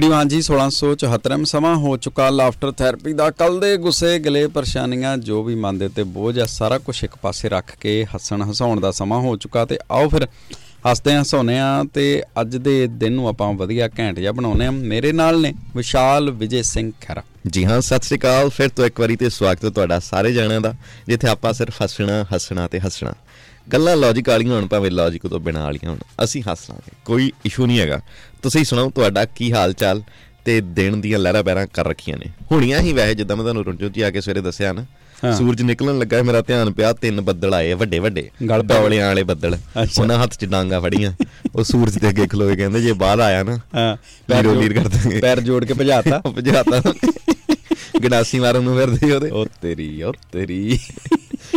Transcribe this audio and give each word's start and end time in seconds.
Radio 0.00 0.12
ਹਾਂਜੀ 0.14 0.38
1674 0.40 1.44
ਸਮਾਂ 1.44 1.74
ਹੋ 1.76 1.96
ਚੁੱਕਾ 1.96 2.28
ਲਾਫਟਰ 2.30 2.70
ਥੈਰੇਪੀ 2.72 3.12
ਦਾ। 3.12 3.30
ਕੱਲ 3.30 3.58
ਦੇ 3.60 3.76
ਗੁੱਸੇ 3.76 4.18
ਗਲੇ 4.18 4.46
ਪਰੇਸ਼ਾਨੀਆਂ 4.46 5.16
ਜੋ 5.18 5.42
ਵੀ 5.42 5.54
ਮਨ 5.54 5.78
ਦੇ 5.78 5.86
ਉੱਤੇ 5.86 6.02
ਬੋਝ 6.12 6.38
ਆ, 6.38 6.46
ਸਾਰਾ 6.46 6.78
ਕੁਝ 6.78 7.02
ਇੱਕ 7.04 7.16
ਪਾਸੇ 7.22 7.48
ਰੱਖ 7.48 7.74
ਕੇ 7.80 7.92
ਹੱਸਣ 8.14 8.42
ਹਸਾਉਣ 8.50 8.80
ਦਾ 8.80 8.90
ਸਮਾਂ 8.90 9.18
ਹੋ 9.20 9.36
ਚੁੱਕਾ 9.36 9.64
ਤੇ 9.64 9.78
ਆਓ 9.90 10.08
ਫਿਰ 10.08 10.26
ਹੱਸਦੇ 10.86 11.14
ਹਾਂ 11.14 11.22
ਹਸਾਉਂਦੇ 11.22 11.58
ਹਾਂ 11.58 11.84
ਤੇ 11.94 12.04
ਅੱਜ 12.40 12.56
ਦੇ 12.56 12.86
ਦਿਨ 12.86 13.12
ਨੂੰ 13.12 13.28
ਆਪਾਂ 13.28 13.52
ਵਧੀਆ 13.54 13.88
ਘੈਂਟ 13.98 14.18
ਜਿਹਾ 14.18 14.32
ਬਣਾਉਂਦੇ 14.32 14.64
ਹਾਂ। 14.64 14.72
ਮੇਰੇ 14.72 15.12
ਨਾਲ 15.12 15.40
ਨੇ 15.40 15.52
ਵਿਸ਼ਾਲ 15.76 16.30
ਵਿਜੇ 16.30 16.62
ਸਿੰਘ 16.62 16.90
ਖੈਰਾ 17.00 17.22
ਜੀ 17.46 17.64
ਹਾਂ, 17.64 17.80
ਸਤਿ 17.80 18.06
ਸ੍ਰੀ 18.06 18.18
ਅਕਾਲ। 18.18 18.48
ਫਿਰ 18.50 18.68
ਤੋਂ 18.68 18.86
ਇੱਕ 18.86 19.00
ਵਾਰੀ 19.00 19.16
ਤੇ 19.16 19.28
ਸਵਾਗਤ 19.30 19.64
ਹੈ 19.64 19.70
ਤੁਹਾਡਾ 19.70 19.98
ਸਾਰੇ 19.98 20.32
ਜਣਿਆਂ 20.32 20.60
ਦਾ, 20.60 20.74
ਜਿੱਥੇ 21.06 21.28
ਆਪਾਂ 21.28 21.52
ਸਿਰਫ 21.52 21.82
ਹੱਸਣਾ 21.82 22.24
ਹੱਸਣਾ 22.34 22.66
ਤੇ 22.68 22.80
ਹੱਸਣਾ। 22.80 23.12
ਗੱਲਾਂ 23.72 23.96
ਲੌਜੀਕ 23.96 24.28
ਵਾਲੀਆਂ 24.28 24.54
ਹੋਣ 24.54 24.66
ਭਾਵੇਂ 24.66 24.90
ਲੌਜੀਕ 24.90 25.26
ਤੋਂ 25.26 25.40
ਬਿਨਾਂ 25.40 25.62
ਵਾਲੀਆਂ 25.62 25.90
ਹੋਣ 25.90 25.98
ਅਸੀਂ 26.24 26.42
ਹੱਸ 26.42 26.70
ਲਾਂਗੇ। 26.70 26.92
ਕੋਈ 27.04 27.32
ਇਸ਼ੂ 27.44 27.66
ਨਹੀਂ 27.66 27.80
ਹੈਗਾ। 27.80 28.00
ਤੁਸੀਂ 28.42 28.64
ਸੁਣਾਓ 28.64 28.90
ਤੁਹਾਡਾ 28.90 29.24
ਕੀ 29.24 29.52
ਹਾਲ 29.52 29.72
ਚਾਲ 29.72 30.02
ਤੇ 30.44 30.60
ਦਿਨ 30.60 31.00
ਦੀਆਂ 31.00 31.18
ਲਹਿਰਾਂ 31.18 31.42
ਪੈਰਾਂ 31.44 31.66
ਕਰ 31.66 31.86
ਰੱਖੀਆਂ 31.86 32.16
ਨੇ? 32.18 32.26
ਹੁਣੀਆਂ 32.52 32.80
ਹੀ 32.80 32.92
ਵੈਸੇ 32.92 33.14
ਜਿੱਦਾਂ 33.14 33.36
ਮੈਂ 33.36 33.42
ਤੁਹਾਨੂੰ 33.44 33.64
ਰੁੰਜੋ 33.64 33.88
ਜੀ 33.88 34.00
ਆ 34.00 34.10
ਕੇ 34.10 34.20
ਸਵੇਰੇ 34.20 34.40
ਦੱਸਿਆ 34.40 34.72
ਨਾ। 34.72 34.86
ਸੂਰਜ 35.38 35.62
ਨਿਕਲਣ 35.62 35.98
ਲੱਗਾ 35.98 36.22
ਮੇਰਾ 36.22 36.40
ਧਿਆਨ 36.40 36.72
ਪਿਆ 36.72 36.92
ਤਿੰਨ 36.92 37.20
ਬੱਦਲ 37.20 37.54
ਆਏ 37.54 37.72
ਵੱਡੇ 37.72 37.98
ਵੱਡੇ 37.98 38.30
ਗਲ 38.50 38.62
ਪੈ 38.62 38.74
ਗਏ। 38.74 38.80
ਡੌਲਿਆਂ 38.82 39.06
ਵਾਲੇ 39.06 39.22
ਬੱਦਲ। 39.22 39.58
ਉਹਨਾਂ 40.00 40.22
ਹੱਥ 40.22 40.36
'ਚ 40.36 40.44
ਡਾਂਗਾ 40.44 40.80
ਫੜੀਆਂ। 40.80 41.12
ਉਹ 41.54 41.64
ਸੂਰਜ 41.64 41.98
ਦੇ 41.98 42.08
ਅੱਗੇ 42.08 42.26
ਖਲੋਏ 42.26 42.56
ਕਹਿੰਦੇ 42.56 42.80
ਜੇ 42.80 42.92
ਬਾਹਰ 42.92 43.20
ਆਇਆ 43.20 43.42
ਨਾ 43.42 43.58
ਹਾਂ 43.74 44.42
ਜੋੜ- 44.42 44.60
ਲੀਰ 44.60 44.72
ਕਰ 44.72 44.88
ਦਾਂਗੇ। 44.88 45.20
ਪੈਰ 45.20 45.40
ਜੋੜ 45.40 45.64
ਕੇ 45.64 45.74
ਭਜਾਤਾ। 45.74 46.22
ਭਜਾਤਾ। 46.30 46.82
ਗਡਾਸੀ 48.04 48.40
ਮਾਰਨ 48.40 48.62
ਨੂੰ 48.62 48.76
ਫਿਰਦੇ 48.78 49.12
ਉਹਦੇ। 49.12 49.30
ਉਹ 49.30 49.46
ਤੇਰੀ 49.62 50.02
ਉਹ 50.02 50.12
ਤੇਰੀ। 50.32 50.78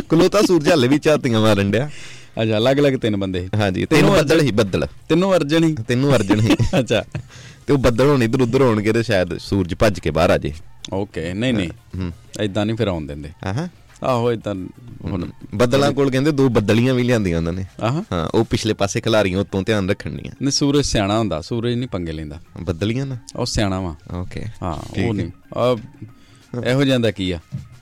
ਕਲੋਤਾ 0.09 0.41
ਸੂਰਜ 0.41 0.69
ਹੱਲੇ 0.69 0.87
ਵੀ 0.87 0.99
ਝਾਤੀਆਂ 0.99 1.41
ਮਾਰਨ 1.41 1.71
ਡਿਆ। 1.71 1.89
ਅੱਛਾ 2.43 2.57
ਅਲੱਗ-ਅਲੱਗ 2.57 2.93
ਤਿੰਨ 2.93 3.17
ਬੰਦੇ 3.17 3.49
ਹਾਂਜੀ 3.55 3.85
ਤਿੰਨ 3.85 4.09
ਬੱਦਲ 4.09 4.41
ਹੀ 4.41 4.51
ਬੱਦਲ। 4.51 4.87
ਤਿੰਨੋਂ 5.09 5.35
ਅਰਜਨ 5.35 5.63
ਹੀ? 5.63 5.75
ਤਿੰਨੋਂ 5.87 6.15
ਅਰਜਨ 6.15 6.39
ਹੀ। 6.39 6.49
ਅੱਛਾ। 6.79 7.03
ਤੇ 7.67 7.73
ਉਹ 7.73 7.77
ਬੱਦਲ 7.77 8.07
ਹੁਣ 8.07 8.23
ਇਧਰ 8.23 8.41
ਉਧਰ 8.41 8.61
ਹੋਣਗੇ 8.61 8.93
ਤੇ 8.93 9.03
ਸ਼ਾਇਦ 9.03 9.37
ਸੂਰਜ 9.37 9.75
ਭੱਜ 9.75 9.99
ਕੇ 9.99 10.11
ਬਾਹਰ 10.11 10.29
ਆ 10.29 10.37
ਜੇ। 10.37 10.53
ਓਕੇ 10.93 11.33
ਨਹੀਂ 11.33 11.53
ਨਹੀਂ। 11.53 11.69
ਹੂੰ 11.97 12.11
ਐਦਾਂ 12.39 12.65
ਨਹੀਂ 12.65 12.77
ਫਿਰ 12.77 12.87
ਆਉਣ 12.87 13.07
ਦਿੰਦੇ। 13.07 13.29
ਆਹਾਂ। 13.43 13.67
ਆਹੋ 14.03 14.31
ਇਦਾਂ 14.31 14.55
ਹੁਣ 15.05 15.27
ਬੱਦਲਾਂ 15.55 15.91
ਕੋਲ 15.91 16.11
ਕਹਿੰਦੇ 16.11 16.31
ਦੋ 16.31 16.49
ਬੱਦਲੀਆਂ 16.49 16.93
ਵੀ 16.93 17.03
ਲਿਆਂਦੀਆਂ 17.03 17.37
ਉਹਨਾਂ 17.37 17.53
ਨੇ। 17.53 17.65
ਆਹ। 17.79 18.01
ਹਾਂ 18.11 18.29
ਉਹ 18.33 18.45
ਪਿਛਲੇ 18.45 18.73
ਪਾਸੇ 18.73 19.01
ਖਿਲਾਰੀਆਂ 19.01 19.39
ਉਤੋਂ 19.39 19.63
ਧਿਆਨ 19.63 19.89
ਰੱਖਣੀਆਂ। 19.89 20.31
ਨੇ 20.41 20.51
ਸੂਰਜ 20.51 20.85
ਸਿਆਣਾ 20.85 21.19
ਹੁੰਦਾ 21.19 21.41
ਸੂਰਜ 21.41 21.73
ਨਹੀਂ 21.73 21.89
ਪੰਗੇ 21.89 22.11
ਲੈਂਦਾ। 22.11 22.39
ਬੱਦਲੀਆਂ 22.61 23.05
ਨਾ? 23.05 23.17
ਉਹ 23.35 23.45
ਸਿਆਣਾ 23.45 23.81
ਵਾ। 23.81 23.95
ਓਕੇ। 24.13 24.43
ਹਾਂ 24.63 25.07
ਉਹ। 25.07 25.13
ਨਹੀਂ। 25.13 25.31
ਆ 25.57 25.75
ਇਹੋ 26.67 26.83
ਜਾਂਦਾ 26.83 27.11
ਕੀ 27.11 27.31
ਆ? 27.31 27.39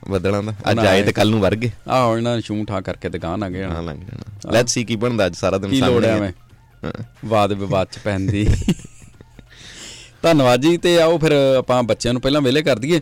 ਬੱਦਲਾਂ 0.10 0.42
ਦਾ। 0.44 0.54
ਅੱਜ 0.72 0.80
ਆਏ 0.80 1.04
ਤੇ 1.04 1.12
ਕੱਲ 1.12 1.30
ਨੂੰ 1.30 1.40
ਵਰ 1.40 1.56
ਗਏ 1.56 1.70
ਆਹੋ 1.88 2.18
ਇਹਨਾਂ 2.18 2.36
ਨੇ 2.36 2.42
ਛੂੰ 2.42 2.66
ਠਾ 2.66 2.82
ਕਰਕੇ 2.82 3.10
ਦੁਕਾਨ 3.10 3.44
ਆ 3.44 3.50
ਗਏ 3.50 3.64
ਹਾਂ 3.64 3.72
ਹਣ। 3.72 3.86
ਲੰਘ 3.86 4.00
ਜਾਣਾ 4.00 4.52
ਲੈਟਸ 4.52 4.74
ਸੀ 4.74 4.84
ਕੀ 4.84 4.96
ਬਣਦਾ 4.96 5.26
ਅੱਜ 5.26 5.36
ਸਾਰਾ 5.36 5.58
ਦਿਨ 5.58 5.70
ਕੀ 5.70 5.82
ਲੋੜ 5.82 6.06
ਹਾਂ। 6.06 6.32
ਵਾਦ 7.26 7.54
ਵਿਵਾਦ 7.54 7.88
ਚ 7.92 7.98
ਪੈਣ 8.04 8.20
ਦੀ। 8.20 8.48
ਧੰਨਵਾਦ 10.24 10.62
ਜੀ 10.62 10.78
ਤੇ 10.78 11.02
ਆਓ 11.02 11.18
ਫਿਰ 11.18 11.32
ਆਪਾਂ 11.58 11.84
ਬੱਚਿਆਂ 11.84 12.14
ਨੂੰ 12.14 12.22
ਪਹਿਲਾਂ 12.22 12.42
ਵਿਹਲੇ 12.42 12.62
ਕਰ 12.62 12.80
ਦਈਏ। 12.80 13.02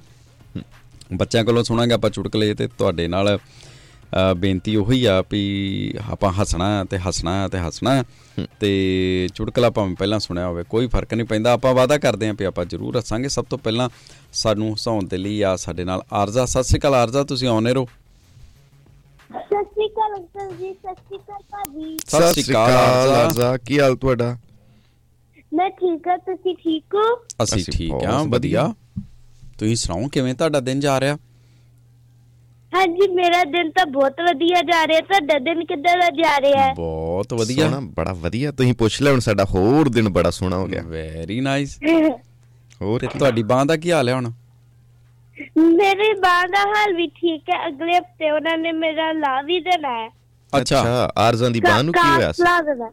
ਬੱਚਿਆਂ 1.14 1.44
ਕੋਲੋਂ 1.46 1.64
ਸੁਣਾਂਗੇ 1.64 1.94
ਆਪਾਂ 1.94 2.10
ਚੁਟਕਲੇ 2.10 2.54
ਤੇ 2.54 2.68
ਤੁਹਾਡੇ 2.68 3.08
ਨਾਲ। 3.08 3.38
ਬੇਨਤੀ 4.38 4.76
ਉਹੀ 4.76 5.04
ਆ 5.06 5.22
ਵੀ 5.32 5.42
ਆਪਾਂ 6.12 6.32
ਹੱਸਣਾ 6.34 6.84
ਤੇ 6.92 6.98
ਹੱਸਣਾ 6.98 7.48
ਤੇ 7.48 7.60
ਹੱਸਣਾ 7.60 8.04
ਤੇ 8.60 8.70
ਚੁਟਕਲਾ 9.36 9.68
ਆਪਾਂ 9.68 9.88
ਪਹਿਲਾਂ 10.00 10.20
ਸੁਣਿਆ 10.20 10.48
ਹੋਵੇ 10.48 10.64
ਕੋਈ 10.70 10.88
ਫ਼ਰਕ 10.88 11.14
ਨਹੀਂ 11.14 11.26
ਪੈਂਦਾ। 11.28 11.52
ਆਪਾਂ 11.54 11.74
ਵਾਅਦਾ 11.76 11.98
ਕਰਦੇ 11.98 12.28
ਆਂ 12.30 12.34
ਵੀ 12.40 12.46
ਆਪਾਂ 12.46 12.66
ਜ਼ਰੂਰ 12.66 12.98
ਹੱਸਾਂਗੇ। 12.98 13.30
ਸਭ 13.30 13.46
ਤੋਂ 13.50 13.58
ਪਹਿਲਾਂ 13.58 13.90
ਸਾਨੂੰ 14.42 14.74
ਹਸਾਉਣ 14.74 15.08
ਦੇ 15.08 15.18
ਲਈ 15.18 15.42
ਆ 15.42 15.56
ਸਾਡੇ 15.58 15.84
ਨਾਲ 15.84 16.02
ਆਰਜ਼ਾ। 16.14 16.46
ਸਤਿ 16.46 16.64
ਸ਼੍ਰੀ 16.64 16.80
ਅਕਾਲ 16.80 16.96
ਆਰਜ਼ਾ 16.96 17.24
ਤੁਸੀਂ 17.24 17.48
ਆਉਨੇ 17.48 17.74
ਰਹੋ 17.74 17.88
ਸਤਿ 19.30 19.64
ਸ਼੍ਰੀ 19.64 19.88
ਅਕਾਲ 19.88 20.14
ਅੰਕਲ 20.16 20.56
ਜੀ 20.58 20.74
ਸਤਿ 20.74 20.94
ਸ਼੍ਰੀ 20.96 21.18
ਅਕਾਲ 21.18 21.42
ਭਾਜੀ 21.52 21.98
ਸਤਿ 22.08 22.42
ਸ਼੍ਰੀ 22.42 22.52
ਅਕਾਲ 22.52 22.72
ਆਰਜ਼ਾ। 23.16 23.56
ਕੀ 23.66 23.80
ਹਾਲ 23.80 23.96
ਤੁਹਾਡਾ? 23.96 24.36
ਮੈਂ 25.52 25.70
ਠੀਕ 25.72 26.08
ਹਾਂ 26.08 26.18
ਤੁਸੀਂ 26.20 26.56
ਠੀਕ 26.56 26.96
ਹੋ? 26.96 27.04
ਅਸੀਂ 27.44 27.64
ਠੀਕ 27.72 27.92
ਵਧੀਆ। 27.94 28.24
ਵਧੀਆ। 28.30 28.74
ਤੁਸੀਂ 29.60 29.76
ਸੁਣਾਓ 29.76 30.08
ਕਿਵੇਂ 30.08 30.34
ਤੁਹਾਡਾ 30.36 30.60
ਦਿਨ 30.60 30.80
ਜਾ 30.80 31.00
ਰਿਹਾ? 31.00 31.18
ਹਾਂਜੀ 32.74 33.08
ਮੇਰਾ 33.08 33.44
ਦਿਨ 33.44 33.70
ਤਾਂ 33.72 33.86
ਬਹੁਤ 33.86 34.20
ਵਧੀਆ 34.22 34.62
ਜਾ 34.62 34.86
ਰਿਹਾ। 34.88 35.00
ਤੁਹਾਡਾ 35.02 35.38
ਦਿਨ 35.40 35.64
ਕਿੱਦਾਂ 35.66 35.96
ਦਾ 35.98 36.10
ਜਾ 36.10 36.38
ਰਿਹਾ? 36.40 36.66
ਹੈ 36.66 36.74
ਬਹੁਤ 36.74 37.34
ਵਧੀਆ। 37.34 37.70
ਸੋਹਣਾ 37.70 37.80
ਬੜਾ 37.96 38.14
ਵਧੀਆ। 38.14 38.52
ਤੁਸੀਂ 38.52 38.74
ਪੁੱਛ 38.74 39.02
ਲਿਆ 39.02 39.12
ਹੁਣ 39.12 39.20
ਸਾਡਾ 39.20 39.46
ਹੋਰ 39.46 39.90
ਦਿਨ 39.90 40.10
ਬੜਾ 40.10 40.30
ਸੋਹਣਾ 40.30 40.58
ਹੋ 40.58 40.66
ਗਿਆ। 40.68 40.82
ਵੈਰੀ 40.82 41.40
ਨਾਈਸ 41.42 41.78
ਹੋਰ 42.82 43.06
ਤੁਹਾਡੀ 43.10 43.44
ਬਾਹ 43.44 43.66
ਦਾ 43.66 43.76
ਕੀ 43.78 43.92
ਹਾਲ 43.92 44.10
ਹੈ 44.10 44.14
ਹੁਣ? 44.14 44.32
ਮੇਰੇ 45.58 46.14
ਬਾਂ 46.14 46.48
ਦਾ 46.48 46.60
ਹਾਲ 46.70 46.94
ਵੀ 46.94 47.08
ਠੀਕ 47.08 47.50
ਹੈ। 47.50 47.68
ਅਗਲੇ 47.68 47.98
ਹਫ਼ਤੇ 47.98 48.30
ਉਹਨਾਂ 48.32 48.58
ਨੇ 48.58 48.72
ਮੇਰਾ 48.72 49.12
ਲਾ 49.12 49.42
ਵੀ 49.42 49.60
ਦੇਣਾ 49.60 49.90
ਹੈ। 50.00 50.10
ਅੱਛਾ। 50.54 51.12
ਆਰਜ਼ਾਂ 51.18 51.50
ਦੀ 51.50 51.60
ਬਾਹ 51.60 51.84
ਨੂੰ 51.84 51.94
ਕੀ 51.94 52.08
ਹੋਇਆ 52.10 52.32
ਸੀ? 52.32 52.44
ਲਾ 52.44 52.62
ਦੇਣਾ। 52.62 52.92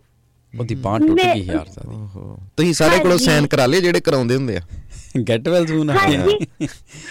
ਉਹਦੀ 0.55 0.75
ਬਾਹ 0.75 0.99
ਟੁੱਟ 0.99 1.19
ਗਈ 1.19 1.43
ਯਾਰ 1.43 1.67
ਸਾਡੀ 1.67 1.95
ਓਹੋ। 1.95 2.39
ਤੁਸੀਂ 2.57 2.75
ਸਾਰੇ 2.75 2.99
ਕੋਲੋਂ। 2.99 3.19
ਸਾਈਨ 3.19 3.47
ਕਰਾ 3.47 3.67
ਲਏ 3.67 3.81
ਜਿਹੜੇ 3.81 4.01
ਕਰਾਉਂਦੇ 4.01 4.37
ਹੁੰਦੇ 4.37 4.57
ਆ? 4.57 4.61
ਗੈਟ 5.25 5.49
ਵੈਲ 5.49 5.67
ਸੂਨ 5.67 5.91
ਹਾਂਜੀ। 5.91 6.17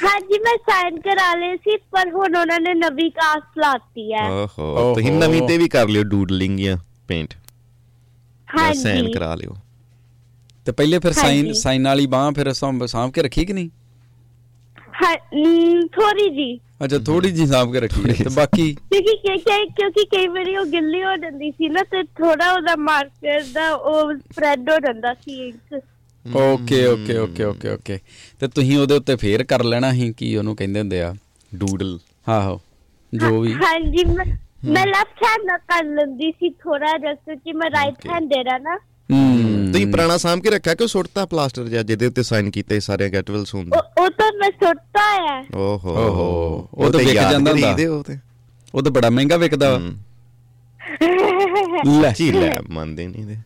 ਹਾਂਜੀ 0.03 0.39
ਮੈਂ 0.39 0.57
ਸਾਈਨ 0.57 0.99
ਕਰਾ 0.99 1.33
ਲਏ 1.35 1.55
ਸੀ 1.55 1.77
ਪਰ 1.77 2.09
ਹੁਣ 2.09 2.35
ਉਹਨਾਂ 2.35 2.59
ਨੇ 2.59 2.73
ਨਵੀਂ 2.73 3.11
ਕਾਸ 3.11 3.43
ਲਾਤੀ 3.57 4.13
ਹੈ। 4.13 4.29
ਓਹੋ 4.31 4.93
ਤੁਸੀਂ। 4.95 5.11
ਨਵੀਂ 5.11 5.41
ਤੇ 5.47 5.57
ਵੀ 5.57 5.67
ਕਰ 5.69 5.87
ਲਿਓ 5.87 6.03
ਡੂਡਲਿੰਗ 6.03 6.59
ਜਾਂ 6.59 6.77
ਪੇਂਟ 7.07 7.33
ਜਾਂ 8.57 8.73
ਸਾਈਨ 8.73 8.97
ਹਾਂਜੀ 8.97 9.11
ਕਰਾ 9.13 9.35
ਲਿਓ। 9.35 9.55
ਤੇ 10.65 10.71
ਪਹਿਲੇ 10.71 10.99
ਫਿਰ 10.99 11.11
ਸਾਈਨ 11.11 11.45
ਹਾਂਜੀ। 11.45 11.53
ਸਾਈਨ 11.53 11.87
ਵਾਲੀ 11.87 12.05
ਬਾਹ 12.05 12.31
ਫਿਰ 12.31 12.53
ਸਾਂਭ 12.53 12.85
ਸਾਂਭ 12.85 13.11
ਕੇ 13.11 13.21
ਰੱਖੀ 13.21 13.45
ਕਿ 13.45 13.53
ਨਹੀਂ? 13.53 13.69
ਹਾਂ 15.03 15.15
ਥੋੜੀ 15.87 16.29
ਜੀ। 16.29 16.59
ਅੱਛਾ 16.83 16.97
ਥੋੜੀ 16.97 17.31
ਜੀ 17.31 17.45
ਸਾਂਭ 17.47 17.71
ਕੇ 17.73 17.79
ਰੱਖੀ। 17.79 18.13
ਤੇ 18.13 18.29
ਬਾਕੀ? 18.35 18.73
ਕਿਉਂਕਿ 18.73 19.15
ਕਿ- 19.15 19.37
ਕਿ- 19.37 19.73
ਕਿਉਂਕਿ 19.77 20.05
ਕਈ 20.05 20.27
ਵਾਰੀ 20.27 20.55
ਉਹ 20.57 20.65
ਗਿੱਲੀ 20.65 21.03
ਹੋ 21.03 21.15
ਜਾਂਦੀ 21.15 21.51
ਸੀ 21.51 21.69
ਨਾ 21.69 21.83
ਤੇ 21.83 22.03
ਥੋੜਾ 22.03 22.51
ਉਹਦਾ 22.51 22.75
ਮਾਰਕਰ 22.75 23.43
ਦਾ 23.53 23.73
ਉਹ 23.73 24.13
ਸਪਰੈਡ 24.13 24.69
ਹੋ 24.69 24.75
ਜਾਂਦਾ 24.79 25.13
ਸੀ 25.13 25.47
ink 25.47 25.81
okay 26.33 26.85
okay 26.87 27.17
okay 27.17 27.43
okay 27.43 27.69
okay. 27.69 27.99
ਤੇ 28.39 28.47
ਤੁਸੀਂ 28.47 28.77
ਉਹਦੇ 28.77 28.93
ਉੱਤੇ 28.93 29.15
ਫੇਰ 29.15 29.43
ਕਰ 29.43 29.63
ਲੈਣਾ 29.63 29.91
ਸੀ 29.91 30.13
ਕੀ 30.13 30.35
ਉਹਨੂੰ 30.35 30.55
ਕਹਿੰਦੇ 30.55 30.79
ਹੁੰਦੇ 30.79 31.01
ਆ? 31.01 31.15
ਡੂਡਲ। 31.55 31.99
ਆਹੋ 32.29 32.61
ਜੋ 33.13 33.41
ਵੀ। 33.41 33.53
ਹਾਂਜੀ 33.53 34.03
ਮੈਂ 34.69 34.85
ਲੈਫਟ 34.85 35.23
ਹੈਂਡ 35.23 35.45
ਨਾਲ 35.45 35.57
ਕਰ 35.57 35.83
ਲੈਂਦੀ 35.83 36.31
ਸੀ 36.31 36.49
ਥੋੜਾ 36.49 36.97
ਜਿਹਾ 36.97 37.13
ਕਿਉਂਕਿ 37.13 37.53
ਮੈਂ 37.53 37.69
ਰਾਈਟ. 37.69 37.95
ਹੈਂਡ 38.07 38.23
ਦੇਰਾ 38.23 38.57
ਨਾ। 38.57 38.75
ਹੂੰ। 39.11 39.71
ਤੁਸੀਂ 39.71 39.87
ਪੁਰਾਣਾ 39.87 40.17
ਸਾਂਭ 40.17 40.39
ਕੇ 40.39 40.49
ਰੱਖਿਆ 40.49 40.75
ਕਿ 40.75 40.87
ਸੁੱਟਤਾ 40.87 41.25
ਪਲਾਸਟਰ 41.25 41.63
ਜਾਂ 41.63 41.83
ਜਿਹਦੇ 41.83 42.05
ਉੱਤੇ 42.05 42.23
ਸਾਈਨ 42.23 42.51
ਕੀਤੇ 42.51 42.79
ਸਾਰੇ 42.79 43.09
ਗੈਟਵੈਲਸ 43.09 43.55
ਹੁੰਦੇ 43.55 43.77
ਉਹ 43.77 44.09
ਤਾਂ 44.09 44.31
ਮੈਂ 44.39 44.51
ਸੁੱਟਤਾ 44.51 45.01
ਹੈ। 45.01 45.45
ਓਹੋ। 45.55 45.89
ਓਹੋ, 45.89 46.69
ਉਹ 46.73 46.91
ਤਾਂ 46.91 46.99
ਵਿਕ 46.99 47.13
ਜਾਂਦਾ 47.13 47.51
ਹੁੰਦਾ। 47.51 47.75
ਉਹ 47.89 48.03
ਤੇ। 48.03 48.17
ਉਹ 48.75 48.83
ਤਾਂ 48.83 48.91
ਬੜਾ 48.91 49.09
ਮਹਿੰਗਾ 49.09 49.37
ਵਿਕਦਾ। 49.37 49.81
ਲੈ। 52.01 52.13
ਜੀ 52.17 52.31
ਲੈ 52.31 52.57
ਮੰਨਦੇ 52.69 53.07
ਨਹੀਂ 53.07 53.25
ਦੇ 53.25 53.37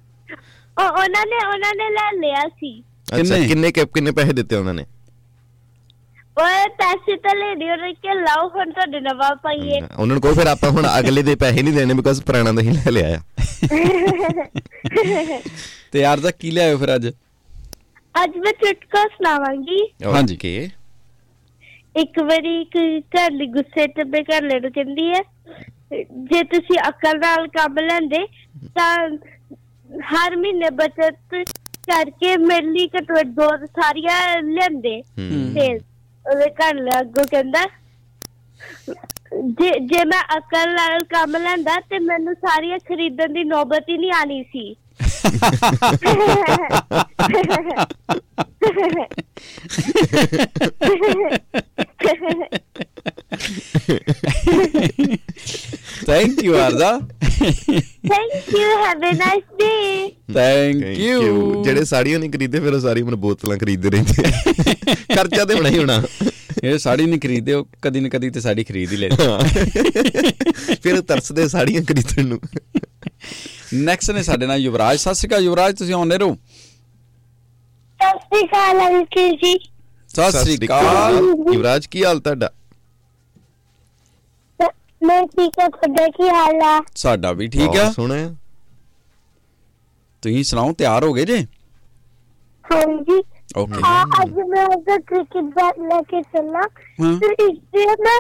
ਉਹ 0.79 0.85
ਉਹਨਾਂ 0.94 1.25
ਨੇ 1.28 1.38
ਉਹਨਾਂ 1.45 1.73
ਨੇ 1.75 1.90
ਲੈ 1.91 2.12
ਲਿਆ 2.17 2.47
ਸੀ 2.50 2.72
ਅੱਛਾ 2.79 3.17
ਕਿੰਨੇ? 3.23 3.47
ਕਿੰਨੇ 3.47 3.72
ਕਿ 3.72 3.85
ਕਿੰਨੇ 3.94 4.12
ਪੈਸੇ 4.13 4.34
ਦਿੱਤੇ 4.34 4.56
ਉਹਨਾਂ 4.56 4.73
ਨੇ 4.73 4.85
ਉਹ 6.38 6.67
ਪੈਸੇ 6.78 7.16
ਤਾਂ 7.17 7.34
ਲੈ 7.35 7.53
ਲਿਓ 7.56 7.75
ਨੇ 7.78 7.91
ਕਿ 7.95 8.13
ਲਾਓ 8.16 8.47
ਹੁਣ 8.50 8.72
ਤੁਹਾਡੇ 8.72 9.00
ਨਵਾਂ 9.01 9.35
ਪਾਈਏ 9.38 9.79
ਉਹਨਾਂ 9.81 10.06
ਨੂੰ 10.07 10.22
ਕਹੋ 10.22 10.34
ਫਿਰ 10.34 10.47
ਆਪਾਂ 10.47 10.69
ਹੁਣ 10.72 10.88
ਅਗਲੇ 10.90 11.22
ਦੇ 11.23 11.35
ਪੈਸੇ 11.38 11.62
ਨਹੀਂ 11.62 11.73
ਦੇਣੇ 11.73 11.94
ਬਿਕਾਜ਼ 11.94 12.22
ਪੁਰਾਣਾ 12.23 12.51
ਤਾਂ 12.53 12.63
ਹੀ 12.63 12.72
ਲੈ 12.73 12.91
ਲਿਆ 12.91 13.07
ਆ 13.09 13.19
ਤੇ 15.91 16.00
ਯਾਰ 16.00 16.19
ਦਾ 16.19 16.31
ਕੀ 16.34 16.51
ਲਿਆਇਓ 16.51 16.78
ਫਿਰ 16.78 16.96
ਅੱਜ 16.96 17.07
ਅੱਜ 18.16 18.37
ਮੈਂ 18.37 18.52
ਚੁਟਕਾ 18.55 19.03
ਸੁਣਾਵਾਂਗੀ 19.08 19.79
ਹਾਂਜੀ। 20.05 20.35
Okay. 20.35 20.70
ਇੱਕ 21.96 22.20
ਵਾਰੀ 22.22 22.61
ਇੱਕ 22.61 22.78
ਘਰ 23.16 23.31
ਲਈ 23.31 23.46
ਗੁੱਸੇ 23.49 23.85
ਚ 23.87 23.99
ਆਪਣੇ 23.99 24.22
ਘਰ 24.26 24.41
ਨੂੰ 24.52 24.72
ਕਹਿੰਦੀ 24.72 25.05
ਹੈ 25.08 25.22
ਜੇ 26.26 26.43
ਤੁਸੀਂ 26.49 26.78
ਅਕਲ 26.90 27.20
ਨਾਲ 27.20 27.47
ਕੰਮ 27.49 27.79
ਲੈਂਦੇ 27.81 28.26
ਤਾਂ 28.76 29.09
ਹਰ 29.97 30.36
ਮਹੀਨੇ 30.36 30.70
ਬਚਤ 30.70 31.46
ਕਰਕੇ 31.88 32.38
ਮੇਰੇ 32.38 32.62
ਲਈ 32.62 32.88
ਘੱਟੋ 32.88 33.20
ਘੱਟ 33.20 33.26
ਦੋ 33.26 33.66
ਸਾਰੀਆਂ 33.66 34.41
ਲੈਂਦੇ। 34.41 35.03
ਤੇ 35.56 35.80
ਉਹਦੇ 36.26 36.50
ਘਰ 36.50 36.76
ਲੈ 36.76 37.00
ਅੱਗੋਂ 37.00 37.24
ਕਹਿੰਦਾ 37.32 37.66
ਜੇ 39.36 39.80
ਜੇ 39.80 40.06
ਮੈਂ 40.06 40.38
ਅਕਲ 40.38 40.76
ਨਾਲ 40.76 41.00
ਕੰਮ 41.00 41.38
ਲੈਂਦਾ 41.38 41.76
ਤੇ 41.90 42.00
ਮੈਨੂੰ 42.00 42.34
ਸਾਰੀਆਂ 42.34 42.80
ਖਰੀਦਣ 42.80 43.34
ਦੀ 43.34 43.44
ਨੌਬਤ 43.44 43.84
ਹੀ 43.90 43.97
ਨਹੀਂ 43.97 44.12
ਆਣੀ 44.12 44.44
ਸੀ 44.44 44.76
you 56.43 56.55
Arza 56.58 56.99
thank 58.09 58.53
you 58.53 58.67
have 58.84 59.09
a 59.09 59.14
nice 59.16 59.43
day 59.59 60.08
thank 60.34 60.76
Thank 60.76 60.99
you. 60.99 61.64
ਜਿਹੜੇ 61.64 61.85
ਸਾੜੀਆਂ 61.85 62.20
ਨਹੀਂ 62.20 62.31
ਖਰੀਦਦੇ 62.31 62.59
ਫਿਰ 62.59 62.73
ਉਹ 62.73 62.79
ਸਾਰੀ 62.79 63.03
ਮਨ 63.03 63.16
ਬੋਤਲਾਂ 63.16 63.58
ਖਰੀਦਦੇ 63.58 63.90
ਰਹਿੰਦੇ 63.90 64.31
ਖਰਚਾ 65.16 65.46
ਤੇ 65.46 65.53
ਹੋਣਾ 65.53 65.70
ਹੀ 65.70 65.78
ਹੋਣਾ। 65.78 66.03
ਇਹ 66.64 66.78
ਸਾੜੀ 66.78 67.05
ਨਹੀਂ 67.05 67.20
ਖਰੀਦਦੇ 67.20 67.53
ਉਹ 67.53 67.67
ਕਦੀ 67.81 67.99
ਨਾ 67.99 68.09
ਕਦੀ 68.09 68.29
ਤੇ 68.29 68.41
ਸਾੜੀ 68.41 68.64
ਖਰੀਦ 68.64 68.91
ਹੀ 68.91 68.97
ਲੈਂਦੇ 68.97 69.28
ਫਿਰ 70.84 70.97
ਉਹ 70.97 71.02
ਤਰਸਦੇ 71.02 71.47
ਸਾੜੀਆਂ 71.47 71.81
ਖਰੀਦਣ 71.81 72.26
ਨੂੰ। 72.26 72.40
ਨੈਕਸਟ 73.73 74.11
ਨੇ 74.11 74.23
ਸਾਡੇ 74.23 74.46
ਨਾਲ 74.46 74.59
ਯੁਵਰਾਜ। 74.59 74.99
ਸਤਿ 74.99 75.16
ਸ਼੍ਰੀ 75.16 75.28
ਅਕਾਲ 75.29 75.43
ਯੁਵਰਾਜ 75.43 75.78
ਤੁਸੀਂ 75.78 75.93
ਆਉਂਦੇ 75.93 76.17
ਰਹੋ। 76.17 76.37
ਸਤਿ 77.99 78.20
ਸ਼੍ਰੀ 78.20 78.43
ਅਕਾਲ 78.46 78.79
ਅੰਕਲ 78.87 79.29
ਜੀ। 79.35 79.59
ਸਤਿ 80.09 80.31
ਸ਼੍ਰੀ 80.31 80.67
ਅਕਾਲ। 80.67 81.14
ਯੁਵਰਾਜ 81.53 81.85
ਕੀ 81.85 82.03
ਹਾਲ 82.03 82.20
ਤੁਹਾਡਾ? 82.20 82.52
ਮੈਂ 85.01 85.22
ਠੀਕ 85.28 85.59
ਹਾਂ 85.59 85.69
ਤੁਹਾਡਾ 85.69 86.07
ਕੀ 86.07 86.29
ਹਾਲ 86.29 86.61
ਆ? 86.63 86.79
ਸਾਡਾ 86.96 87.31
ਵੀ 87.31 87.47
ਠੀਕ 87.47 87.61
ਆ। 87.61 87.72
ਬਹੁਤ 87.73 87.93
ਸੋਹਣਾ 87.93 88.16
ਆ 88.25 88.34
ਤੁਸੀਂ 90.23 90.43
ਸੁਣਾਓ 90.43 90.73
ਤਿਆਰ 90.73 91.03
ਹੋ 91.03 91.13
ਗਏ 91.13 91.25
ਜੇ? 91.25 91.37
ਹਾਂਜੀ। 92.66 93.22
ਓਕੇ। 93.57 93.81
ਅੱਜ 94.22 94.34
ਮੈਂ 94.49 94.66
ਉਹਦਾ 94.66 94.97
ਕ੍ਰਿਕਟ 94.97 95.37
ਬੈਟ 95.55 95.79
ਲੈ 95.84 96.01
ਕੇ 96.01 96.22
ਚੱਲਾ। 96.23 96.61
ਫਿਰ 97.19 97.31
ਇਸ 97.40 97.57
ਲਈ 97.75 97.85
ਮੈਂ 97.85 98.19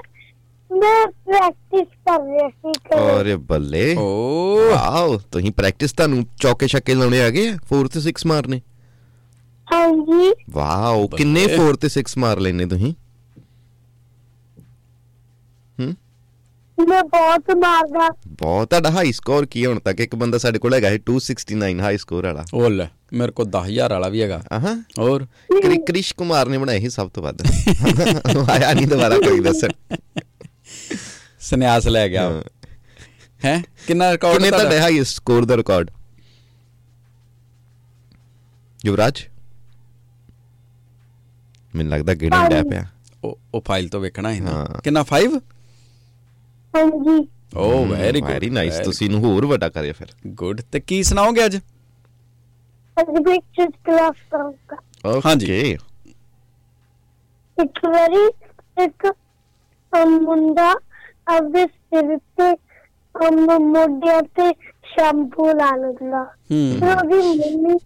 ਮੈਂ 0.71 1.05
ਪ੍ਰੈਕਟਿਸ 1.25 1.87
ਕਰ 2.07 2.19
ਰਿਹਾ 2.21 2.47
ਸੀ। 2.49 2.71
ਔਰ 2.95 3.35
ਬੱਲੇ। 3.49 3.83
ਓ। 3.99 4.69
ਵਾਓ 4.71 5.17
ਤੁਸੀਂ 5.31 5.51
ਪ੍ਰੈਕਟਿਸ 5.51 5.93
ਤੁਹਾਨੂੰ 5.93 6.25
ਚੌਕੇ 6.41 6.67
ਛੱਕੇ 6.67 6.95
ਲਾਉਣੇ 6.95 7.21
ਆ 7.21 7.29
ਗਏ 7.29 7.51
4 7.69 7.87
ਤੇ 7.93 8.01
6 8.07 8.25
ਮਾਰਨੇ। 8.27 8.61
ਹਾਂਜੀ। 9.67 10.31
ਵਾਓ 10.49 11.07
ਕਿੰਨੇ 11.15 11.45
4 11.55 11.75
ਤੇ 11.81 11.89
6 11.95 12.17
ਮਾਰ 12.17 12.39
ਲੈਨੇ 12.39 12.65
ਤੁਸੀਂ 12.65 12.93
ਹੂੰ 15.77 15.93
ਮੈਂ 16.87 17.03
ਬਹੁਤ 17.03 17.57
ਮਾਰਦਾ। 17.57 18.15
ਬਹੁਤ। 18.27 18.69
ਤੁਹਾਡਾ 18.69 18.91
ਹਾਈ 18.91 19.11
ਸਕੋਰ 19.11 19.45
ਕੀ 19.45 19.63
ਹੈ 19.63 19.69
ਹੁਣ 19.69 19.79
ਤੱਕ 19.79 19.99
ਇੱਕ 19.99 20.15
ਬੰਦਾ 20.15 20.37
ਸਾਡੇ 20.37 20.59
ਕੋਲ 20.59 20.73
ਹੈਗਾ 20.73 20.89
ਹੈ 20.89 20.95
269 20.95 21.79
ਹਾਈ 21.79 21.97
ਸਕੋਰ 21.97 22.25
ਵਾਲਾ। 22.25 22.45
ਉਹ 22.53 22.69
ਲੈ 22.69 22.87
ਮੇਰੇ 23.13 23.31
ਕੋਲ 23.31 23.45
10000 23.45 23.91
ਵਾਲਾ 23.91 24.07
ਵੀ 24.07 24.21
ਹੈਗਾ। 24.21 24.43
ਆਹਾਂ। 24.51 24.83
ਹੋਰ? 24.99 25.25
ਕ੍ਰਿ- 25.61 25.83
ਕ੍ਰਿਸ਼ 25.83 26.15
ਕੁਮਾਰ 26.15 26.47
ਨੇ 26.47 26.57
ਬਣਾਏ 26.57 26.79
ਸੀ 26.79 26.89
ਸਭ 26.89 27.09
ਤੋਂ 27.09 27.23
ਵੱਧ। 27.23 27.37
ਆਇਆ 28.49 28.73
ਨਹੀਂ 28.73 28.87
ਦੁਬਾਰਾ 28.87 29.17
ਕੋਈ 29.17 29.39
ਦੱਸਣ। 29.39 29.95
ਸੰਨਿਆਸ 31.39 31.87
ਲੈ 31.87 32.09
ਗਿਆ। 32.09 32.43
ਹੈ। 33.45 33.63
ਕਿੰਨਾ 33.87 34.11
ਰਿਕਾਰਡ 34.11 34.33
ਕਿੰਨੇ 34.33 34.49
ਤੁਹਾਡੇ 34.49 34.79
ਹਾਈਐਸਟ 34.79 35.15
ਸਕੋਰ 35.15 35.45
ਦਾ 35.45 35.57
ਰਿਕਾਰਡ 35.57 35.91
ਯੁਵਰਾਜ? 38.85 39.21
ਮੈਨੂੰ 41.75 41.91
ਲੱਗਦਾ 41.91 42.13
ਗੇੜਾ 42.13 42.49
ਡੈ 42.49 42.63
ਪਿਆ। 42.63 42.85
ਉਹ 43.23 43.39
ਉਹ 43.53 43.61
ਫਾਈਲ 43.61 43.89
ਤੋਂ 43.89 44.01
ਵੇਖਣਾ 44.01 44.33
ਹੈ 44.33 44.39
ਨਾ। 44.39 44.51
ਹਾਂ। 44.51 44.81
ਕਿੰਨਾ 44.81 45.03
5 45.03 45.41
ਹਾਂਜੀ। 46.75 47.27
ਓ 47.57 47.85
ਵੈਰੀ 47.85 48.21
ਗੁੱਡ 48.21 48.31
ਵੈਰੀ 48.31 48.49
ਨਾਈਸ 48.49 48.79
ਤੁਸੀਂ 48.79 49.09
ਇਹਨੂੰ 49.09 49.23
ਹੋਰ 49.23 49.45
ਵੱਡਾ 49.45 49.69
ਕਰਿਆ 49.69 49.93
ਫਿਰ। 49.93 50.07
ਗੁੱਡ 50.27 50.61
ਤੇ 50.61 50.79
ਕੀ 50.79 51.03
ਸੁਣਾਓਗੇ 51.03 51.45
ਅੱਜ? 51.45 51.57
ਅੱਜ 52.97 53.29
ਚਿੱਟ 53.37 53.71
ਕਲਾਸ 53.85 54.15
ਕਰਾਂਗਾ। 54.31 54.77
ਹਾਂਜੀ। 55.25 55.77
ਇੱਕ 57.57 57.85
ਵਾਰੀ 57.85 58.25
ਇੱਕ 58.83 59.07
ਅਮ, 59.93 60.09
ਮੁੰਡਾ 60.09 60.69
ਆਪਦੇ 61.27 61.65
ਸਿਰ 61.67 62.17
ਤੇ 62.17 62.53
ਅਮ, 63.27 63.57
ਮੋਢਿਆਂ 63.59 64.21
ਤੇ 64.21 64.51
ਸ਼ੈਂਪੂ 64.83 65.47
ਲਾ 65.47 65.75
ਲੈਂਦਾ। 65.75 66.23
ਹੂੰ 66.51 66.79
ਤੇ 66.79 66.93
ਉਹਦੀ 66.93 67.17
ਮੰਮੀ 67.37 67.77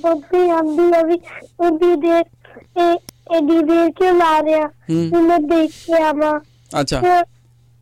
ਬੱਬੀ 0.00 0.50
ਆਂਦੀ 0.50 0.92
ਆ 0.96 1.02
ਵੀ 1.02 1.18
ਉਹਦੀ 1.60 1.96
ਦੇ 1.96 2.18
ਇਹ 2.18 2.96
ਐਡੀ 3.36 3.62
ਦੇਰ 3.62 3.90
ਕਿਉਂ 3.90 4.12
ਲਾ 4.12 4.38
ਹੂੰ। 4.90 5.10
ਤੇ 5.10 5.20
ਮੈਂ 5.20 5.38
ਦੇਖ 5.38 5.70
ਕੇ 5.70 6.02
ਆਵਾਂ। 6.02 6.40
ਅੱਛਾ। 6.80 7.00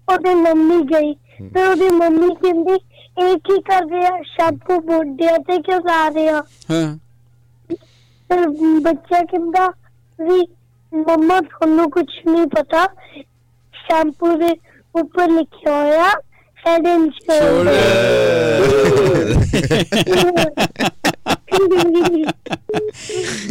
ਉਹਦੀ 0.09 0.35
ਮੰਮੀ 0.35 0.79
ਗਈ 0.85 1.13
ਤੇ 1.49 1.63
ਉਹਦੀ 1.63 1.89
ਮੰਮੀ 1.91 2.29
ਕਹਿੰਦੀ 2.35 2.75
ਇਹ 3.23 3.37
ਕੀ 3.45 3.61
ਕਰ 3.63 3.85
ਰਿਹਾ 3.91 4.11
ਸ਼ੈਂਪੂ 4.27 4.81
ਮੋਢਿਆਂ 4.87 5.39
ਤੇ 5.39 5.59
ਕਿਉਂ 5.63 5.81
ਲਾ 5.87 6.09
ਰਿਹਾ 6.11 6.43
ਹਾਂ 6.71 6.97
ਫਿਰ 7.71 8.47
ਬੱਚਾ 8.81 9.23
ਕਹਿੰਦਾ 9.23 9.67
ਵੀ 10.19 10.41
ਮੰਮਾ 10.93 11.41
ਤੁਹਾਨੂੰ 11.41 11.91
ਕੁਝ 11.91 12.07
ਨਹੀਂ 12.29 12.47
ਪਤਾ 12.47 12.87
ਸ਼ੈਂਪੂ 13.75 14.37
ਦੇ 14.39 14.53
ਉੱਪਰ 14.95 15.31
ਲਿਖਿਆ 15.31 15.81
ਹੋਇਆ 15.83 16.09
ਹੈਡ 16.59 16.87
ਐਂਡ 16.87 17.11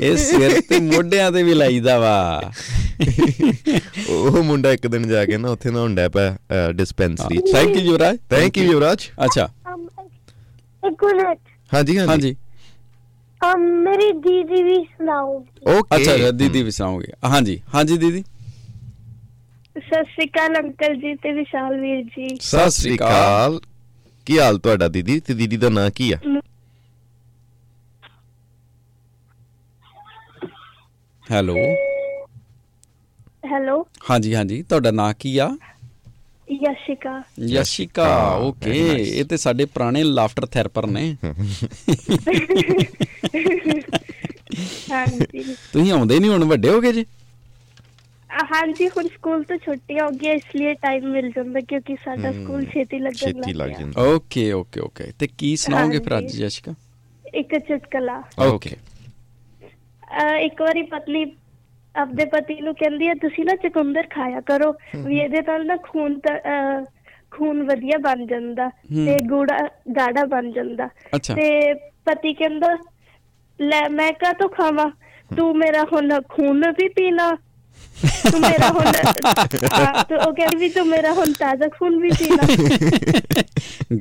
ਇਹ 0.02 0.16
ਸਿਰ 0.18 0.60
ਤੇ 0.70 0.80
ਮੋਢਿਆਂ 0.80 1.32
ਤੇ 1.32 1.44
ਵੀ 1.44 1.54
ਲਾਈਦਾ 1.54 1.98
ਵਾ। 2.00 2.52
ਉਹ 4.10 4.42
ਮੁੰਡਾ 4.44 4.72
ਇੱਕ 4.72 4.88
ਦਿਨ 4.88 5.08
ਜਾ 5.08 5.26
ਕੇ 5.26 5.38
ਨਾ 5.38 5.50
ਉੱਥੇ 5.50 5.72
ਨਾ 5.72 5.80
ਹੁੰਦਾ 5.82 6.08
ਪਿਆ 6.10 6.72
dispensary 6.72 7.38
thank 7.52 7.76
you 7.78 7.82
Yuvraj 7.86 8.18
thank 8.30 8.58
you 8.58 8.64
Yuvraj 8.72 9.10
ਅੱਛਾ। 9.26 9.48
ਇੱਕ 10.84 11.04
ਮਿੰਟ। 11.06 11.40
ਹਾਂਜੀ 11.72 11.98
ਹਾਂਜੀ। 12.00 12.36
ਅਮ 13.42 13.62
ਮੇਰੀ 13.84 14.12
ਦੀਦੀ 14.22 14.62
ਵੀ 14.64 14.76
ਸੁਣਾਓ। 14.84 15.34
ਓਕੇ 15.68 15.96
ਅੱਛਾ 15.96 16.14
ਅੱਛਾ, 16.16 16.32
ਦੀਦੀ 16.32 16.64
ਵੀ 16.64 16.72
ਸੁਣਾਓਗੇ। 16.72 17.12
ਹਾਂਜੀ 17.26 17.60
ਹਾਂਜੀ 17.76 17.98
ਦੀਦੀ। 17.98 18.24
ਸਤਿ 19.76 20.04
ਸ਼੍ਰੀ 20.04 20.26
ਅਕਾਲ 20.28 20.56
ਅੰਕਲ 20.60 20.96
ਜੀ 20.96 21.14
ਤੇ 21.16 21.32
ਵਿਸ਼ਾਲ 21.34 21.80
ਵੀਰ 21.82 22.04
ਜੀ। 22.04 22.38
ਸਤਿ 22.42 22.70
ਸ੍ਰੀ 22.72 22.96
ਅਕਾਲ। 22.96 23.60
ਕੀ 24.28 24.38
ਹਾਲ 24.40 24.58
ਤੁਹਾਡਾ 24.60 24.88
ਦੀਦੀ? 24.88 25.20
ਤੇ 25.20 25.34
ਦੀਦੀ 25.34 25.58
ਦਾ 25.58 25.70
ਨਾਂ 25.70 25.90
ਕੀ 25.96 26.12
ਆ? 26.12 26.18
ਹੈਲੋ। 31.32 31.56
ਹੈਲੋ। 33.46 33.78
ਹਾਂਜੀ 34.10 34.34
ਹਾਂਜੀ। 34.36 34.62
ਤੁਹਾਡਾ 34.64 34.92
ਨਾਂ 34.92 35.14
ਕੀ 35.16 35.38
ਆ? 35.38 35.50
ਯਸ਼ਿਕਾ। 36.48 37.16
ਯਸ਼ਿਕਾ 37.42 38.08
ਓਕੇ. 38.38 38.72
ਇਹ 39.10 39.26
ਤੇ 39.26 39.38
ਸਾਡੇ 39.38 39.66
ਪੁਰਾਣੇ 39.68 40.04
ਲਾਫਟਰ 40.04 40.46
ਥੈਰੇਪਰ 40.48 40.88
ਨੇ। 40.88 41.16
ਹਾਂਜੀ। 44.92 45.56
ਤੁਸੀਂ 45.74 45.92
ਆਉਂਦੇ 45.92 46.20
ਨਹੀਂ 46.20 46.30
ਹੁਣ? 46.32 46.44
ਵੱਡੇ 46.46 46.70
ਹੋ 46.70 46.80
ਗਏ 46.82 46.92
ਜੀ? 46.94 47.06
ਹਾਂਜੀ 48.50 48.88
ਹੁਣ 48.90 49.08
ਸਕੂਲ 49.08 49.44
ਤੋਂ 49.44 49.58
ਛੁੱਟੀ 49.58 50.00
ਹੋ 50.00 50.10
ਗਈ 50.14 50.30
ਇਸ 50.30 50.56
ਲਈ 50.56 50.74
ਟਾਈਮ 50.82 51.06
ਮਿਲ 51.12 51.30
ਜਾਂਦਾ 51.32 51.60
ਕਿਉਂਕਿ 51.64 51.96
ਸਾਡਾ 52.04 52.32
ਸਕੂਲ 52.34 52.66
ਛੇਤੀ 52.68 53.00
ਲੱਗਣ 53.00 53.34
ਛੇਤੀ 53.34 53.54
ਲੱਗ 53.54 53.54
ਗਿਆ। 53.62 53.72
ਜਾਂਦਾ। 53.72 54.02
Okay 54.06 54.52
okay 54.54 54.80
okay. 54.80 55.12
ਤੇ 55.20 55.28
ਕੀ 55.30 55.56
ਸੁਣਾਓਗੇ 55.58 56.00
ਫਿਰ 56.00 56.18
ਅੱਜ। 56.18 56.36
ਯਸ਼ਿਕਾ? 56.36 56.74
ਇੱਕ 57.34 57.56
ਚੁਟਕਲਾ। 57.60 58.22
ਓਕੇ। 58.40 58.76
ਇੱਕ 60.42 60.62
ਵਾਰੀ 60.62 60.82
ਪਤਨੀ 60.84 61.26
ਆਪਦੇ 61.96 62.26
ਪਤੀ 62.26 62.60
ਨੂੰ 62.62 62.74
ਕਹਿੰਦੀ 62.76 63.08
ਹੈ 63.08 63.14
ਤੁਸੀਂ 63.14 63.46
ਨਾ 63.46 63.56
ਚੁਕੰਦਰ 63.56 64.08
ਖਾਇਆ 64.10 64.42
ਕਰੋ 64.42 64.72
ਵੀ 64.98 65.18
ਇਹਦੇ 65.20 65.42
ਨਾਲ 65.42 65.66
ਨਾ 65.66 65.76
ਖੂਨ 65.84 66.20
ਖੂਨ 67.32 67.64
ਵਧੀਆ 67.64 67.98
ਬਣ 67.98 68.26
ਜਾਂਦਾ। 68.26 68.70
ਤੇ 68.70 69.18
ਗੂੜਾ 69.30 69.58
ਗਾੜਾ 69.98 70.26
ਬਣ 70.26 70.52
ਜਾਂਦਾ 70.52 70.88
ਤੇ 71.36 71.74
ਪਤੀ 72.06 72.34
ਕਹਿੰਦਾ 72.34 72.76
ਲੈ 73.60 73.88
ਮੈਂ 73.90 74.12
ਕਾ 74.14 74.32
ਤੋਂ 74.34 74.50
ਖਾਵਾਂ? 74.50 74.90
ਤੂੰ 75.38 75.56
ਮੇਰਾ 75.58 75.84
ਹੁਣ 75.84 76.10
ਖੂਨ 76.30 76.72
ਵੀ 76.72 76.88
ਪੀਣਾ। 76.88 77.30
ਤੂੰ 78.32 78.40
ਮੇਰਾ 78.42 78.68
ਹੁਣ 78.70 78.92
ਤੇ 78.92 80.16
ਉਹ 80.16 80.34
ਕਹਿੰਦੀ 80.34 80.56
ਵੀ 80.56 80.70
ਤੂੰ 80.70 80.86
ਮੇਰਾ 80.88 81.12
ਹੁਣ 81.14 81.34
ਤਾਜ਼ਾ 81.40 81.68
ਖੂਨ 81.68 82.00
ਵੀ 82.02 82.10
ਪੀਣਾ। 82.10 82.48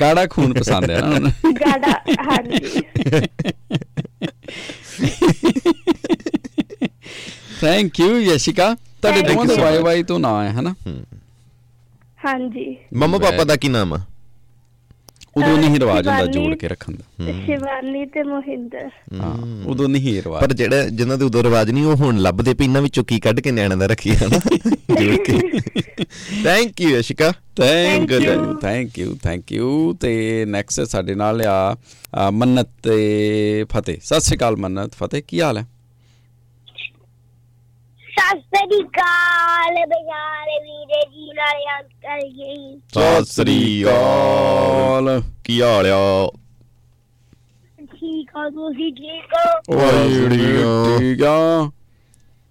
ਗਾੜਾ 0.01 0.27
ਖੂਨ 0.27 0.53
ਪਸੰਦ 0.55 0.91
ਹੈ 0.91 1.01
ਨਾ 1.01 1.31
ਗਾੜਾ 1.61 1.93
ਹਾਂਜੀ। 2.31 2.83
ਥੈਂਕ 7.61 8.01
ਯੂ 8.01 8.19
ਯਸ਼ਿਕਾ 8.19 8.75
ਤੁਹਾਡੇ 8.75 9.21
Thank 9.21 9.33
ਦੋਵਾਂ 9.33 9.47
you 9.47 9.57
ਦਾ 9.57 9.65
ਵਾਈ. 9.65 9.79
ਵਾਈ 9.79 10.03
ਤੋਂ 10.03 10.21
ਨਾਂ 10.21 10.45
ਹੈ 10.45 10.51
ਹਨਾ? 10.53 10.75
ਹਾਂਜੀ। 12.25 12.77
ਮੰਮਾ 12.97 13.19
ਪਾਪਾ 13.19 13.45
ਦਾ 13.45 13.57
ਕੀ 13.57 13.69
ਨਾਮ 13.69 13.95
ਆ? 13.95 14.01
ਉਦੋਂ 15.37 15.57
ਨਹੀਂ 15.59 15.81
ਰਿਵਾਜ 15.81 16.09
ਹੁੰਦਾ। 16.09 16.27
ਜੋੜ 16.27 16.55
ਕੇ 16.55 16.69
ਰੱਖਣ 16.69 16.93
ਦਾ। 16.93 17.33
ਸ਼ਿਵਾਨੀ 17.33 18.07
ਤੇ 18.07 18.23
ਮੋਹਿੰਦਰ। 18.23 18.91
ਹਾਂ। 19.21 19.67
ਉਦੋਂ 19.67 19.89
ਨਹੀਂ 19.89 20.23
ਰਿਵਾਜ। 20.23 20.41
ਪਰ 20.41 20.53
ਜਿਹੜਾ 20.53 20.85
ਜਿਨ੍ਹਾਂ 20.85 21.19
ਦੇ 21.19 21.25
ਉਦੋਂ 21.25 21.43
ਰਿਵਾਜ 21.43 21.71
ਨਹੀਂ 21.71 21.85
ਉਹ 21.85 21.97
ਹੁਣ 21.97 22.19
ਲੱਭਦੇ 22.19 22.55
ਪਈ 22.55 22.65
ਇਹਨਾਂ 22.65 22.83
ਵਿੱਚੋਂ 22.83 23.05
ਕੀ 23.05 23.21
ਕੱਢ 23.21 23.41
ਕੇ 23.41 23.51
ਨਿਆਣਿਆਂ 23.51 23.79
ਦਾ 23.79 23.87
ਰੱਖੀ 23.87 24.11
ਹਨਾ? 24.11 24.39
ਜੋੜ 25.01 25.17
ਕੇ। 25.17 25.61
Thank 26.45 26.81
you 26.81 26.91
Yashika 26.91 27.33
thank 27.57 28.13
Thank 28.13 28.25
you 28.25 28.51
you. 28.51 28.59
Thank 28.61 28.99
you 28.99 29.19
thank 29.23 29.53
you 29.53 29.93
ਤੇ 30.01 30.45
ਨੈਕਸਟ 30.49 30.83
ਸਾਡੇ 30.83 31.15
ਨਾਲ 31.15 31.43
ਆ 31.43 31.77
ਆ, 32.15 32.31
ਮੰਨਤ 32.31 32.69
ਤੇ 32.83 33.65
ਫਤਿਹ। 33.73 33.99
ਸਤਿ 34.05 34.21
ਸ਼੍ਰੀ 34.21 34.37
ਅਕਾਲ 34.37 34.57
ਮੰਨਤ 34.57 34.93
ਫਤਿਹ 34.95 35.23
ਕੀ 35.29 35.41
ਹਾਲ 35.41 35.59
ਹੈ? 35.59 35.67
ਸਤਿ 38.21 38.41
ਸ੍ਰੀ 38.41 38.83
ਅਕਾਲ 38.83 39.75
ਬਿਹਾਰੇ 39.87 40.59
ਵੀਰੇ 40.63 41.01
ਜੀ 41.11 41.33
ਨਾਲ 41.33 41.61
ਅੰਕਲ 41.79 42.21
ਜੀ। 42.31 42.81
ਸਤਿ 42.95 43.25
ਸ੍ਰੀ 43.25 43.85
ਅਕਾਲ। 43.85 45.23
ਕੀ 45.45 45.61
ਹਾਲ 45.63 45.87
ਆ? 45.87 46.29
ਠੀਕ 47.93 48.31
ਹੋ 48.37 48.49
ਤੁਸੀਂ 48.51 48.93
ਠੀਕ 48.93 49.35
ਹੋ? 49.35 49.77
ਓਏ। 49.77 50.29
ਠੀਕ 50.99 51.23
ਆ। 51.23 51.71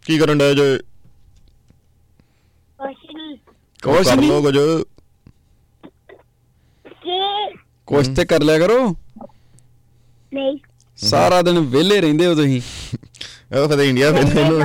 ਕੀ 0.06 0.18
ਕਰਨ 0.18 0.38
ਡਏ 0.38 0.54
ਜੇ? 0.56 0.78
ਕੁਛ 2.80 3.06
ਨਹੀਂ 3.16 3.38
ਕੁਛ 3.84 4.08
ਕਰ 4.08 4.16
ਨਹੀਂ 4.16 4.30
ਲਓ 4.30 4.42
ਕੁਝ। 4.42 4.58
ਕਿ? 7.04 7.20
ਕੁਛ 7.86 8.08
ਤੇ 8.08 8.26
ਕਰ 8.26 8.44
ਲਿਆ 8.44 8.60
ਕਰੋ। 8.60 8.96
ਨਹੀਂ। 10.34 10.58
ਸਾਰਾ 10.98 11.42
ਦਿਨ 11.42 11.60
ਵਿਹਲੇ 11.60 12.02
ਰਹਿੰਦੇ 12.02 12.26
ਹੋ 12.28 12.36
ਤੁਸੀਂ। 12.36 12.62
ਉਹ 13.51 13.68
ਫਿਰ 13.68 13.79
ਇੰਡੀਆ 13.79 14.12
ਫਿਰ 14.13 14.25
ਮੈਂ 14.25 14.34
ਇਹਨੂੰ 14.36 14.62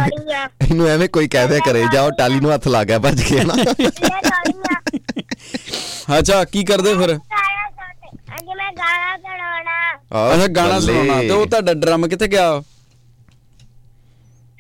ਇਹਨੂੰ 0.62 0.87
ਐਵੇਂ 0.88 1.09
ਕੋਈ 1.09 1.29
ਕਹਿ 1.29 1.47
ਦਿਆ 1.49 1.59
ਕਰੇ 1.67 1.85
ਜਾਓ 1.93 2.11
ਟਾਲੀ 2.19 2.41
ਨੂੰ 2.41 2.53
ਹੱਥ 2.55 2.67
ਲਾ 2.69 2.83
ਗਿਆ 2.85 2.99
ਭੱਜ 2.99 3.23
ਕੇ 3.23 3.45
ਨਾ। 3.45 3.55
ਅੱਛਾ 6.19 6.43
ਕੀ 6.45 6.64
ਕਰਦੇ 6.64 6.95
ਫਿਰ? 6.95 7.14
ਅੱਜ 7.14 8.49
ਮੈਂ 8.49 8.71
ਗਾਣਾ 8.73 9.17
ਗਾਉਣਾ 9.19 10.35
ਅੱਛਾ 10.35 10.47
ਗਾਣਾ। 10.49 10.79
ਸੁਣਾਉਣਾ। 10.81 11.21
ਤੇ 11.21 11.31
ਉਹ 11.31 11.47
ਤੁਹਾਡਾ 11.47 11.75
ਡਰਮ 11.75 12.07
ਕਿੱਥੇ 12.09 12.26
ਗਿਆ? 12.29 12.50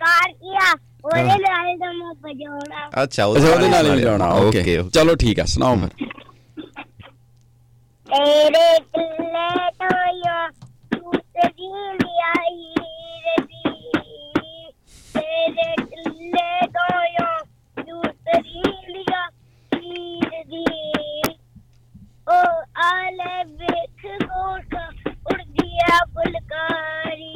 ਕਾਰ 0.00 0.32
ਕੀਆ 0.32 0.72
ਉਹਦੇ 1.04 1.22
ਨਾਲ 1.38 1.78
ਤਾਂ 1.78 1.92
ਮੈਂ 1.94 2.14
ਬਜਾਉਣਾ 2.22 2.88
ਅੱਛਾ 3.02 3.24
ਅੱਛਾ 3.26 3.48
ਉਹਦੇ 3.48 3.68
ਨਾਲ 3.68 3.94
ਹੀ 3.94 4.00
ਜਾਣਾ 4.02 4.28
ਓਕੇ। 4.36 4.82
ਚਲੋ 4.94 5.14
ਠੀਕ 5.16 5.40
ਆ 5.40 5.44
ਸੁਣਾਓ 5.46 5.76
ਫਿਰ। 5.76 5.88
ਤੇਰੇ 8.08 8.78
ਕਿੱਲੇ 8.78 9.48
ਤੋਂ 9.80 10.06
ਯੋ 10.16 10.48
ਟੁੱਟਦੀ 10.92 11.68
ਲਿਆਈ 11.94 12.74
ਰਦੀ 12.76 13.23
ਤੇਰੇ 15.46 15.74
ਕਿੱਲੇ 15.78 16.66
ਤੋਂ 16.74 17.00
ਯੋ 17.06 17.26
ਟੁੱਟਦੀ 17.76 18.62
ਲਿਆ 18.88 19.24
ਰਦੀ 19.72 20.64
ਓ 22.28 22.38
ਆਲੇ 22.84 23.42
ਵੇਖ 23.52 24.06
ਗੋਟਾ 24.22 24.86
ਉੜਦੀ 25.32 25.68
ਆ 25.90 25.98
ਫੁਲਕਾਰੀ 26.14 27.32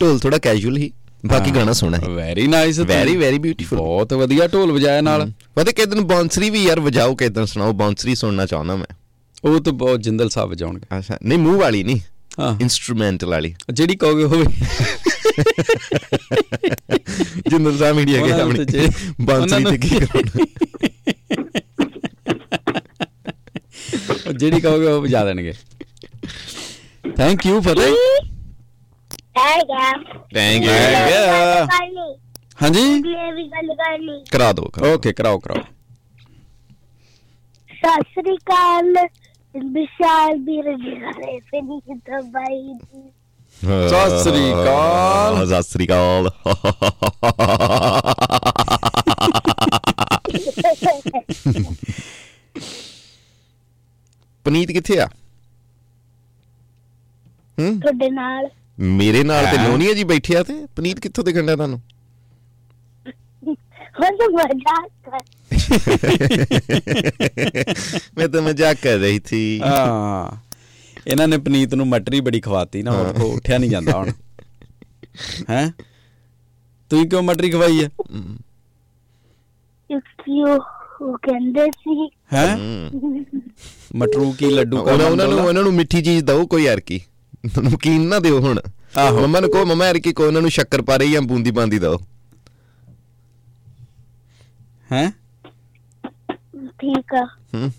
ਢੋਲ 0.00 0.18
ਥੋੜਾ 0.18 0.38
ਕੈਜੂਅਲ 0.38 0.76
ਹੀ। 0.76 0.90
ਬਾਕੀ 1.26 1.50
ਗਾਣਾ 1.50 1.72
ਸੋਹਣਾ 1.72 1.96
ਹੈ। 1.96 2.08
Very 2.08 2.46
nice 2.46 2.78
very 2.78 3.16
very 3.16 3.38
beautiful 3.38 3.78
ਬਹੁਤ 3.78 4.14
ਵਧੀਆ 4.14 4.46
ਢੋਲ 4.46 4.72
ਵਜਾਇਆ 4.72 5.00
ਨਾਲ। 5.00 5.32
ਪਤਾ 5.54 5.72
ਕਿਦਨ 5.72 6.00
ਬਾਂਸਰੀ 6.00 6.50
ਵੀ 6.50 6.64
ਯਾਰ 6.64 6.80
ਵਜਾਓ 6.80 7.14
ਕਿਦਨ 7.14 7.44
ਸੁਣਾਓ 7.44 7.72
ਬਾਂਸਰੀ 7.72 8.14
ਸੁਣਨਾ 8.14 8.46
ਚਾਹੁੰਦਾ 8.46 8.76
ਮੈਂ। 8.76 8.96
ਉਹ 9.44 9.60
ਤਾਂ 9.60 9.72
ਬਹੁਤ 9.72 10.02
ਜਿੰਦਲ 10.02 10.28
ਸਾਹਿਬ 10.28 10.50
ਵਜਾਉਣਗੇ। 10.50 10.98
ਅੱਛਾ 10.98 11.18
ਨਹੀਂ 11.24 11.38
ਮੂੰਹ 11.38 11.58
ਵਾਲੀ 11.58 11.82
ਨਹੀਂ 11.84 12.00
ਹਾਂ। 12.40 12.58
ਇਨਸਟਰੂਮੈਂਟਲ 12.60 13.26
ਵਾਲੀ। 13.26 13.54
ਜਿਹੜੀ 13.72 13.96
ਕਹੋਗੇ 13.96 14.24
ਹੋਵੇ 14.24 14.44
ਜਿੰਦਲ 17.50 17.78
ਸਾਹਿਬ 17.78 17.96
ਮੀਡੀਆ 17.96 18.26
ਕੇ 18.26 18.64
ਜੇ- 18.64 18.90
ਬਾਂਸਰੀ 19.20 19.64
ਤੇ 19.64 19.78
ਕੀ 19.78 19.96
ਉਹ 24.26 24.32
ਜਿਹੜੀ 24.32 24.60
ਕਹੋਗੇ 24.60 24.86
ਉਹ 24.86 25.02
ਵਜਾ 25.02 25.24
ਦੇਣਗੇ। 25.24 25.52
ਥੈਂਕ 27.16 27.46
ਯੂ 27.46 27.60
ਫਤਿਹ 27.60 27.94
ਹੈਗਾ। 29.38 29.92
Thank 30.34 30.64
Yeah. 30.64 31.66
ਕਰਨੀ। 31.66 32.16
ਹਾਂਜੀ? 32.62 32.98
ਅਗਲੇ 32.98 33.32
ਵੀ 33.32 33.48
ਗੱਲ 33.48 33.74
ਕਰਨੀ। 33.74 34.24
ਕਰਾ 34.32 34.52
ਦੋ 34.52 34.62
ਕਰਾ 34.62 34.94
ਓਕੇ 34.94 35.12
ਕਰਾਓ 35.12 35.38
ਕਰਾਓ। 35.38 35.62
ਸਤਿ 37.68 38.02
ਸ੍ਰੀ 38.02 38.36
ਅਕਾਲ। 38.36 38.94
ਵਿਸ਼ਾਲ 39.72 40.38
ਵੀਰ 40.38 40.76
ਜੀ 40.76 40.94
ਘਰੇ 40.94 41.40
ਫਿਨੀ 41.40 41.80
ਦਬਾਈ 41.90 42.74
ਦੀ 42.74 43.10
ਸਤਿ 43.88 44.22
ਸ੍ਰੀ 44.22 44.52
ਅਕਾਲ। 44.52 45.46
ਸਤਿ 45.46 45.62
ਸ੍ਰੀ 45.62 45.86
ਅਕਾਲ। 45.86 46.30
ਪਨੀਤ 54.44 54.72
ਕਿੱਥੇ 54.72 55.00
ਆ? 55.00 55.06
ਹੂੰ? 57.58 57.80
ਤੁਹਾਡੇ 57.80 58.10
ਨਾਲ। 58.10 58.48
ਮੇਰੇ 58.78 59.22
ਨਾਲ 59.24 59.46
ਤੇ? 59.46 59.68
ਲੋਨੀਆ 59.68 59.92
ਜੀ 59.92 60.04
ਬੈਠੇ 60.04 60.36
ਆ 60.36 60.42
ਤੇ 60.42 60.54
ਪਨੀਤ 60.76 61.00
ਕਿੱਥੋਂ 61.00 61.24
ਦਿਖਣ 61.24 61.46
ਡਿਆ 61.46 61.56
ਤੁਹਾਨੂੰ? 61.56 61.80
ਮੈਂ 68.18 68.28
ਤਾਂ 68.28 68.42
ਮਜ਼ਾਕ 68.42 68.76
ਕਰ 68.82 68.98
ਰਹੀ 68.98 69.18
ਥੀ 69.18 69.60
ਹਾਂ। 69.64 70.36
ਇਹਨਾਂ 71.06 71.28
ਨੇ 71.28 71.38
ਪਨੀਤ 71.38 71.74
ਨੂੰ 71.74 71.86
ਮਟਰੀ 71.88 72.20
ਬੜੀ 72.20 72.40
ਖਵਾਤੀ 72.40 72.82
ਨਾ 72.82 72.90
ਉਹ 72.90 73.14
ਕੋ 73.14 73.32
ਉੱਠਿਆ 73.32 73.58
ਨਹੀਂ 73.58 73.70
ਜਾਂਦਾ 73.70 73.92
ਹੁਣ। 73.98 74.10
ਹੈ? 75.50 75.72
ਤੂੰ 76.90 77.08
ਕਿਉਂ 77.08 77.22
ਮਟਰੀ 77.22 77.50
ਖਵਾਈ 77.50 77.84
ਹੈ 77.84 77.88
ਕਿਉਂਕਿ 79.90 80.42
ਉਹ 80.42 80.58
ਉਹ 81.02 81.18
ਕਹਿੰਦੇ 81.18 81.64
ਸੀ। 81.66 82.08
ਹੈ? 82.34 82.56
ਹੂੰ। 82.56 82.90
ਮਟਰੂ 83.96 84.32
ਕੀ 84.32 84.50
ਲੱਡੂ 84.50 84.78
ਉਹਨਾਂ 84.78 85.10
ਨੂੰ 85.10 85.38
ਉਹਨਾਂ 85.38 85.62
ਨੂੰ 85.62 85.74
ਮਿੱਠੀ 85.74 86.02
ਚੀਜ਼ 86.02 86.24
ਦਓ 86.24 86.46
ਕੋਈ 86.46 86.64
ਯਾਰ 86.64 86.80
ਕੀ। 86.80 87.00
ਨਮਕੀਨ 87.44 88.00
ਨਾ 88.00 88.18
ਦਿਓ 88.18 88.40
ਹੁਣ। 88.40 88.60
ਆਹੋ। 88.98 89.20
ਮੰਮਾ 89.20 89.40
ਨੂੰ 89.40 89.50
ਕਹੋ 89.50 89.64
ਮੰਮਾ 89.64 89.86
ਯਾਰ 89.86 89.98
ਕੀ 89.98 90.12
ਕੋ 90.12 90.26
ਉਹਨਾਂ 90.26 90.40
ਨੂੰ 90.42 90.50
ਸ਼ੱਕਰ 90.50 90.82
ਪਾਰੇ 90.82 91.08
ਜਾਂ 91.08 91.22
ਬੂੰਦੀ 91.22 91.50
ਬਾਂਦੀ 91.50 91.78
ਦਓ 91.78 91.98
ਹੈ? 94.92 95.10
ਠੀਕ 96.80 97.14
ਆ। 97.14 97.24
ਹੂੰ। 97.54 97.72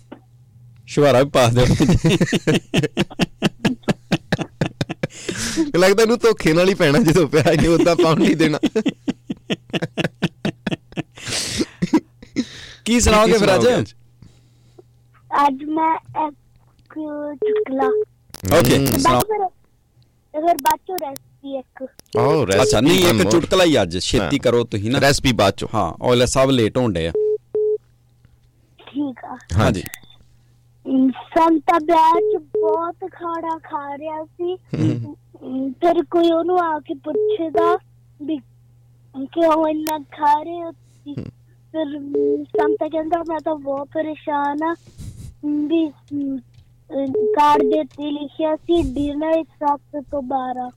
ਸ਼ੁਹਾਰਾ 0.86 1.22
ਵੀ 1.22 1.30
ਪਾ 1.30 1.46
ਦਿਓ 1.46 1.64
ਲੱਗਦਾ 5.76 6.02
ਇਹਨੂੰ 6.02 6.18
ਧੋਖੇ 6.18 6.52
ਨਾਲ 6.52 6.68
ਹੀ 6.68 6.74
ਪੈਣਾ 6.74 6.98
ਜਦੋਂ 6.98 7.26
ਪਿਆ 7.28 7.42
ਨਹੀਂ 7.46 7.68
ਉਦਾਂ 7.68 7.96
ਪਾਉਣ 7.96 8.18
ਨਹੀਂ 8.18 8.36
ਦੇਣਾ। 8.36 8.58
ਕੀ 12.84 13.00
ਸੁਣਾਓਗੇ 13.00 13.38
ਫਿਰ 13.38 13.54
ਅੱਜ? 13.54 13.66
ਅੱਜ 15.46 15.64
ਮੈਂ 15.64 15.94
ਇੱਕ 16.28 16.94
ਚੁਟਕਲਾ 16.94 17.90
ਓਕੇ 18.44 18.76
ਅਗਰ 20.34 20.56
ਬਾਚੋ 20.62 20.96
ਰੈਸਪੀ 20.96 21.56
ਇੱਕ। 21.58 21.82
ਆਹ 22.18 22.44
ਰੈਸਪੀ 22.46 22.62
ਅੱਛਾ 22.62 22.80
ਨਹੀਂ 22.80 23.06
ਇੱਕ 23.08 23.28
ਚੁਟਕਲਾ 23.30 23.64
ਹੀ 23.64 23.80
ਅੱਜ। 23.82 23.98
ਛੇਤੀ। 23.98 24.38
ਕਰੋ 24.38 24.62
ਤੁਸੀਂ 24.64 24.90
ਨਾ। 24.90 24.98
ਰੈਸਪੀ 25.00 25.32
ਬਾਅਦ 25.32 25.54
ਚੋਂ। 25.56 25.68
ਹਾਂ 25.74 25.92
ਔਲੇ 26.02 26.26
ਸਭ 26.26 26.50
ਲੇਟ 26.50 26.78
ਹੋਣਦੇ 26.78 27.06
ਆ। 27.08 27.12
ਠੀਕ 28.78 29.24
ਆ। 29.24 29.36
ਹਾਂਜੀ। 29.56 29.82
ਸੰਤਾ 31.30 31.78
ਵਿਆਹ 31.84 32.14
ਚ 32.32 32.42
ਬਹੁਤ 32.54 33.10
ਖਾਣਾ 33.12 33.58
ਖਾ 33.64 33.96
ਰਿਹਾ 33.96 34.24
ਸੀ। 34.24 34.56
ਫਿਰ 35.80 36.02
ਕੋਈ 36.10 36.30
ਉਹਨੂੰ 36.30 36.58
ਆ 36.60 36.78
ਕੇ 36.78 36.94
ਪੁੱਛਦਾ 37.04 37.76
ਵੀ 38.22 38.38
ਕਿ 39.26 39.46
ਉਹ 39.46 39.68
ਇੰਨਾ 39.68 39.98
ਖਾ 39.98 40.32
ਰਹੇ 40.42 40.62
ਹੋ? 40.62 40.70
ਫਿਰ 41.74 41.98
ਸੰਤਾ 42.44 42.88
ਕਹਿੰਦਾ 42.88 43.22
ਮੈਂ 43.28 43.38
ਤਾਂ 43.44 43.54
ਬਹੁਤ 43.54 43.88
ਪਰੇਸ਼ਾਨ 43.94 44.62
ਆ। 44.62 44.74
ਵੀ 45.44 45.86
ਕਾਰਡ 46.90 47.62
ਦੇ 47.64 47.82
ਤੇ 47.86 48.10
ਲਿਖਿਆ 48.12 48.54
ਸੀ 48.56 48.82
ਡਿਨਰ 48.94 49.42
7 49.62 50.00
ਤੋਂ 50.10 50.22
12 50.30 50.68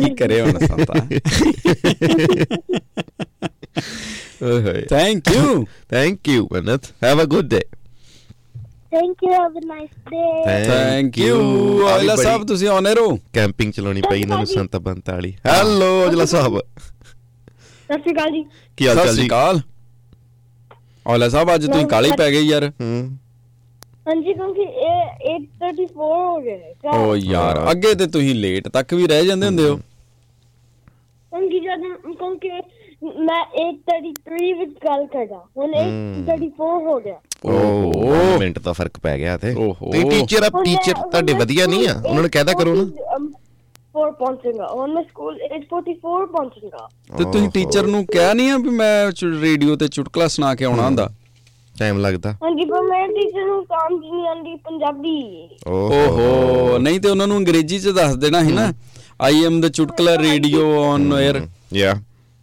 ਕੀ 0.00 0.14
ਕਰੇ 0.14 0.40
ਹੁਣ 0.40 0.58
ਸੰਤਾ? 0.58 0.94
ਓਏ 4.42 4.60
ਹੋਏ। 4.62 4.82
Thank 4.90 5.30
you 5.30 5.64
thank 5.90 6.28
you 6.28 6.48
Mannat 6.52 6.92
have 7.04 7.22
a 7.22 7.24
good 7.26 7.46
day 7.46 7.60
thank 8.92 9.22
you 9.24 9.32
have 9.32 9.58
a 9.58 9.64
nice 9.66 9.90
day 10.10 10.64
thank 10.66 11.18
you 11.18 11.36
ਬੜੀ- 11.78 12.16
ਸਾਹਿਬ 12.18 12.46
ਤੁਸੀਂ 12.46 12.68
ਆਨੇ 12.68 12.94
ਰਹੋ 12.94 13.16
ਕੈਂਪਿੰਗ 13.34 13.72
ਚਲਾਉਣੀ 13.72 14.02
ਪਈ 14.10 14.20
ਇਹਨਾਂ 14.20 14.36
ਨੂੰ 14.36 14.46
ਸੰਤ 14.48 14.76
ਬੰਤ 14.82 15.10
ਵਾਲੀ 15.10 15.32
ਹੈਲੋ 15.46 15.90
ਅਜਲਾ 16.06 16.24
ਸਾਹਿਬ 16.26 16.58
ਸਤਿ 16.58 17.98
ਸ਼੍ਰੀ 18.00 18.12
ਅਕਾਲ 18.14 18.30
ਜੀ 18.32 18.44
ਕੀ 18.78 18.86
ਹਾਲ 18.86 18.96
ਸਤਿ 18.96 19.04
ਚਾਲ 19.04 19.12
ਸ਼੍ਰੀ 19.12 19.22
ਜੀ 19.22 19.28
ਅਕਾਲ 19.28 19.60
ਔਲਾ 21.08 21.28
ਸਾਹਿਬ 21.28 21.54
ਅੱਜ 21.54 21.66
ਤੁਸੀਂ 21.66 21.86
ਕਾਲੇ 21.86 22.10
ਪੈ 22.18 22.30
ਗਏ 22.30 22.40
ਯਾਰ। 22.40 22.64
ਹੂੰ। 22.80 23.18
ਹਾਂਜੀ 24.08 24.32
ਕਿਉਂਕਿ 24.32 24.62
ਇਹ 24.62 25.32
8:34 25.32 25.86
ਹੋ 25.96 26.40
ਗਏ 26.40 26.74
ਓ 26.94 27.14
ਯਾਰ 27.16 27.70
ਅੱਗੇ 27.70 27.94
ਤੇ 27.94 28.06
ਤੁਸੀਂ 28.06 28.34
ਲੇਟ 28.34 28.68
ਤੱਕ 28.68 28.94
ਵੀ 28.94 29.06
ਰਹਿ 29.06 29.26
ਜਾਂਦੇ 29.26 29.46
ਹੁੰਦੇ 29.46 29.68
ਹੋ। 29.68 29.76
ਕਿਉਂਕਿ 31.32 31.58
ਜਦ 31.60 31.82
ਕਿਉਂਕਿ 32.18 32.50
ਮੈਂ 33.24 33.42
8:33 33.62 34.52
ਵਿੱਚ 34.58 34.72
ਗੱਲ 34.84 35.06
ਕਰਦਾ 35.06 35.42
ਹੁਣ 35.56 35.74
8:34 35.74 36.78
ਹੋ 36.86 36.98
ਗਿਆ। 37.00 37.18
ਓਹ 37.44 38.38
ਮਿੰਟ 38.38 38.58
ਦਾ 38.58 38.72
ਫ਼ਰਕ 38.72 38.98
ਪੈ 39.02 39.16
ਗਿਆ 39.18 39.36
ਤੇ। 39.36 39.54
ਤੇ 39.92 40.02
ਟੀਚਰ 40.10 40.42
ਆ 40.44 40.48
ਟੀਚਰ 40.64 40.92
ਤੁਹਾਡੇ 40.92 41.32
ਵਧੀਆ 41.32 41.66
ਨਹੀਂ 41.66 41.88
ਆ? 41.88 41.94
ਉਹਨਾਂ 42.06 42.22
ਨੂੰ 42.22 42.30
ਕਹਿਦਾ 42.30 42.52
ਕਰੋ 42.52 42.74
ਨਾ। 42.74 42.84
4 43.98 44.10
ਪਹੁੰਚੇਗਾ 44.12 44.66
ਹੁਣ 44.72 44.92
ਮੈਂ 44.94 45.02
ਸਕੂਲ 45.02 45.38
8:44 45.46 46.26
ਪਹੁੰਚੇਗਾ। 46.26 46.88
ਤੇ 47.18 47.24
ਤੁਸੀਂ 47.24 47.48
ਟੀਚਰ 47.50 47.86
ਨੂੰ 47.86 48.04
ਕਿਹਾ 48.06 48.32
ਨਹੀਂ 48.32 48.50
ਆ 48.50 48.56
ਵੀ 48.56 48.70
ਮੈਂ 48.70 49.10
ਰੇਡੀਓ 49.42 49.76
ਤੇ 49.76 49.88
ਚੁਟਕਲਾ 49.88 50.28
ਸੁਣਾ 50.28 50.54
ਕੇ 50.54 50.64
ਆਉਣਾ 50.64 50.84
ਹੁੰਦਾ? 50.84 51.08
ਟਾਈਮ 51.78 51.98
ਲੱਗਦਾ। 51.98 52.32
ਹਾਂਜੀ 52.32 52.64
ਪਰ 52.64 52.82
ਮੈਂ 52.82 53.08
ਟੀਚਰ 53.08 53.44
ਨੂੰ 53.46 53.64
ਕੰਮ 53.64 53.98
ਨਹੀਂ 53.98 54.28
ਆਂਦੀ 54.28 54.54
ਪੰਜਾਬੀ। 54.54 55.48
ਓਹੋ। 55.66 56.78
ਨਹੀਂ 56.78 57.00
ਤੇ 57.00 57.08
ਉਹਨਾਂ 57.08 57.26
ਨੂੰ 57.26 57.36
ਅੰਗਰੇਜ਼ੀ 57.36 57.78
ਚ 57.78 57.88
ਦੱਸ 57.88 58.16
ਦੇਣਾ 58.16 58.42
ਸੀ 58.44 58.52
ਨਾ। 58.52 58.72
ਆਈ 59.22 59.44
ਐਮ 59.44 59.60
ਦ 59.60 59.68
ਚੁਟਕਲਾ 59.68 60.16
ਰੇਡੀਓ 60.18 60.82
ਔਨ 60.82 61.12
에ਅਰ 61.12 61.40
ਯਾ 61.72 61.94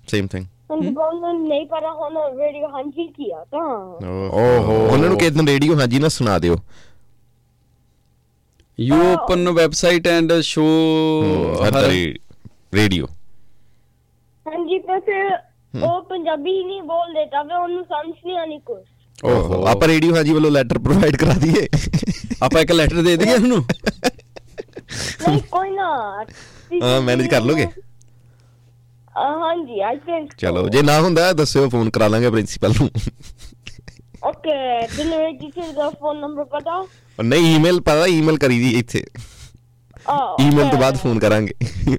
ਸੇਮ 0.07 0.27
ਥਿੰਗ 0.27 0.45
ਉਹਨਾਂ 0.71 1.33
ਨੂੰ 1.33 1.47
ਨਹੀਂ 1.47 1.65
ਪਤਾ 1.65 1.91
ਹੁਣ 1.91 2.17
ਰੇਡੀਓ 2.39 2.67
ਹਾਂਜੀ 2.67 3.07
ਕੀਆ 3.07 3.43
ਤਾਂ। 3.51 3.59
ਓਹੋ। 4.07 4.77
ਉਹਨਾਂ 4.91 5.09
ਨੂੰ 5.09 5.17
ਕਿਦਾਂ 5.17 5.43
ਰੇਡੀਓ 5.47 5.75
ਹਾਂਜੀ 5.79 5.99
ਨਾ 5.99 6.07
ਸੁਣਾ 6.07 6.39
ਦਿਓ। 6.39 6.55
You 8.77 8.95
open 9.03 9.49
website 9.51 10.07
and 10.07 10.33
show 10.43 10.65
radio 12.73 13.07
ਹਾਂਜੀ 14.45 14.77
ਪਰ 14.79 14.99
ਫਿਰ 15.01 15.31
ਉਹ 15.73 16.01
ਪੰਜਾਬੀ 16.03 16.51
ਹੀ 16.51 16.63
ਨਹੀਂ 16.63 16.81
ਬੋਲਦੇ 16.83 17.25
ਤਾਂ 17.25 17.43
ਫਿਰ 17.45 17.55
ਉਹਨੂੰ 17.55 17.83
ਸਮਝ 17.85 18.13
ਨਹੀਂ 18.17 18.37
ਆਣੀ 18.37 18.59
ਕੁਝ 18.61 18.83
ਓਹੋ। 19.23 19.63
ਆਪਾਂ 19.67 19.87
ਰੇਡੀਓ 19.87 20.15
ਹਾਂਜੀ 20.15 20.33
ਵੱਲੋਂ 20.33 20.51
ਲੈਟਰ 20.51 20.79
ਪ੍ਰੋਵਾਈਡ 20.79 21.15
ਕਰਾ 21.17 21.33
ਦਈਏ। 21.39 21.67
ਆਪਾਂ 22.43 22.61
ਇੱਕ 22.61 22.71
ਲੈਟਰ 22.71 23.01
ਦੇ 23.01 23.15
ਦਈਏ 23.17 23.33
ਉਹਨੂੰ? 23.33 23.63
ਨਹੀਂ 25.19 25.41
ਕੋਈ 25.47 25.69
ਨਾ। 25.71 25.89
ਹਾਂ 26.81 27.01
ਮੈਨੇਜ 27.01 27.27
ਕਰ 27.27 27.41
ਲੋਗੇ? 27.41 27.67
ਹਾਂਜੀ 29.15 29.79
ਆਈ 29.81 29.97
ਥਿੰਕ 29.99 30.33
ਚਲੋ 30.39 30.67
ਜੇ 30.69 30.81
ਨਾ 30.81 30.99
ਹੁੰਦਾ 31.01 31.31
ਦੱਸਿਓ 31.33 31.69
ਫੋਨ 31.69 31.89
ਕਰਾ 31.89 32.07
ਲਾਂਗੇ 32.07 32.29
ਪ੍ਰਿੰਸੀਪਲ 32.29 32.73
ਨੂੰ। 32.73 32.89
ਓਕੇ 34.25 34.53
ਤੈਨੂੰ 34.97 35.19
ਇਹ 35.21 35.37
ਟੀਚਰ 35.39 35.71
ਦਾ 35.73 35.89
ਫੋਨ 35.99 36.19
ਨੰਬਰ 36.19 36.43
ਪਤਾ 36.51 36.75
ਔਰ 37.19 37.23
ਨਹੀਂ 37.23 37.55
ਈਮੇਲ 37.55 37.79
ਪਤਾ 37.81 38.05
ਈਮੇਲ 38.07 38.37
ਕਰੀ 38.37 38.59
ਦੀ 38.59 38.69
ਇੱਥੇ। 38.79 39.03
ਆ 40.09 40.15
ਈਮੇਲ 40.41 40.69
ਤੋਂ 40.69 40.79
ਬਾਅਦ 40.79 40.97
ਫੋਨ 40.97 41.19
ਕਰਾਂਗੇ। 41.19 41.53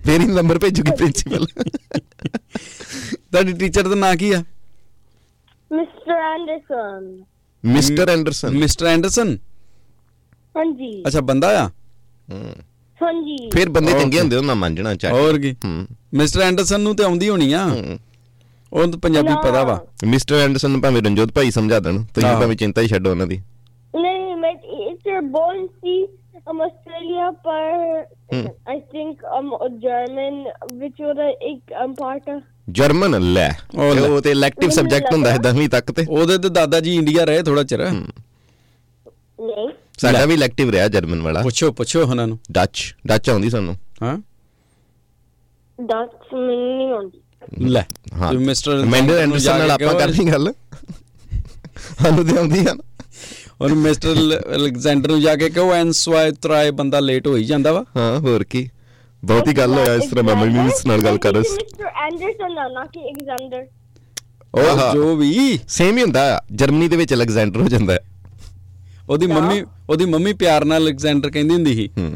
ਫੇਰ 0.06 0.20
ਹੀ 0.20 0.26
ਨੰਬਰ 0.26 0.58
ਭੇਜੂਗੀ 0.58 0.92
ਪ੍ਰਿੰਸੀਪਲ 0.96 1.46
ਤੁਹਾਡੀ 3.32 3.52
ਟੀਚਰ 3.52 3.88
ਦਾ 3.88 3.94
ਨਾਂ 3.94 4.14
ਕੀ 4.16 4.32
ਆ? 4.32 4.42
Mister 5.70 6.18
Anderson 6.24 7.16
mister 7.64 8.08
Anderson 8.08 8.56
mister 8.56 8.86
Anderson 8.86 9.36
ਹਾਂਜੀ। 10.54 11.02
ਅੱਛਾ 11.06 11.20
ਬੰਦਾ 11.20 11.48
ਆ? 11.62 11.68
ਹਾਂਜੀ। 13.00 13.36
ਫਿਰ 13.52 13.68
ਬੰਦੇ. 13.68 13.92
ਚੰਗੇ 13.92 14.20
ਹੁੰਦੇ 14.20 14.36
ਉਹਨਾਂ 14.36 14.54
ਮੰਨਣਾ 14.56 14.94
ਚਾਹੀਦਾ। 14.94 15.18
ਹੋਰ 15.20 15.38
ਕੀ? 15.38 15.52
ਹੂੰ। 15.64 15.86
ਮਿਸਟਰ 16.14 16.40
ਐਂਡਰਸਨ 16.42 16.80
ਨੂੰ 16.80 16.94
ਤੇ 16.96 17.04
ਆਉਂਦੀ 17.04 17.28
ਹੋਣੀ 17.28 17.52
ਆ। 17.52 17.66
ਉਹ 18.76 18.86
ਤਾਂ 18.86 18.98
ਪੰਜਾਬੀ 18.98 19.28
ਨਾ। 19.28 19.36
ਪਤਾ 19.36 19.64
ਵਾ। 19.64 19.84
ਮਿਸਟਰ 20.04 20.34
ਐਂਡਰਸਨ 20.34 20.70
ਨੂੰ 20.70 20.80
ਭਾਵੇਂ 20.82 21.02
ਰਣਜੋਤ 21.02 21.32
ਭਾਈ 21.32 21.50
ਸਮਝਾ 21.50 21.80
ਦੇਣ 21.80 22.04
ਤੁਸੀਂ। 22.14 22.30
ਭਾਵੇਂ 22.30 22.56
ਚਿੰਤਾ 22.56 22.80
ਹੀ 22.80 22.86
ਛੱਡੋ 22.86 23.10
ਉਹਨਾਂ 23.10 23.26
ਦੀ। 23.26 23.42
ਨਹੀਂ 24.00 24.36
ਮੈਂ 24.36 24.54
ਟੀਚਰ 24.54 25.20
ਬੋਲ 25.20 25.66
ਸੀ 25.66 26.04
um 26.04 26.62
ਆਸਟ੍ਰੇਲੀਆ 26.62 27.30
ਪਰ 27.30 28.04
Hmm. 28.34 28.46
I 28.46 28.76
think 28.76 29.10
um 29.10 29.50
German 29.74 30.36
which 30.80 31.00
a 31.00 31.52
एक 31.52 31.86
um, 31.86 31.90
part 31.90 32.40
ਜਰਮਨ 32.70 33.32
ਲੈ। 33.32 33.50
ਉਹ 33.74 34.20
ਤੇ 34.20 34.30
ਇਲੈਕਟਿਵ 34.30 34.70
ਸਬਜੈਕਟ 34.70 35.12
ਹੁੰਦਾ 35.12 35.30
ਹੈ 35.30 35.36
10ਵੀਂ 35.36 35.68
ਤੱਕ 35.68 35.92
ਤੇ। 35.92 36.06
ਉਹਦੇ 36.08 36.38
ਤੇ 36.38 36.48
ਦਾਦਾ 36.48 36.80
ਜੀ 36.80 36.94
ਇੰਡੀਆ 36.96 37.24
ਰਹੇ 37.24 37.42
ਥੋੜਾ 37.42 37.62
ਚਿਰ। 37.62 37.90
ਨਹੀਂ। 37.90 39.68
ਸਾਡਾ 39.98 40.24
ਵੀ 40.24 40.34
ਇਲੈਕਟਿਵ 40.34 40.70
ਰਿਹਾ 40.70 40.88
ਜਰਮਨ 40.88 41.22
ਵਾਲਾ। 41.22 41.42
ਪੁੱਛੋ 41.42 41.72
ਪੁੱਛੋ 41.72 42.02
ਉਹਨਾਂ 42.02 42.26
ਨੂੰ। 42.26 42.38
ਡੱਚ 42.52 42.96
ਡੱਚ 43.06 43.30
ਆਉਂਦੀ 43.30 43.50
ਸਾਨੂੰ। 43.50 43.76
ਹਾਂ। 44.02 44.18
ਦੱਸ 45.82 46.34
ਮੈਨੂੰ 46.34 46.76
ਨਹੀਂ 46.76 46.92
ਆਉਂਦੀ। 46.92 47.20
ਲੈ 47.60 47.82
ਮਿਸਟਰ 48.38 48.84
ਮੈਂਡਰ 48.84 49.14
ਐਂਡਰਸਨ 49.14 49.58
ਨਾਲ 49.58 49.70
ਆਪਾਂ 49.70 49.94
ਕਰਨੀ 49.94 50.32
ਗੱਲ। 50.32 50.52
ਸਾਨੂੰ 52.02 52.26
ਤੇ 52.26 52.38
ਆਉਂਦੀ 52.38 52.58
ਆ 52.58 52.74
ਨਾ। 52.74 53.06
ਉਹਨੂੰ 53.60 53.76
ਮਿਸਟਰ 53.76 54.42
ਅਲੈਗਜ਼ੈਂਡਰ 54.56 55.10
ਨੂੰ 55.10 55.20
ਜਾ 55.20 55.36
ਕੇ 55.36 55.50
ਕਹੋ 55.50 55.74
ਐਂਸ 55.74 56.08
ਵਾਈ 56.08 56.30
ਟਰਾਈ 56.42 56.70
ਬੰਦਾ 56.70 57.00
ਲੇਟ 57.00 57.26
ਹੋ 57.26 57.36
ਹੀ 57.36 57.44
ਜਾਂਦਾ 57.44 57.72
ਵਾ। 57.72 57.84
ਹਾਂ 57.96 58.18
ਹੋਰ 58.18 58.44
ਕੀ। 58.44 58.68
ਬਹੁਤੀ 59.24 59.52
ਗੱਲ 59.52 59.72
ਹੋਇਆ 59.72 59.94
ਇਸ 59.94 60.10
ਤਰ੍ਹਾਂ 60.10 60.36
ਮੈਂ 60.36 60.64
ਮਿਸ 60.64 60.86
ਨਾਲ 60.86 61.04
ਗੱਲ 61.04 61.18
ਕਰ 61.18 61.32
ਰਿਹਾ 61.32 61.42
ਸੀ। 61.42 61.54
ਮਿਸਟਰ 61.54 61.84
ਐਂਡਰਸਨ 61.84 62.54
ਨਾਲ 62.54 62.72
ਨਾ 62.72 62.84
ਕਿ 62.84 63.00
ਐਗਜ਼ੈਂਡਰ 63.00 63.66
ਉਹ। 64.54 64.94
ਜੋ 64.94 65.16
ਵੀ। 65.16 65.58
ਸੇਮ 65.68 65.96
ਹੀ 65.98 66.02
ਹੁੰਦਾ। 66.02 66.42
ਜਰਮਨੀ 66.52 66.88
ਦੇ 66.88 66.96
ਵਿੱਚ 66.96 67.14
ਅਲੈਗਜ਼ੈਂਡਰ 67.14 67.60
ਹੋ 67.60 67.68
ਜਾਂਦਾ। 67.68 67.98
ਉਹਦੀ 69.08 69.26
ਮੰਮੀ 69.26 69.62
ਉਹਦੀ 69.90 70.04
ਮੰਮੀ 70.04 70.32
ਪਿਆਰ 70.32 70.64
ਨਾਲ 70.64 70.82
ਅਲੈਗਜ਼ੈਂਡਰ 70.82 71.30
ਕਹਿੰਦੀ 71.30 71.54
ਹੁੰਦੀ 71.54 71.74
ਸੀ। 71.74 71.90
ਹੂੰ। 71.98 72.12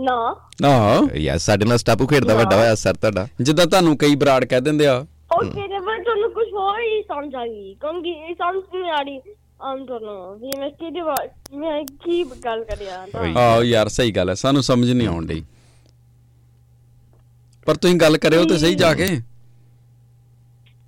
ਨਾ। 0.00 0.36
ਆਹ। 0.66 1.16
ਯਾ 1.16 1.38
ਸਾਡੇ 1.38 1.64
ਨਾਲ 1.64 1.78
ਸਟਾਪੂ 1.78 2.06
ਖੇਡਦਾ 2.06 2.34
ਵੱਡਾ 2.34 2.56
ਹੋਇਆ 2.56 2.74
ਸਰ 2.74 2.94
ਤੁਹਾਡਾ। 2.94 3.28
ਜਿੱਦਾਂ 3.40 3.66
ਤੁਹਾਨੂੰ 3.66 3.96
ਕਈ 3.98 4.14
ਬਰਾੜ 4.14 4.44
ਕਹਿ 4.44 4.60
ਦਿੰਦੇ 4.60 4.86
ਆ। 4.86 5.06
ਓਕੇ 5.32 5.68
ਤੇ 5.68 5.78
ਮੈਂ 5.78 5.98
ਤੁਹਾਨੂੰ 6.04 6.32
ਕੁਝ 6.32 6.48
ਹੋਰ 6.52 6.80
ਹੀ 6.80 7.02
ਸਮਝ 7.02 7.34
ਆਈ 7.34 7.76
ਕਿਉਂਕਿ 7.80 8.10
ਇਹ 8.10 8.34
ਸਮਝ 8.34 8.80
ਨਹੀਂ 8.80 8.90
ਆ 8.90 9.02
ਰਹੀ 9.02 9.20
ਆਮ 9.60 9.86
ਤੁਹਾਨੂੰ 9.86 10.38
ਵੀ 10.40 10.50
ਮੈਂ 10.58 10.70
ਕਿਹਦੇ 10.70 11.02
ਬਾਰੇ 11.02 11.56
ਮੈਂ 11.56 11.84
ਕੀ 11.84 12.24
ਗੱਲ 12.44 12.64
ਕਰਿਆ 12.64 13.06
ਉਹੀ। 13.20 13.34
ਆਹ 13.38 13.62
ਯਾਰ 13.62 13.88
ਸਹੀ 13.88 14.10
ਗੱਲ 14.10 14.28
ਹੈ 14.28 14.34
ਸਾਨੂੰ 14.34 14.62
ਸਮਝ 14.62 14.90
ਨਹੀਂ 14.90 15.08
ਆਉਣ 15.08 15.26
ਡਈ। 15.26 15.44
ਪਰ 17.66 17.74
ਤੁਸੀਂ 17.74 17.96
ਗੱਲ 17.96 18.18
ਕਰਿਓ 18.18 18.44
ਤੇ 18.44 18.58
ਸਹੀ 18.58 18.74
ਜਾ 18.74 18.94
ਕੇ। 18.94 19.20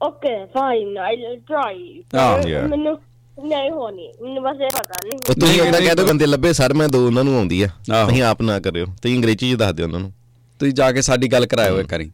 Okay 0.02 0.44
fine 0.44 0.98
I 0.98 1.16
will 1.16 1.40
try 1.40 2.02
Ah, 2.16 2.44
yeah. 2.44 2.68
ਮੈਨੂੰ 2.68 2.98
ਨਹੀਂ 3.38 3.70
ਹੋਣੀ 3.70 4.12
ਮੈਨੂੰ 4.22 4.42
ਬਸ 4.42 4.60
ਇਹ 4.60 4.68
ਪਤਾ 4.70 5.00
ਨਹੀਂ। 5.04 5.18
ਉਹ 5.30 5.34
ਤੁਸੀਂ 5.34 5.62
ਉਹਦਾ 5.62 5.78
ਕਹਿ 5.80 5.94
ਦੋ 5.94 6.06
ਬੰਦੇ 6.06 6.26
ਲੱਭੇ 6.26 6.52
ਸਰ 6.52 6.74
ਮੈਂ 6.74 6.88
ਦੋ 6.88 7.06
ਉਹਨਾਂ 7.06 7.24
ਨੂੰ 7.24 7.36
ਆਉਂਦੀ 7.36 7.62
ਆ। 7.62 7.68
ਆਹੋ। 7.92 8.08
ਤੁਸੀਂ 8.08 8.22
ਆਪ 8.22 8.42
ਨਾ 8.42 8.60
ਕਰਿਓ। 8.60 8.86
ਤੁਸੀਂ 8.86 9.16
ਅੰਗਰੇਜ਼ੀ 9.16 9.52
ਚ 9.52 9.56
ਦੱਸ 9.56 9.72
ਦਿਓ 9.72 9.86
ਉਹਨਾਂ 9.86 10.00
ਨੂੰ। 10.00 10.12
ਤੁਸੀਂ 10.58 10.74
ਜਾ 10.74 10.92
ਕੇ 10.92 11.02
ਸਾਡੀ 11.02 11.28
ਗੱਲ 11.32 11.46
ਕਰਾਇਓ 11.46 11.80
ਇੱਕ 11.80 11.92
ਵਾਰੀ। 11.92 12.10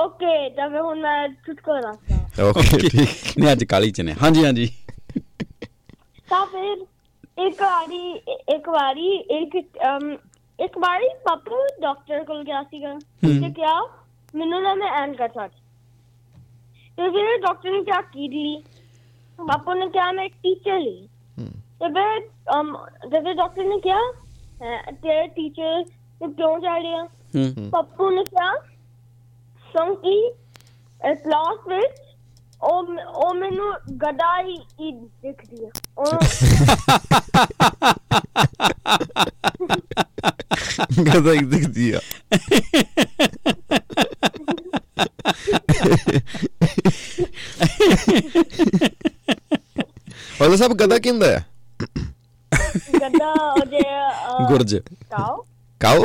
ਓਕੇ 0.00 0.50
ਤਾਂ 0.50 0.70
ਫਿਰ 0.70 0.80
ਹੁਣ 0.80 1.00
ਮੈਂ 1.00 1.28
ਚੁਟਕਾ 1.28 1.80
ਦੱਸਦਾ 1.80 2.44
ਓਕੇ 2.44 2.88
ਠੀਕ। 2.88 3.08
ਨਹੀਂ 3.38 3.52
ਅੱਜ 3.52 3.64
ਕਾਲੀ 3.64 3.90
ਚ 3.90 4.00
ਨੇ। 4.00 4.14
ਹਾਂਜੀ 4.22 4.44
ਹਾਂਜੀ। 4.44 4.70
ਤਾਂ 6.30 6.46
ਫਿਰ 6.46 6.86
ਇੱਕ 7.46 7.62
ਵਾਰੀ 7.62 8.10
ਇੱਕ 8.54 8.68
ਵਾਰੀ 8.68 9.14
ਇੱਕ 9.16 9.56
ਅਮ, 9.58 10.16
ਇੱਕ 10.60 10.78
ਵਾਰੀ 10.78 11.08
ਪਾਪੂ 11.08 11.66
ਡਾਕਟਰ 11.82 12.24
ਕੋਲ 12.24 12.44
ਗਿਆ 12.44 12.62
ਸੀਗਾ। 12.62 12.92
ਉਸੇ 13.24 13.50
ਕਿਹਾ 13.50 13.80
ਮੈਨੂੰ 14.34 14.62
ਨਾ 14.62 14.74
ਮੈਂ 14.74 14.92
ਐਨ 14.92 15.14
ਕਰ 15.14 15.28
ਸਕਦੀ। 15.28 15.60
ਤੇ 16.96 17.10
ਫਿਰ 17.10 17.38
ਡਾਕਟਰ 17.40 17.70
ਨੇ 17.70 17.84
ਕਿਹਾ 17.84 18.00
ਕੀ 18.00 18.28
ਲਈ 18.28 18.62
ਪਾਪੂ 19.38 19.74
ਨੇ 19.74 19.88
ਕਿਹਾ 19.88 20.12
ਮੈਂ 20.12 20.28
ਟੀਚਰ 20.28 20.78
ਲਈ। 20.78 21.08
ਤੇ 21.80 21.88
ਫਿਰ 21.88 22.28
ਅਮ 22.60 22.86
ਤੇ 23.10 23.20
ਫਿਰ 23.20 23.34
ਡਾਕਟਰ 23.34 23.64
ਨੇ 23.64 23.80
ਕਿਹਾ 23.80 23.98
"ਹੈਂ, 24.62 24.92
ਤੇਰੇ 24.92 25.26
ਟੀਚਰ 25.26 25.84
ਤੇ 26.20 26.32
ਕਿਉਂ 26.32 26.58
ਜਾ 26.58 26.80
ਰਿਹਾ 26.80 27.04
ਹੂੰ। 27.04 27.70
ਪੱਪੂ 27.70 28.10
ਨੇ 28.10 28.24
ਕਿਹਾ 28.24 28.54
ਕਿਉਂਕਿ 29.72 30.32
ਇਸ 31.00 31.18
ਕਲਾਸ 31.18 31.68
ਵਿੱਚ 31.68 32.02
ਉਹ 32.62 32.82
ਮ- 32.82 32.98
ਉਹ 32.98 33.34
ਮੈਨੂੰ 33.34 33.74
ਗਦਾ 33.96 34.42
ਹੀ 34.42 34.56
ਹੀ 34.80 34.92
ਦਿਖਦੀ 34.92 35.64
ਹੈ 35.64 35.70
ਉਹ 35.98 36.18
ਗਦਾ 41.04 41.32
ਹੀ 41.32 41.38
ਦਿਖਦੀ 41.38 41.92
ਆ। 41.92 42.00
ਉਹਦਾ 50.44 50.56
ਸਭ 50.56 50.72
ਗਦਾ 50.72 50.98
ਕੀ 50.98 51.10
ਹੁੰਦਾ 51.10 51.26
ਹੈ 51.26 51.46
ਗਦਾ 52.96 53.32
ਉਹਦੇ 53.32 53.80
ਅਹ, 53.80 54.48
ਗੁਰਜ। 54.48 54.76
ਕਾਓ। 54.76 55.46
ਕਾਓ? 55.80 56.04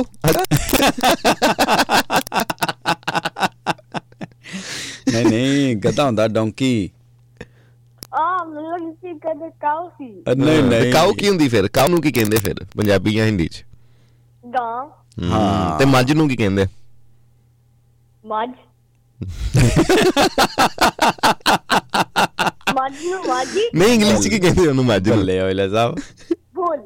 ਨਹੀਂ 5.13 5.25
ਨਹੀਂ 5.25 5.75
ਗਧਾ 5.75 6.05
ਹੁੰਦਾ 6.05 6.27
ਡੋਂਕੀ। 6.27 6.89
ਆ 8.13 8.43
ਮੈਨੂੰ 8.43 8.71
ਲੱਗੀ 8.71 8.91
ਸੀ 8.91 9.19
ਕਦੇ 9.19 9.49
ਕਾਓ 9.49 9.89
ਸੀ। 9.89 10.23
ਨਹੀਂ 10.37 10.63
ਨਹੀਂ। 10.63 10.93
ਕਾਓ 10.93 11.13
ਕੀ 11.13 11.29
ਹੁੰਦੀ 11.29 11.49
ਫਿਰ? 11.49 11.67
ਕਾਓ 11.67 11.87
ਨੂੰ 11.87 12.01
ਕੀ 12.01 12.11
ਕਹਿੰਦੇ 12.11 12.37
ਫਿਰ? 12.37 12.65
ਪੰਜਾਬੀ 12.77 13.15
ਜਾਂ 13.15 13.25
ਹਿੰਦੀ 13.25 13.47
ਚ? 13.47 13.65
ਗਾਂ। 14.53 14.87
ਹਾਂ। 15.31 15.79
ਤੇ 15.79 15.85
ਮੱਝ 15.85 16.11
ਨੂੰ 16.11 16.29
ਕੀ 16.29 16.35
ਕਹਿੰਦੇ? 16.35 16.67
ਮੱਝ। 18.25 18.49
ਮੱਝ 22.89 23.05
ਨੂੰ 23.05 23.21
ਮਾਜੀ 23.27 23.69
ਨਹੀਂ 23.75 23.93
ਇੰਗਲਿਸ਼ 23.93 24.19
ਚ 24.19 24.27
ਕੀ 24.27 24.39
ਕਹਿੰਦੇ 24.39 24.67
ਉਹਨੂੰ 24.67 24.85
ਮੱਝ 24.85 25.07
ਨੂੰ 25.07 25.17
ਬੱਲੇ 25.17 25.39
ਓਏ 25.41 25.53
ਲੈ 25.53 25.67
ਸਾਹਿਬ 25.69 25.95
ਬੋਲ 26.55 26.79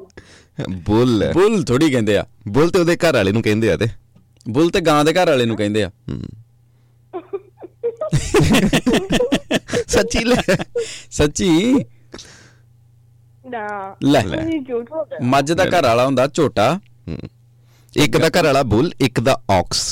ਬੁੱਲ 0.86 1.30
ਬੁੱਲ 1.34 1.62
ਥੋੜੀ 1.64 1.90
ਕਹਿੰਦੇ 1.90 2.16
ਆ 2.18 2.24
ਬੁੱਲ 2.48 2.70
ਤੇ 2.70 2.78
ਉਹਦੇ 2.78 2.96
ਘਰ 2.98 3.14
ਵਾਲੇ 3.14 3.32
ਨੂੰ 3.32 3.42
ਕਹਿੰਦੇ 3.42 3.70
ਆ 3.72 3.76
ਤੇ 3.76 3.86
ਬੁੱਲ 4.46 4.70
ਤੇ 4.70 4.80
ਗਾਂ 4.80 5.04
ਦੇ 5.04 5.12
ਘਰ 5.12 5.28
ਵਾਲੇ 5.28 5.44
ਨੂੰ 5.46 5.56
ਕਹਿੰਦੇ 5.56 5.82
ਆ 5.82 5.90
ਸੱਚੀ 9.88 10.24
ਲੈ 10.24 10.36
ਸੱਚੀ 11.10 11.48
ਨਾ 13.44 13.66
ਲੈ 14.02 14.22
ਹੋ। 14.70 14.82
ਮੱਝ 15.22 15.50
ਦਾ 15.52 15.64
ਘਰ 15.66 15.82
ਵਾਲਾ 15.82 16.04
ਹੁੰਦਾ 16.06 16.26
ਝੋਟਾ 16.28 16.72
ਹਮ। 17.08 17.16
ਇੱਕ 17.94 18.16
ਦਾ 18.16 18.28
ਘਰ 18.30 18.44
ਵਾਲਾ 18.44 18.62
ਬੁੱਲ 18.64 18.90
ਇੱਕ 19.00 19.20
ਦਾ 19.20 19.36
ਆਕਸ 19.50 19.82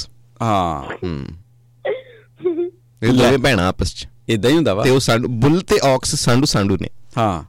ਹਾਂ 0.43 0.83
ਹਮ 1.05 1.25
ਇਹ 3.03 3.13
ਦੋਵੇਂ 3.13 3.39
ਭੈਣਾਂ 3.39 3.69
ਆਪਸ 3.69 3.95
ਚ 3.95 4.07
ਇਦਾਂ 4.29 4.51
ਹੀ 4.51 4.57
ਹੁੰਦਾ 4.57 4.75
ਵਾ। 4.75 4.85
ਤੇ 4.85 4.91
ਉਹ 4.91 5.01
ਸਾਂਡੂ 5.01 5.29
ਬੁੱਲ 5.29 5.61
ਤੇ 5.61 5.79
ਆਕਸ 5.85 6.15
ਸਾਂਡੂ 6.15 6.45
ਸਾਂਡੂ 6.45 6.77
ਨੇ। 6.81 6.89
ਹਾਂ। 7.19 7.45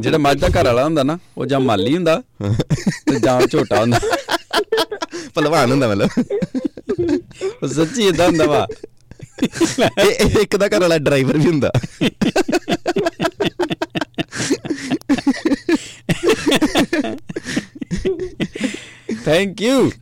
ਜਿਹੜਾ 0.00 0.18
ਮੱਝ 0.18 0.38
ਦਾ 0.38 0.48
ਘਰ 0.48 0.64
ਵਾਲਾ 0.64 0.84
ਹੁੰਦਾ 0.84 1.02
ਨਾ 1.02 1.18
ਉਹ 1.38 1.46
ਜਾਂ 1.46 1.60
ਮਾਲੀ 1.60 1.96
ਹੁੰਦਾ 1.96 2.22
ਤੇ 2.80 3.20
ਜਾਂ 3.20 3.46
ਝੋਟਾ 3.46 3.80
ਹੁੰਦਾ। 3.80 4.00
ਪਹਿਲਵਾਨ 5.34 5.70
ਹੁੰਦਾ 5.70 5.88
ਮਤਲਬ। 5.88 6.08
ਉਹ 7.62 7.68
ਸੱਚੀ 7.68 8.08
ਇਦਾਂ 8.08 8.26
ਹੁੰਦਾ 8.26 8.46
ਵਾ। 8.46 8.66
ਇਹ 10.02 10.40
ਇੱਕ 10.40 10.56
ਦਾ 10.56 10.68
ਘਰ 10.68 10.80
ਵਾਲਾ 10.80 10.98
ਡਰਾਈਵਰ 10.98 11.38
ਵੀ 11.38 11.46
ਹੁੰਦਾ। 11.46 11.72
Thank 19.24 19.62
you 19.62 19.92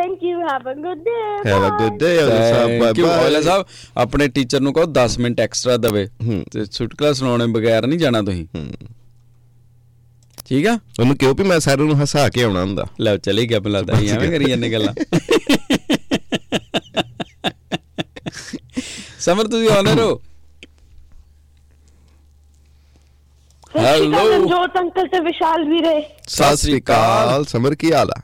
Thank 0.00 0.22
you. 0.26 0.36
Have 0.48 0.66
a 0.70 0.74
good 0.84 1.00
day. 1.06 1.22
Have 1.46 1.66
a 1.66 1.70
good 1.78 1.98
day 2.00 2.10
thank 2.18 2.98
you 2.98 3.06
ਓਲੇ 3.06 3.40
ਸਾਹਿਬ 3.42 3.64
ਆਪਣੇ 4.04 4.28
ਟੀਚਰ 4.36 4.60
ਨੂੰ 4.60 4.72
ਕਹੋ 4.74 4.84
10 4.98 5.16
ਮਿੰਟ 5.20 5.40
ਐਕਸਟਰਾ 5.40 5.76
ਦੇਵੇ। 5.86 6.06
ਤੇ 6.52 6.64
ਛੁਟਕਲਾ 6.66 7.12
ਸੁਣਾਉਣੇ 7.12 7.46
ਬਗੈਰ 7.56 7.86
ਨਹੀਂ 7.86 7.98
ਜਾਣਾ 7.98 8.22
ਤੁਸੀਂ। 8.22 8.46
ਠੀਕ 10.46 10.66
ਆ? 10.66 10.78
ਉਹਨੂੰ 11.00 11.16
ਕਿਉਂ 11.16 11.34
ਵੀ 11.34 11.44
ਮੈਂ 11.44 11.58
ਸਾਰਿਆਂ 11.66 11.86
ਨੂੰ 11.88 12.02
ਹਸਾ 12.02 12.28
ਕੇ 12.28 12.42
ਆਉਣਾ 12.42 12.60
ਹੁੰਦਾ। 12.62 12.86
ਲੈ 13.00 13.16
ਚਲੀ 13.16 13.48
ਗਿਆ 13.50 13.60
ਬਲਾ 13.66 13.82
ਦਾ 13.82 13.98
ਐਵੇਂ 14.14 14.30
ਕਰੀ 14.30 14.44
ਜਾਂਦੇ 14.50 14.72
ਗੱਲਾਂ। 14.72 14.94
ਸਮਰ 19.20 19.46
ਤੁਸੀਂ 19.48 19.68
ਆਨਰ 19.70 20.00
ਹੋ? 20.00 20.20
ਹੈਲੋ 23.76 24.46
ਜੋਤ 24.46 24.76
ਅੰਕਲ 24.78 25.06
ਤੇ 25.08 25.20
ਵਿਸ਼ਾਲ 25.24 25.64
ਵੀਰੇ। 25.68 26.00
ਸਤਿ 26.28 26.56
ਸ੍ਰੀ 26.56 26.78
ਅਕਾਲ। 26.80 27.44
ਸਮਰ 27.48 27.74
ਕੀ 27.82 27.92
ਹਾਲ 27.92 28.10
ਆ? 28.10 28.20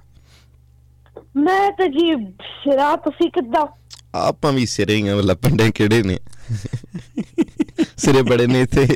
ਮੈਂ 1.37 1.73
ਤਾਂ 1.73 1.87
ਜੀ 1.89 2.15
ਸਿਰਾ 2.41 2.97
ਤੁਸੀਂ 2.97 3.31
ਕਿੱਦਾਂ? 3.31 3.67
ਆਪਾਂ 4.15 4.53
ਵੀ 4.53 4.67
ਸਿਰੇ 4.67 4.95
ਹੀ 4.97 5.09
ਆ 5.09 5.15
ਲੱਪੰਡੇ 5.15 5.71
ਕਿਹੜੇ 5.71 6.03
ਨੇ? 6.03 6.19
ਸਿਰੇ 7.97 8.23
ਬੜੇ 8.23 8.47
ਨੇ 8.47 8.61
ਇੱਥੇ 8.61 8.87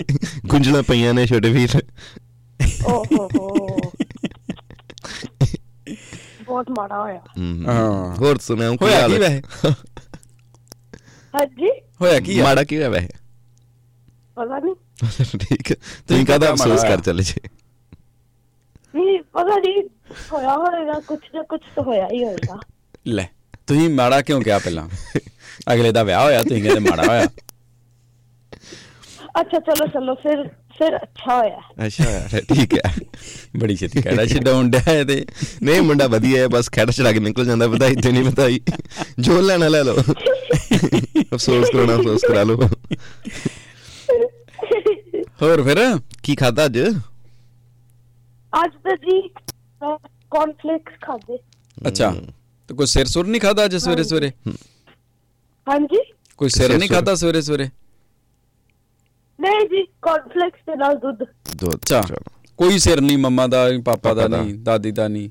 ਗੁੰਝਲਾਂ 0.47 0.83
ਪਈਆਂ 0.83 1.15
ਨੇ 1.15 1.27
ਛੋਟੇ 1.27 1.51
ਵੀਰ। 1.51 1.83
ਓ 2.87 3.05
ਹੋ। 3.05 3.29
ਹੋ 3.39 3.77
ਬਹੁਤ 6.45 6.71
ਮਾੜਾ 6.71 7.01
ਹੋਇਆ। 7.03 7.21
ਹਾਂ। 7.73 8.17
ਹੋਰ 8.17 8.39
ਸੁਣਾਓ 8.39 8.77
ਕੀ 8.77 8.85
ਹੋਇਆ 8.85 9.01
ਹਾਲ 9.01 9.17
ਕੀ 9.17 9.23
ਹੈ? 9.23 9.29
ਵੈਸੇ? 9.29 9.43
ਹਾਂਜੀ? 11.35 11.71
ਹੋਇਆ 12.01 12.21
ਕੀ 12.21 12.39
ਆ 12.39 12.45
ਮਾੜਾ 12.45 12.65
ਕੀ 12.65 12.77
ਹੋਇਆ 12.77 12.89
ਵੈਸੇ? 12.89 13.09
ਪਤਾ 14.35 14.59
ਨਹੀਂ 14.59 14.75
ਠੀਕ 15.39 15.71
ਹੈ 15.71 15.77
ਤੁਸੀਂ 16.09 16.27
ਕਾਹਦਾ 16.27 16.53
ਅਫਸੋਸ 16.53 16.83
ਕਰ 16.83 17.01
ਚੱਲੇ 17.01 17.23
ਜੇ? 17.23 17.49
ਨਹੀਂ 18.95 19.19
ਪਤਾ 19.33 19.57
ਨਹੀਂ 19.59 19.83
ਹੋਇਆ 20.33 20.55
ਹੋਏਗਾ 20.57 21.01
ਕੁਛ 21.07 21.21
ਨਾ 21.35 21.43
ਕੁਛ 21.43 21.61
ਤਾਂ 21.77 21.85
ਹੋਇਆ 21.85 22.09
ਹੀ 22.13 22.25
ਹੋਏਗਾ। 22.25 22.61
ਲੈ 23.09 23.27
ਤੁਸੀਂ 23.67 23.89
ਮਾੜਾ 23.91 24.21
ਕਿਉਂ 24.23 24.41
ਕਿਹਾ 24.43 24.59
ਪਹਿਲਾਂ? 24.59 24.89
ਅਗਲੇ 25.75 25.93
ਦਾ 25.93 26.03
ਵਿਆਹ 26.03 26.25
ਹੋਇਆ 26.25 26.43
ਤੁਸੀਂ 26.43 26.63
ਕਹਿੰਦੇ 26.63 26.91
ਮਾੜਾ 26.91 27.03
ਹੋਇਆ। 27.03 27.27
ਅੱਛਾ 29.41 29.59
ਚਲੋ 29.59 29.87
ਚਲੋ 29.87 30.15
ਫਿਰ 30.15 30.49
ਫਿਰ 30.79 30.97
ਅੱਛਾ 30.97 31.37
ਹੋਇਆ। 31.39 31.87
ਅੱਛਾ 31.87 32.05
ਯਾਰ 32.11 32.41
ਠੀਕ 32.55 32.75
ਹੈ। 32.75 32.95
ਬੜੀ 33.59 33.77
ਛੇਤੀ 33.77 34.03
ਕਹਿਣਾ 34.03 34.25
ਛਡਾਉਣ 34.27 34.71
ਡਿਆ 34.71 34.93
ਇਹ 34.93 35.05
ਤੇ। 35.05 35.25
ਨਹੀਂ 35.63 35.83
ਮੁੰਡਾ 35.83 36.07
ਵਧੀਆ 36.07 36.43
ਹੈ 36.43 36.49
ਬਸ 36.49 36.71
ਖੜ 36.71 36.91
ਚੜਾ 36.91 37.13
ਕੇ 37.13 37.19
ਨਿਕਲ 37.21 37.45
ਜਾਂਦਾ 37.45 37.67
ਵਧਾਈ 37.67 37.97
ਤੇ 37.97 38.13
ਨਹੀਂ 38.13 38.25
ਵਧਾਈ 38.25 38.61
ਜੋ। 39.21 39.41
ਲੈਣਾ 39.41 39.69
ਲੈ 39.69 39.83
ਲਓ। 39.83 39.97
ਅਫਸੋਸ 41.35 41.71
ਕਰਨਾ 41.71 41.95
ਅਫਸੋਸ 41.97 42.21
ਕਰਾ 42.29 42.43
ਲਓ। 42.43 42.69
ਹੋਰ 45.43 45.63
ਫਿਰ 45.63 45.79
ਕੀ 46.23 46.37
ਖਾਦਾ 46.37 46.65
ਅੱਜ? 46.65 46.79
ਅੱਜ 48.53 48.71
ਤਾਂ 48.85 48.97
ਜੀ 48.97 49.21
ਕੌਨਫਲੈਕਸ 50.31 50.93
ਖਾਦੇ 51.01 51.39
ਅੱਛਾ 51.89 52.11
ਤੇ 52.69 52.75
ਕੋਈ 52.75 52.87
ਸਿਰ 52.87 53.07
ਸੁਰ 53.07 53.27
ਨਹੀਂ 53.27 53.41
ਖਾਦਾ 53.41 53.65
ਅੱਜ 53.65 53.77
ਸਵੇਰੇ 53.77 54.03
ਸਵੇਰੇ? 54.05 54.31
ਹਾਂਜੀ। 55.67 56.03
ਕੋਈ 56.39 56.49
ਸਿਰ 56.49 56.77
ਨਹੀਂ। 56.79 56.89
ਖਾਦਾ 56.89 57.15
ਸਵੇਰੇ 57.15 57.41
ਸਵੇਰੇ? 57.43 57.69
ਨਹੀਂ 59.39 59.67
ਜੀ 59.69 59.83
ਕੌਨਫਲੈਕਸ 60.03 60.61
ਦੇ 60.67 60.77
ਨਾਲ 60.77 60.95
ਦੁੱਧ। 60.97 61.23
ਦੋ 61.57 61.71
ਅੱਛਾ 61.75 62.03
ਕੋਈ 62.59 62.79
ਸਿਰ 62.79 63.01
ਨਹੀਂ 63.01 63.19
ਮੰਮਾ 63.19 63.47
ਦਾ 63.47 63.65
ਪਾਪਾ 63.85 63.95
ਪਾਪਾ 64.09 64.27
ਦਾ। 64.29 64.43
ਨਹੀਂ 64.43 64.55
ਦਾਦੀ 64.55 64.91
ਦਾ 64.91 65.09
ਨਹੀਂ। 65.09 65.29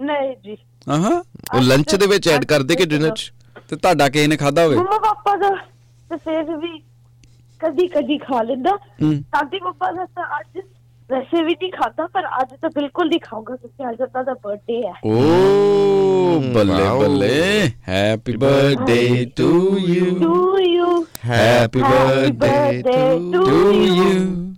ਨਹੀਂ 0.00 0.36
ਜੀ। 0.44 0.56
ਆਹਾਂ। 0.88 1.22
ਉਹ 1.54 1.60
ਲੰਚ 1.60 1.94
ਦੇ 1.94 2.06
ਵਿੱਚ 2.06 2.28
ਐਡ 2.28 2.44
ਕਰਦੇ 2.44 2.76
ਕਿ 2.76 2.84
ਡਿਨਰ 2.84 3.10
ਚ? 3.10 3.32
ਤੇ 3.68 3.76
ਤੁਹਾਡਾ 3.76 4.08
ਕਿਸੇ 4.08 4.26
ਨੇ 4.26 4.36
ਖਾਦਾ 4.36 4.64
ਹੋਵੇ? 4.64 4.76
ਮੰਮਾ 4.76 4.98
ਪਾਪਾ 4.98 5.36
ਦਾ 5.36 5.50
ਤੇ 6.10 6.16
ਫਿਰ 6.16 6.56
ਵੀ 6.56 6.78
ਕਦੀ 7.60 7.86
ਕਦੀ 7.88 8.18
ਖਾ 8.18 8.42
ਲੈਂਦਾ। 8.42 8.76
ਦਾਦੀ 9.02 9.58
ਪਾਪਾ 9.58 9.90
ਦਾ 9.92 10.04
ਤਾਂ 10.04 10.24
ਅੱਜ 10.40 10.60
ਵੈਸੇ 11.10 11.42
ਵੀ 11.44 11.52
ਨਹੀਂ 11.52 11.70
ਖਾਦਾ 11.72 12.06
ਪਰ 12.06 12.26
ਅੱਜ 12.40 12.54
ਤਾਂ 12.62 12.68
ਬਿਲਕੁਲ 12.74 13.08
ਨਹੀਂ 13.08 13.20
ਖਾਊਗਾ 13.22 13.56
ਕਿਉਂਕਿ 13.56 13.88
ਅੱਜ 13.90 14.00
ਉਹਨਾਂ 14.02 14.22
ਦਾ 14.24 14.34
ਬਰਥਡੇ 14.44 14.80
ਹੈ 14.82 14.92
ਓ 15.04 16.40
ਬੱਲੇ 16.54 16.82
ਵਾਓ। 16.82 17.00
ਬੱਲੇ 17.00 17.68
happy 17.88 18.36
birthday 18.36 19.24
to 19.36 19.78
you 19.78 20.18
to 20.20 20.58
you 20.60 21.04
happy 21.26 21.80
Happy 21.80 21.90
birthday 21.90 22.32
birthday 22.40 23.12
to 23.32 23.44
to 23.44 23.70
you. 23.72 23.84
You 23.86 24.54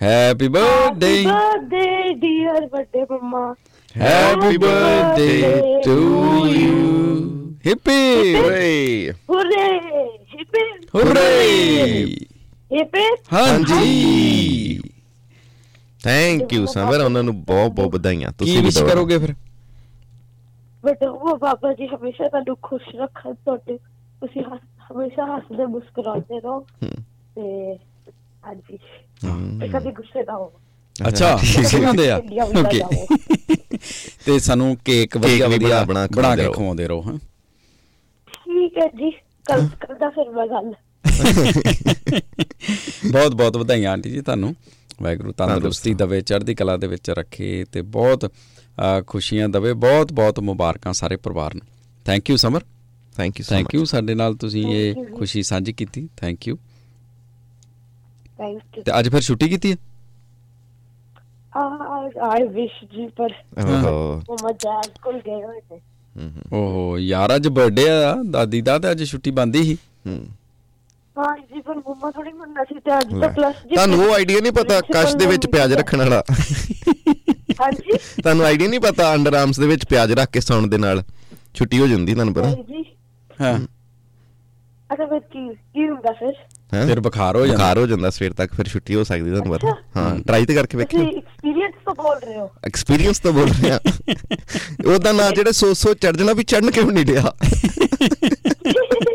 happy 0.00 0.48
birthday 0.48 1.12
birthday 1.24 2.12
dear 2.16 2.66
birthday 2.66 3.04
mama 3.10 3.52
happy 3.94 4.56
birthday 4.58 5.80
to 5.84 6.46
you 6.48 7.56
hip 7.66 8.34
ਓਏ 8.36 9.10
ਹੁਰੇ 9.30 9.66
ਹਿਪੇ 10.34 10.64
ਹੁਰੇ 10.94 12.04
ਹਿਪੇ 12.72 13.04
ਹਾਂਜੀ 13.32 14.80
ਥੈਂਕ 16.04 16.52
ਯੂ 16.52 16.66
ਸਮਰ 16.66 17.00
ਉਹਨਾਂ 17.00 17.22
ਨੂੰ 17.22 17.44
ਬਹੁਤ 17.44 17.72
ਬਹੁਤ 17.72 17.92
ਵਧਾਈਆਂ। 17.92 18.32
ਤੁਸੀਂ 18.38 18.62
ਵੀ। 18.62 18.90
ਕਰੋਗੇ 18.90 19.18
ਫਿਰ? 19.18 19.34
ਬਟ 20.84 21.02
ਉਹ 21.02 21.36
ਬਾਬਾ 21.36 21.72
ਜੀ 21.72 21.86
ਹਮੇਸ਼ਾ 21.86 22.28
ਤੁਹਾਨੂੰ 22.28 22.56
ਖੁਸ਼ 22.62 22.96
ਰੱਖਣ 22.96 23.34
ਤੁਹਾਡੇ 23.34 23.78
ਤੁਸੀਂ 24.20 24.42
ਹਮੇਸ਼ਾ 24.92 25.36
ਹੱਸਦੇ 25.36 25.66
ਮੁਸਕਰਾਉਂਦੇ 25.66 26.40
ਰਹੋ। 26.40 26.66
ਤੇ 27.34 27.76
ਹਾਂਜੀ। 28.46 28.78
ਤੇ 29.60 29.68
ਕਦੇ 29.68 29.92
ਗੁੱਸੇ 29.92 30.22
ਨਾ 30.22 30.36
ਹੋ 30.36 30.52
ਅੱਛਾ 31.08 31.36
ਕਿਸੇ 31.36 31.80
ਖਾਂਦੇ 31.80 32.10
ਆ? 32.10 32.16
ਓਕੇ। 32.16 32.82
ਤੇ 34.26 34.38
ਸਾਨੂੰ 34.38 34.76
ਕੇਕ 34.84 35.16
ਵਧੀਆ 35.16 35.48
ਵਧੀਆ 35.48 35.84
ਬਣਾ- 35.84 36.36
ਕੇ। 36.36 36.52
ਖਵਾਉਂਦੇ 36.52 36.88
ਰਹੋ। 36.88 37.02
ਹਾਂ। 37.02 37.18
ਠੀਕ 38.32 38.78
ਹੈ 38.78 38.88
ਜੀ 38.88 39.12
ਕੱਲ 39.44 39.68
ਕਰਦਾ 39.80 40.08
ਫਿਰ 40.08 40.30
ਮੈਂ 40.30 40.46
ਗੱਲ। 40.46 40.74
ਬਹੁਤ 43.12 43.34
ਬਹੁਤ 43.34 43.56
ਵਧਾਈਆਂ 43.56 43.92
ਆਂਟੀ 43.92 44.10
ਜੀ 44.10 44.20
ਤੁਹਾਨੂੰ। 44.20 44.54
ਵਾਹਿਗੁਰੂ 45.02 45.32
ਤੰਦਰੁਸਤੀ 45.32 45.94
ਦਵੇ 45.94 46.20
ਚੜ੍ਹਦੀ 46.20 46.54
ਕਲਾ 46.54 46.76
ਦੇ 46.76 46.86
ਵਿੱਚ 46.86 47.10
ਰੱਖੇ 47.10 47.64
ਤੇ 47.72 47.82
ਬਹੁਤ 47.82 48.30
ਖੁਸ਼ੀਆਂ 49.06 49.48
ਦਵੇ 49.48 49.72
ਬਹੁਤ 49.72 50.12
ਬਹੁਤ 50.12 50.40
ਮੁਬਾਰਕਾਂ 50.40 50.92
ਸਾਰੇ 50.92 51.16
ਪਰਿਵਾਰ 51.16 51.54
ਨੂੰ। 51.54 51.66
Thank 52.04 52.30
you 52.30 52.36
Samar 52.36 52.60
thank 53.16 53.40
you 53.40 53.44
thank 53.48 53.74
you 53.74 53.84
ਸਾਡੇ 53.84 54.14
ਨਾਲ 54.14 54.34
ਤੁਸੀਂ 54.34 54.66
ਇਹ। 54.66 54.94
ਖੁਸ਼ੀ 55.16 55.42
ਸਾਂਝੀ 55.42 55.72
ਕੀਤੀ। 55.72 56.08
ਥੈਂਕ 56.16 56.48
ਯੂ 56.48 56.56
ਥੈਂਕ 58.38 58.76
ਯੂ 58.76 58.82
ਤੇ 58.82 58.98
ਅੱਜ 58.98 59.08
ਫਿਰ 59.08 59.20
ਛੁੱਟੀ 59.20 59.48
ਕੀਤੀ 59.48 59.72
ਹੈ? 59.72 59.76
ਆਈ 62.22 62.42
ਵਿਸ਼ 62.48 62.84
ਜੀ 62.84 63.06
ਪਰ 63.08 63.30
ਓਹੋ। 63.58 64.22
ਮਮਾ 64.30 64.52
ਜੈਜ਼ 64.52 64.90
ਕੋਲ 65.02 65.18
ਗਏ 65.18 65.42
ਹੋਏ 65.44 65.60
ਨੇ। 65.72 65.80
ਓਹੋ 66.52 66.98
ਯਾਰ 66.98 67.36
ਅੱਜ 67.36 67.48
ਬਰਥਡੇ 67.48 67.88
ਆ 67.88 68.14
ਦਾਦੀ 68.30 68.60
ਦਾ 68.60 68.78
ਤੇ 68.78 68.90
ਅੱਜ 68.90 69.04
ਛੁੱਟੀ 69.04 69.30
ਬੰਦੀ 69.30 69.62
ਸੀ। 69.64 69.74
ਹੂੰ। 70.06 70.26
ਹਾਂ 71.18 71.36
ਜੀ 71.38 71.60
ਪਰ 71.60 71.74
ਮਮਾ 71.78 72.10
ਥੋੜੀ 72.10 72.32
ਮੰਨਣਾ 72.32 72.64
ਸੀ 72.64 72.74
ਤੇ 72.74 72.98
ਅੱਜ। 72.98 73.12
ਤਾਂ 73.20 73.28
ਪਲੱਸ 73.28 73.54
ਜੀ 73.62 73.74
ਤੁਹਾਨੂੰ 73.74 73.98
ਉਹ 74.04 74.14
ਆਈਡੀਆ 74.14 74.40
ਨਹੀਂ 74.40 74.52
ਪਤਾ 74.52 74.80
ਕਸ਼ 74.92 75.14
ਦੇ 75.16 75.26
ਵਿੱਚ 75.26 75.46
ਪਿਆਜ਼ 75.46 75.72
ਰੱਖਣ 75.72 75.98
ਵਾਲਾ। 75.98 76.22
ਹਾਂਜੀ। 77.60 77.96
ਤੁਹਾਨੂੰ 78.22 78.44
ਆਈਡੀਆ 78.46 78.68
ਨਹੀਂ 78.68 78.80
ਪਤਾ 78.80 79.12
ਅੰਡਰ 79.14 79.34
ਆਰਮਸ 79.34 79.60
ਦੇ 79.60 79.66
ਵਿੱਚ 79.66 79.84
ਪਿਆਜ਼ 79.86 80.12
ਰੱਖ 80.12 80.30
ਕੇ 80.30 80.40
ਸੌਣ 80.40 80.66
ਦੇ 80.66 80.78
ਨਾਲ। 80.78 81.02
ਛੁੱਟੀ 81.54 81.80
ਹੋ 81.80 81.86
ਜਾਂਦੀ 81.86 82.12
ਤੁਹਾਨੂੰ 82.14 82.34
ਪਤਾ। 82.34 82.50
ਜੀ 82.68 82.84
ਹਾਂ। 83.40 83.58
ਅੱਛਾ 84.90 85.06
ਫਿਰ 85.06 85.18
ਕੀ 85.20 85.48
ਕੀ 85.54 85.88
ਹੁੰਦਾ 85.88 86.12
ਫਿਰ? 86.12 86.32
ਫਿਰ 86.86 87.00
ਬੁਖਾਰ 87.00 87.36
ਹੋ 87.36 87.40
ਜਾਂਦਾ। 87.46 87.56
ਬੁਖਾਰ 87.56 87.78
ਹੋ 87.78 87.86
ਜਾਂਦਾ 87.86 88.10
ਸਵੇਰ 88.10 88.32
ਤੱਕ 88.32 88.54
ਫਿਰ 88.54 88.68
ਛੁੱਟੀ 88.68 88.94
ਹੋ 88.94 89.04
ਸਕਦੀ 89.04 89.30
ਤੁਹਾਨੂੰ 89.30 89.52
ਪਤਾ। 89.54 89.74
ਹਾਂ 89.96 90.18
ਟਰਾਈ 90.18 90.46
ਤੇ 90.46 90.54
ਕਰਕੇ 90.54 90.84
ਤੁਸੀਂ 90.84 90.98
ਵੇਖਿਓ 90.98 91.18
ਐਕਸਪੀਰੀਅੰਸ 91.18 91.74
ਤੋਂ 91.84 91.94
ਬੋਲ 91.94 92.18
ਰਹੇ 92.24 92.36
ਹੋ। 92.38 92.48
ਐਕਸਪੀਰੀਅੰਸ 92.66 93.18
ਤਾਂ 93.18 93.32
ਬੋਲ 93.32 93.50
ਰਿਹਾ 93.62 93.78
ਉਹਦਾ 94.86 95.12
ਨਾਂ 95.12 95.30
ਜਿਹੜੇ 95.32 95.52
ਸੋ 95.52 95.72
ਸੋ 95.74 95.94
ਚੜ 95.94 96.16
ਜਾਣਾ 96.16 96.32
ਵੀ 96.32 96.44
ਚੜਨ 96.44 96.70
ਕਿਉਂ 96.70 96.90
ਨਹੀਂ 96.92 97.04
ਰਿਹਾ? 97.06 97.32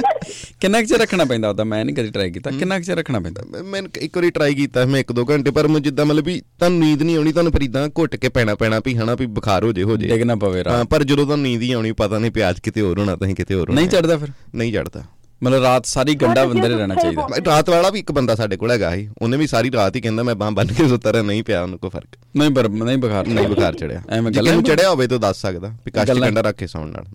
ਕਿੰਨਾ 0.63 0.82
ਕੁ 0.82 0.88
ਚਿਰ 0.88 0.99
ਰੱਖਣਾ 0.99 1.26
ਪੈਂਦਾ 1.26 1.49
ਉਹਦਾ? 1.49 1.63
ਮੈਂ 1.63 1.86
ਨਹੀਂ 1.86 1.95
ਕਦੀ 1.95 2.10
ਟਰਾਈ 2.12 2.32
ਕੀਤਾ। 2.32 2.52
ਕਿੰਨਾ 2.52 2.78
ਕੁ 2.80 2.84
ਚਿਰ 2.84 2.97
ਰੱਖਣਾ 2.97 3.19
ਪੈਂਦਾ? 3.19 3.43
ਮੈਂ- 3.63 3.84
ਇੱਕ 4.02 4.17
ਵਾਰੀ 4.17 4.32
ਟਰਾਈ 4.32 4.54
ਕੀਤਾ 4.56 4.86
ਮੈਂ 4.86 4.99
1-2 4.99 5.26
ਘੰਟੇ 5.30 5.52
ਪਰ 5.52 5.67
ਮੈਂ 5.67 5.80
ਜਿੱਦਾਂ 5.80 6.06
ਮਤਲਬ 6.06 6.26
ਵੀ 6.26 6.39
ਤੁਹਾਨੂੰ 6.39 6.80
ਨੀਂਦ 6.80 7.02
ਨਹੀਂ 7.04 7.17
ਆਉਣੀ 7.17 7.32
ਤੁਹਾਨੂੰ 7.32 7.52
ਫਿਰ 7.52 7.62
ਇਦਾਂ 7.62 7.89
ਘੁੱਟ 7.97 8.15
ਕੇ 8.15 8.30
ਪੈਣਾ 8.30 8.56
ਪੈਣਾ 8.56 8.82
ਵੀ 8.86 8.95
ਹਨਾ 8.97 9.15
ਵੀ 9.15 9.26
ਬੁਖਾਰ 9.26 9.63
ਹੋ 9.63 9.73
ਜੇ 9.73 9.84
ਹੋ 9.84 9.97
ਜੇ। 9.97 10.08
ਡਿੱਗ 10.08 10.21
ਨਾ 10.21 10.36
ਪਵੇ 10.36 10.58
ਹਾਂ 10.58 10.63
ਰਾਤ 10.63 10.88
ਪਰ 10.88 11.04
ਜਦੋਂ 11.04 11.26
ਤੁਹਾਨੂੰ 11.26 11.43
ਨੀਂਦ 11.43 11.62
ਹੀ 11.62 11.71
ਆਉਣੀ 11.71 11.91
ਪਤਾ 11.91 12.19
ਨਹੀਂ 12.19 12.32
ਪਿਆਜ਼ 12.32 12.62
ਕਿਤੇ 12.62 12.82
ਹੋਰ 12.82 12.99
ਹੋਣਾ 12.99 13.15
ਤਾਂ 13.15 13.28
ਕਿਤੇ 13.28 13.54
ਹੋਰ 13.54 13.69
ਹੋਣਾ। 13.69 13.82
ਨਹੀਂ 13.82 13.89
ਚੜਦਾ 13.89 14.17
ਫਿਰ? 14.17 14.28
ਨਹੀਂ 14.56 14.73
ਚੜਦਾ 14.73 15.04
ਮਤਲਬ 15.44 15.64
ਰਾਤ 15.64 15.86
ਸਾਰੀ 15.86 16.16
ਗੰਡਾ 16.16 16.46
ਬੰਦੇ 16.46 16.68
ਰਹਿਣਾ 16.70 16.96
ਚਾਹੀਦਾ। 16.96 17.28
ਭਾਈ 17.28 17.40
ਰਾਤ 17.46 17.70
ਵਾਲਾ 17.70 17.90
ਵੀ 17.90 18.00
ਇੱਕ 18.00 18.12
ਬੰਦਾ 18.12 18.36
ਸਾਡੇ 18.36 18.58
ਕੋਲ 18.58 18.72
ਹੈਗਾ 18.72 18.96
ਸੀ। 18.96 19.10
ਉਹਨੇ 19.22 19.38
ਵੀ 19.38 19.48
ਸਾਰੀ 19.48 19.72
ਰਾਤ 19.72 19.96
ਹੀ 19.96 20.02
ਕਹਿੰਦਾ 20.02 20.24
ਮੈਂ 20.24 20.36
ਬਾਹ 20.36 20.52
ਬੰਨ 20.52 20.68
ਕੇ 20.68 20.88
ਸੁੱਤਾ 20.88 21.14
ਰਿਹਾ 21.14 21.24
ਨਹੀਂ 21.24 21.44
ਪਿਆ 21.44 21.64
ਉਹਨੂੰ 21.64 21.80
ਕੋਈ 21.80 21.90
ਫ਼ਰਕ। 21.90 22.18
ਨਹੀਂ 22.38 22.52
ਪਰ 22.52 22.70
ਨਹੀਂ 22.70 22.98
ਬੁਖਾਰ 22.98 23.28
ਨਹੀਂ 23.28 23.48
ਬੁਖਾਰ 23.48 23.74
ਚੜਿਆ। 23.74 24.02
ਐਵੇਂ 24.10 24.32
ਗੱਲਾਂ 24.32 24.54
ਨੂੰ 24.54 24.64
ਚੜਿਆ 24.64 24.90
ਹੋਵੇ 24.90 25.08
ਤਾਂ 25.08 25.20
ਦੱਸ 25.20 25.42
ਸਕਦਾ 25.42 25.68
ਵੀ 25.86 25.92
ਕਾਸ਼ 25.92 26.12
ਕੰਡਾ 26.12 26.42
ਰੱਖ 26.42 26.56
ਕੇ 26.56 26.68
ਸੌਣ 26.68 26.88
ਨਾਲ। 26.88 27.06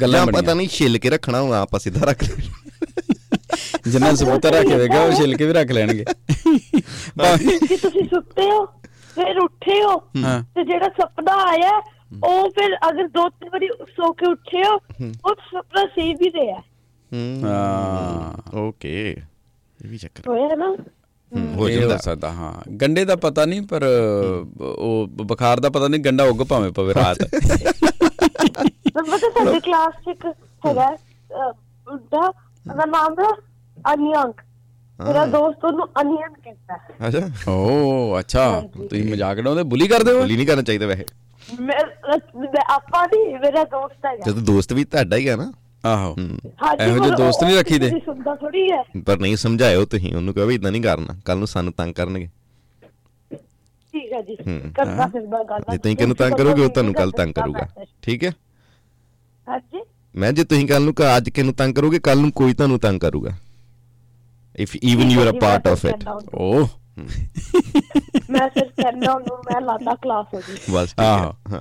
ਗੱਲਾਂ। 0.00 0.26
ਪਤਾ 0.26 0.54
ਨਹੀਂ 0.54 0.68
ਛਿੱਲ 0.68 0.98
ਕੇ 0.98 1.10
ਰੱਖਣਾ 1.10 1.40
ਹੋਣਾ 1.40 1.60
ਆਪਾਂ 1.60 1.80
ਸਿੱਧਾ 1.80 2.00
ਰੱਖ 2.06 2.24
ਲੈਣਾ। 2.24 2.74
ਜਿੰਨਾ 3.90 4.14
ਸਬੂਤ 4.14 4.46
ਰੱਖ 4.46 4.66
ਦੇਗਾ 4.66 5.00
ਉਹ 5.00 5.12
ਛਿਲ 5.12 5.36
ਕੇ 5.36 5.46
ਵੀ 5.46 5.52
ਰੱਖ 5.52 5.70
ਲੈਣਗੇ। 5.70 6.04
ਕਿ 7.68 7.76
ਤੁਸੀਂ 7.76 8.04
ਸੁੱਤੇ 8.04 8.50
ਹੋ 8.50 8.66
ਫਿਰ 9.14 9.38
ਉੱਠੇ 9.38 9.82
ਹੋ। 9.82 10.02
ਹਾਂ। 10.24 10.42
ਤੇ 10.42 10.64
ਜਿਹੜਾ 10.64 10.88
ਸੁਪਨਾ 10.88 11.32
ਆਇਆ 11.32 11.82
ਉਹ 12.24 12.50
ਫਿਰ 12.50 12.76
ਅਗਰ 12.88 13.08
ਦੋ 13.08 13.28
ਤਿੰਨ 13.28 13.48
ਵਾਰੀ 13.48 13.68
ਸੋ 13.82 14.12
ਕੇ 14.12 14.30
ਉੱਠੇ 14.30 14.62
ਹੋ 14.64 14.74
ਉਹ 15.24 15.34
ਸੁਪਨਾ 15.34 15.86
ਸਹੀ 15.86 16.14
ਵੀ 16.14 16.28
ਰਿਹਾ। 16.28 16.62
ਹੂੰ 17.12 17.40
ਹਾਂ 17.44 18.58
ਓਕੇ 18.58 18.92
ਇਹ 19.10 19.88
ਵੀ 19.88 19.98
ਚੱਕਰ 19.98 20.22
ਹੋਇਆ 20.28 20.54
ਨਾ 20.56 20.66
ਹੂੰ, 20.66 21.54
ਹੋ 21.54 21.68
ਜਾਂਦਾ 21.70 21.94
ਹੋ 21.94 22.00
ਸਕਦਾ 22.00 22.30
ਹਾਂ। 22.32 22.52
ਗੰਡੇ 22.82 23.04
ਦਾ 23.04 23.16
ਪਤਾ 23.16 23.44
ਨਹੀਂ 23.44 23.62
ਪਰ 23.62 23.82
ਉਹ 24.60 25.06
ਬੁਖਾਰ 25.24 25.60
ਦਾ 25.60 25.70
ਪਤਾ 25.70 25.88
ਨਹੀਂ 25.88 26.00
ਗੰਡਾ 26.00 26.24
ਉੱਗ 26.24 26.42
ਭਾਵੇਂ 26.48 26.70
ਪਵੇ 26.72 26.94
ਰਾਤ। 26.94 27.18
ਪਤਾ 28.94 29.18
ਸਾਡੇ 29.18 29.60
ਕਲਾਸ 29.60 29.94
ਚ 30.04 30.08
ਇੱਕ 30.08 30.26
ਹੈਗਾ 30.66 30.88
ਮੁੰਡਾ 31.86 32.26
ਉਹਦਾ 32.66 32.84
ਨਾਮ 32.86 33.14
ਹੈ 33.20 33.30
ਅਨਿਯੰਕ 33.94 34.40
ਮੇਰਾ 34.98 35.24
ਦੋਸਤ 35.26 35.64
ਉਹਨੂੰ 35.64 35.86
ਅਨਿਯਨ 36.00 36.32
ਕਹਿੰਦਾ 36.34 36.74
ਹੈ। 36.74 37.08
ਅੱਛਾ। 37.08 37.50
ਓ 37.52 38.18
ਅੱਛਾ। 38.20 38.60
ਤੁਸੀਂ 38.78 39.04
ਮਜ਼ਾਕ 39.12 39.38
ਉਡਾਉਂਦੇ 39.38 39.62
ਬੁਲੀ 39.62 39.86
ਕਰਦੇ 39.88 40.12
ਹੋ? 40.12 40.18
ਬੋਲੀ 40.18 40.36
ਨਹੀਂ 40.36 40.46
ਕਰਨਾ 40.46 40.62
ਚਾਹੀਦਾ 40.62 40.86
ਵੈਸੇ। 40.86 41.04
ਮੈਂ 41.60 42.62
ਆਪਾਂ 42.70 43.06
ਨਹੀਂ 43.08 43.38
ਮੇਰਾ 43.38 43.64
ਦੋਸਤ 43.64 44.06
ਹੈਗਾ। 44.06 44.24
ਜਦੋਂ 44.26 44.42
ਦੋਸਤ 44.44 44.72
ਵੀ 44.72 44.84
ਤੁਹਾਡਾ 44.84 45.16
ਹੀ 45.16 45.26
ਆ 45.28 45.36
ਨਾ 45.36 45.52
ਆਹੋ। 45.84 46.16
ਇਹੋ 46.80 46.98
ਜਿਹੇ 46.98 47.16
ਦੋਸਤ 47.16 47.44
ਨਹੀਂ 47.44 47.56
ਰੱਖੀਦੇ। 47.56 47.90
ਸੁਣਦਾ 47.90 48.34
ਥੋੜੀ 48.34 48.72
ਹੈ। 48.72 48.82
ਪਰ 49.06 49.18
ਨਹੀਂ 49.18 49.36
ਸਮਝਾਇਓ 49.36 49.84
ਤੁਸੀਂ 49.84 50.14
ਉਹਨੂੰ 50.14 50.34
ਕਹੋ 50.34 50.46
ਵੀ 50.46 50.54
ਇਦਾਂ 50.54 50.72
ਨਹੀਂ 50.72 50.82
ਕਰਨਾ 50.82 51.16
ਕੱਲ 51.24 51.38
ਨੂੰ 51.38 51.46
ਸਾਨੂੰ 51.46 51.72
ਤੰਗ 51.72 51.94
ਕਰਨਗੇ। 51.94 52.28
ਠੀਕ 53.94 54.12
ਹੈ 54.12 54.20
ਜੀ। 54.22 54.36
ਕਰਦਾ 54.74 55.06
ਫਿਰ 55.06 55.22
ਗੱਲ 55.26 55.58
ਜੇ 55.70 55.78
ਤੁਸੀਂ 55.78 55.96
ਕਿਹਨੂੰ 55.96 56.16
ਤੰਗ 56.16 56.34
ਕਰੋਗੇ 56.34 56.64
ਉਹ 56.64 56.70
ਤੁਹਾਨੂੰ 56.70 56.94
ਕੱਲ 56.94 57.10
ਤੰਗ 57.10 57.32
ਕਰੂਗਾ। 57.32 57.68
ਠੀਕ 58.02 58.24
ਹੈ? 58.24 58.32
ਹਾਂਜੀ? 59.48 59.80
ਮੈਂ 60.16 60.32
ਜੇ 60.32 60.44
ਤੁਸੀਂ 60.44 60.68
ਕੱਲ 60.68 60.82
ਨੂੰ 60.82 60.94
ਕ- 60.94 61.16
ਅੱਜ 61.16 61.30
ਕਿਹਨੂੰ 61.30 61.54
ਤੰਗ 61.54 61.74
ਕਰੋਗੇ 61.74 61.98
ਕੱਲ 61.98 62.18
ਨੂੰ 62.18 62.32
ਕੋਈ 62.32 62.54
ਤੁਹਾਨੂੰ 62.54 62.78
ਤੰਗ 62.78 63.00
ਕਰੂਗਾ। 63.00 63.30
If 64.58 64.76
even 64.76 65.10
you 65.10 65.20
are 65.20 65.30
a 65.30 65.38
part 65.40 65.66
of 65.66 65.84
it 65.84 66.08
ਓ 66.34 66.68
ਮੈਂ 68.30 68.48
ਸਿਰਫ 68.48 68.68
ਕਹਿੰਦਾ 68.68 69.12
ਉਹਨੂੰ 69.12 69.38
ਮੈਂ 69.38 69.60
ਲਾਤਾ 69.60 69.94
ਕਲਾਸ 69.94 70.26
ਹੋ 70.34 70.42
ਗਈ 70.48 70.54
ਬਸ। 70.70 70.94
ਹੈ। 71.00 71.04
ਹਾਂ। 71.04 71.60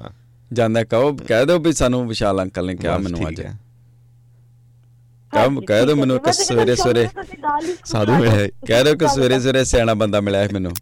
ਜਾਂਦਾ 0.54 0.84
ਕਹੋ 0.84 1.18
ਕਹਿ 1.28 1.46
ਦਿਓ 1.46 1.60
ਵੀ 1.60 1.74
ਸਾਨੂੰ 1.74 2.08
ਵਿਸ਼ਾਲ 2.08 2.44
ਅੰਕਲ 2.44 2.66
ਨੇ 2.66 2.76
ਕਿਹਾ 2.76 2.98
ਮੈਨੂੰ 2.98 3.28
ਅੱਜ। 3.30 3.42
ਹੈ। 5.34 5.48
ਕਹ 5.68 5.74
ਹੈ 5.74 5.96
ਮੈਨੂੰ। 5.96 6.20
ਕਿ 6.20 6.34
ਸਵੇਰੇ 6.34 6.76
ਸਵੇਰੇ 6.76 7.08
ਸਾਧੂ 7.86 8.12
ਮਿਲਿਆ। 8.12 8.48
ਕਹਿ 8.68 8.84
ਦਿਓ 8.84 8.96
ਕਿ 8.96 9.08
ਸਵੇਰੇ 9.08 9.40
ਸਵੇਰੇ 9.40 9.64
ਸਿਆਣਾ 9.64 9.94
ਬੰਦਾ 9.94 10.22
ਮਿਲਿਆ 10.22 10.42
ਹੈ 10.42 10.48
ਮੈਨੂੰ। 10.54 10.72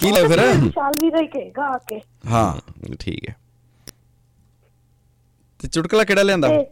ਕੀ 0.00 0.10
ਲੈ 0.12 0.28
ਫਿਰ? 0.28 0.40
ਵਿਸ਼ਾਲ 0.56 0.92
ਵੀ 1.00 1.10
ਰਹੀ 1.10 1.26
ਕਹੇਗਾ 1.26 1.62
ਆ 1.64 1.78
ਕੇ। 1.78 2.00
ਹਾਂ 2.30 2.60
ਠੀਕ 3.00 3.28
ਹੈ। 3.28 3.36
ਤੇ 5.60 5.68
ਚੁਟਕਲਾ 5.68 6.04
ਕਿਹੜਾ 6.04 6.22
ਲਿਆਂਦਾ? 6.22 6.48
ਤੇ 6.48 6.64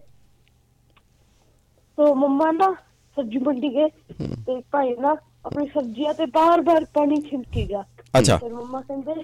ਤੋ 1.99 2.15
ਮੰਮਾ 2.15 2.51
ਨਾ 2.51 2.73
ਸਬਜ਼ੀ 3.17 3.39
ਮੰਡੀ 3.39 3.69
ਗਏ 3.69 3.89
ਤੇ 4.47 4.61
ਭਾਈ 4.73 4.95
ਨਾ 5.01 5.17
ਆਪਣੀ 5.47 5.67
ਸਬਜ਼ੀਆਂ 5.67 6.15
ਤੇ 6.15 6.27
ਬਾਰ-ਬਾਰ 6.27 6.85
ਪਾਣੀ 6.85 7.17
ਛਿੜਕੀ 7.21 7.69
ਗਿਆ। 7.69 7.85
ਅੱਛਾ। 8.19 8.37
ਫਿਰ 8.37 8.53
ਮੰਮਾ 8.55 8.81
ਕਹਿੰਦੇ 8.81 9.15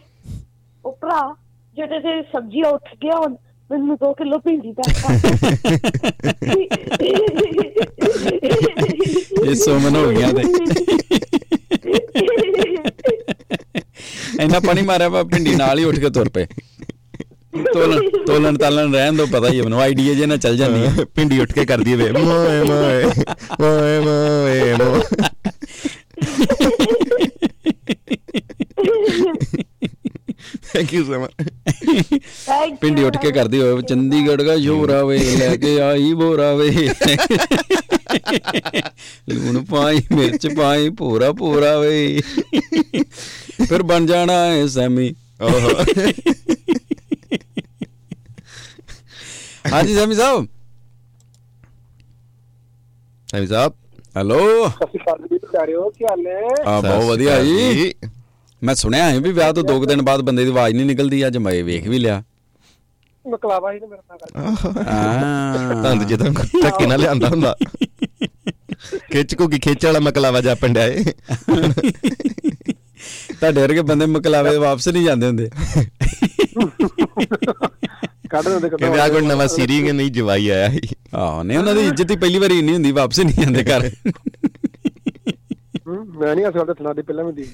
ਉਹ 0.84 0.98
ਭਰਾ 1.00 1.34
ਜਿਹੜੇ 1.74 2.00
ਤੇ 2.00 2.22
ਸਬਜ਼ੀਆਂ 2.22 2.70
ਉੱਠ 2.70 2.94
ਗਿਆ 3.02 3.16
ਹੁਣ 3.16 3.36
ਮੈਨੂੰ 3.70 3.96
2 4.02 4.12
ਕਿਲੋ 4.18 4.38
ਭਿੰਡੀ 4.44 4.72
ਕਰ 4.72 4.88
ਇਹ 9.48 9.54
ਸੁਮਨ 9.54 9.96
ਹੋ 9.96 10.08
ਗਈਆਂ 10.10 10.32
ਤੇ। 10.34 10.42
ਇੰਨਾ 14.42 14.60
ਪਾਣੀ 14.66 14.82
ਮਾਰਿਆ 14.82 15.08
ਵਾ 15.08 15.22
ਪਿੰਡੀ 15.32 15.54
ਨਾਲ 15.56 15.78
ਹੀ 15.78 15.84
ਉੱਠ 15.84 15.98
ਕੇ 16.00 16.10
ਤੁਰ 16.10 16.28
ਪਏ। 16.34 16.46
ਤੋਲਣ 17.72 18.08
ਤੋਲਣ 18.26 18.56
ਤਾਲਣ 18.58 18.94
ਰਹਿਣ 18.94 19.16
ਦੋ 19.16 19.26
ਪਤਾ 19.32 19.48
ਹੀ 19.48 19.58
ਹੈ 19.58 19.62
ਮੈਨੂੰ 19.62 19.80
ਆਈਡੀਆ 19.80 20.14
ਜੇ 20.14 20.26
ਨਾ 20.26 20.36
ਚੱਲ 20.36 20.56
ਜਾਂਦੀ 20.56 20.80
ਹੈ 20.86 21.04
ਪਿੰਡੀ 21.14 21.38
ਉੱਠ 21.40 21.52
ਕੇ 21.52 21.64
ਕਰਦੀ 21.66 21.94
ਵੇ। 21.94 22.10
ਮੋਏ 22.12 22.62
ਮੋਏ 22.64 23.04
ਮੋਏ 23.60 23.98
ਮੋਏ 24.00 24.74
ਮੋ 24.78 24.88
ਥੈਂਕ 30.72 30.92
ਯੂ 30.94 31.04
ਸੋ 31.04 31.20
ਮਚ 31.20 31.32
ਪਿੰਡੀ. 32.80 33.02
ਉੱਠ 33.02 33.16
ਕੇ 33.16 33.30
ਕਰਦੀ 33.32 33.60
ਹੋਵੇ 33.60 33.82
ਚੰਡੀਗੜ੍ਹ 33.82 34.42
ਦਾ 34.44 34.56
ਸ਼ੋਰਾ 34.58 35.02
ਵੇ 35.04 35.18
ਲੈ 35.38 35.54
ਕੇ 35.56 35.78
ਆਈ 35.80 36.12
ਬੋਰਾ 36.14 36.52
ਵੇ। 36.54 36.88
ਲੂਣ 39.30 39.64
ਪਾਈ 39.64 40.02
ਮਿਰਚ 40.12 40.46
ਪਾਈ 40.56 40.88
ਪੂਰਾ 40.98 41.32
ਪੂਰਾ 41.32 41.76
ਵੇ। 41.78 42.20
ਫਿਰ 43.68 43.82
ਬਣ 43.82 44.06
ਜਾਣਾ 44.06 44.44
ਐ 44.44 44.66
ਸੈਮੀ। 44.66 45.14
ਓਹੋ। 45.42 45.70
ਹਾਂਜੀ 49.72 49.94
ਸੈਮੀ 49.94 50.14
ਸਾਹਿਬ। 50.14 50.46
ਸੈਮੀ 53.28 53.46
ਸਾਹਿਬ 53.46 53.72
ਹੈਲੋ। 54.16 54.38
ਸਤਿ 54.68 54.86
ਸ਼੍ਰੀ 54.86 54.98
ਅਕਾਲ 55.02 55.26
ਜੀ 55.30 55.38
ਪਿਆਰਿਓ 55.38 55.88
ਕੀ 55.88 56.04
ਹਾਲ 56.04 56.18
ਨੇ? 56.18 56.34
ਆ 56.66 56.80
ਬਹੁਤ 56.80 57.04
ਵਧੀਆ 57.04 57.42
ਜੀ। 57.44 57.92
ਮੈਂ 58.62 58.74
ਸੁਣਿਆ 58.74 59.10
ਹੈ 59.10 59.20
ਵੀ 59.20 59.32
ਵਿਆਹ 59.32 59.52
ਤੋਂ 59.52 59.62
ਦੋ 59.64 59.78
ਕੁ 59.80 59.86
ਦਿਨ 59.86 60.02
ਬਾਅਦ 60.02 60.20
ਬੰਦੇ 60.20 60.44
ਦੀ 60.44 60.50
ਆਵਾਜ਼ 60.50 60.74
ਨਹੀਂ 60.74 60.86
ਨਿਕਲਦੀ 60.86 61.26
ਅੱਜ 61.26 61.36
ਮੈਂ 61.36 61.52
ਵੇਖ 61.64 61.88
ਵੀ 61.88 61.98
ਲਿਆ। 61.98 62.22
ਮਕਲਾਵਾ 63.24 63.72
ਹੀ 63.72 63.78
ਨੇ 63.80 63.86
ਮੇਰੇ 63.86 64.02
ਨਾਲ 64.10 64.18
ਆ 64.88 65.82
ਤੰਦ 65.82 66.02
ਜਦੋਂ 66.08 66.32
ਧੱਕੇ 66.62 66.86
ਨਾਲ 66.86 67.00
ਲਿਆਂਦਾ 67.00 67.28
ਹੁੰਦਾ। 67.28 67.54
ਖਿੱਚ 69.12 69.34
ਕੋ 69.34 69.48
ਕੀ 69.48 69.58
ਖਿੱਚ 69.58 69.84
ਵਾਲਾ 69.86 69.98
ਮਕਲਾਵਾ 69.98 70.40
ਜਾ 70.40 70.54
ਪਿੰਡਿਆ 70.54 70.84
ਏ। 70.84 71.04
ਤੁਹਾਡੇ 73.32 73.60
ਵਰਗੇ 73.60 73.82
ਬੰਦੇ 73.82 74.06
ਮਕਲਾਵੇ 74.06 74.56
ਵਾਪਸ 74.56 74.88
ਨਹੀਂ 74.88 75.04
ਜਾਂਦੇ 75.04 75.26
ਹੁੰਦੇ। 75.26 75.50
ਕੱਢ 78.30 78.48
ਦਿੰਦੇ 78.48 78.68
ਕਿ 78.68 78.88
ਵਿਆਹ 78.90 79.08
ਕੋਈ 79.08 79.26
ਨਵਾਂ 79.26 79.48
ਸੀਰੀਜ਼ 79.48 79.90
ਨਹੀਂ 79.90 80.10
ਜਵਾਈ 80.12 80.48
ਆਇਆ 80.48 80.70
ਸੀ। 80.70 80.80
ਆਹ 81.14 81.44
ਨਹੀਂ 81.44 81.58
ਉਹਨਾਂ 81.58 81.74
ਦੀ 81.74 81.86
ਇੱਜ਼ਤ 81.86 82.10
ਹੀ 82.10 82.16
ਪਹਿਲੀ 82.16 82.38
ਵਾਰੀ 82.38 82.60
ਨਹੀਂ 82.62 82.74
ਹੁੰਦੀ 82.74 82.92
ਵਾਪਸ 82.92 83.20
ਨਹੀਂ 83.20 83.34
ਜਾਂਦੇ 83.34 83.64
ਘਰ। 83.64 83.88
ਹੂੰ, 83.88 84.12
ਮੈਂ 86.18 86.34
ਨਹੀਂ 86.36 86.46
ਅਸਲ 86.48 86.66
ਦੱਸਣਾ 86.66 86.92
ਦੀ 86.92 87.02
ਪਹਿਲਾਂ 87.02 87.24
ਵੀ 87.24 87.32
ਦੀ। 87.32 87.48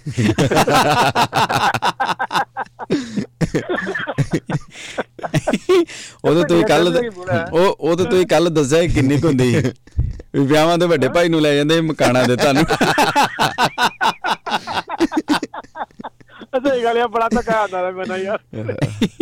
ਉਦੋਂ 6.24 6.44
ਤੁਸੀਂ 6.44 6.64
ਕੱਲ 6.64 6.84
ਕਹਿੰਦੇ 6.84 7.00
ਕਿ 7.00 7.10
ਬੁਰਾ 7.10 7.34
ਹੈ। 7.34 7.46
ਉਹ 7.52 7.76
ਉਦੋਂ 7.80 8.06
ਤੁਸੀਂ 8.06 8.26
ਕੱਲ 8.26 8.50
ਦੱਸਿਆ 8.50 8.86
ਕਿੰਨੀ 8.86 9.20
ਕੁ 9.20 9.28
ਹੁੰਦੀ 9.28 9.62
ਵੀ 10.34 10.46
ਵਿਆਹਾਂ 10.46 10.78
ਦੇ 10.78 10.86
ਵੱਡੇ 10.86 11.08
ਭਾਈ 11.08 11.28
ਨੂੰ 11.28 11.40
ਲੈ 11.40 11.54
ਜਾਂਦੇ 11.54 11.74
ਸੀ 11.74 11.80
ਮਕਾਨਾਂ 11.80 12.24
ਦੇ 12.24 12.36
ਤੁਹਾਨੂੰ। 12.36 12.64
ਸਹੀ 16.68 16.84
ਗੱਲ 16.84 16.98
ਆ 16.98 17.06
ਬੜਾ 17.06 17.28
ਧੱਕਾ 17.28 17.52
ਆਉਂਦਾ 17.52 17.90
ਮੈਨਾਂ 17.90 18.18
ਯਾਰ। 18.18 18.38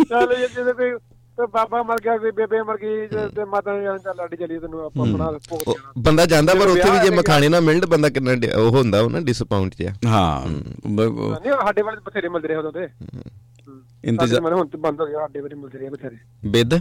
ਚੱਲ 0.09 0.35
ਜੇ 0.35 0.73
ਕੋਈ 0.73 0.91
ਤੇ 1.37 1.45
ਬਾਬਾ 1.45 1.83
ਮਰ 1.83 1.97
ਗਿਆ 2.03 2.17
ਕੋਈ 2.17 2.31
ਬੇਬੇ 2.31 2.61
ਮਰ 2.63 2.77
ਗਈ 2.77 3.07
ਤੇ- 3.07 3.45
ਮਾਤਾ 3.45 3.73
ਨੇ 3.73 3.97
ਚੱਲ 3.99 4.15
ਲੱਡੀ 4.15 4.37
ਚਲੀ 4.37 4.59
ਤੈਨੂੰ 4.59 4.85
ਆਪਾਂ 4.85 5.05
ਬਣਾ 5.05 5.31
ਭੋਗ 5.49 5.59
ਦੇਣਾ। 5.59 5.91
ਬੰਦਾ 5.97 6.25
ਜਾਂਦਾ 6.25 6.53
ਪਰ 6.53 6.67
ਉੱਥੇ 6.67 6.89
ਵੀ 6.91 6.99
ਜੇ 6.99 7.09
ਮਖਾਣੇ 7.09 7.49
ਨਾ 7.49 7.59
ਮਿਲਣ 7.59 7.85
ਬੰਦਾ 7.85 8.09
ਕਿੰਨਾ 8.09 8.31
ਉਹ 8.57 8.69
ਹੁੰਦਾ 8.71 9.01
ਉਹ 9.01 9.09
ਨਾ 9.09 9.19
ਡਿਸਪਾਉਂਟ 9.19 9.75
ਜਿਹਾ। 9.75 9.93
ਹਾਂ 10.05 10.47
ਨਹੀਂ 10.47 11.53
ਸਾਡੇ 11.53 11.81
ਵਾਲੇ 11.81 11.97
ਬਥੇਰੇ 12.05 12.29
ਮਿਲਦੇ 12.29 12.47
ਰਹੇ 12.47 12.55
ਉਦੋਂ 12.55 12.71
ਤੇ 12.71 12.87
ਇੰਤਜ਼ਾਰ 14.03 14.41
ਮੈਂ 14.41 14.51
ਹੁਣ 14.51 14.67
ਤੇ 14.67 14.77
ਬੰਦ 14.77 15.01
ਹੋ 15.01 15.05
ਗਿਆ 15.05 15.19
ਸਾਡੇ 15.19 15.39
ਵਾਲੇ 15.39 15.55
ਮਿਲਦੇ 15.55 15.79
ਰਹੇ 15.79 15.89
ਬਥੇਰੇ। 15.89 16.17
ਬਿੱਦ? 16.45 16.79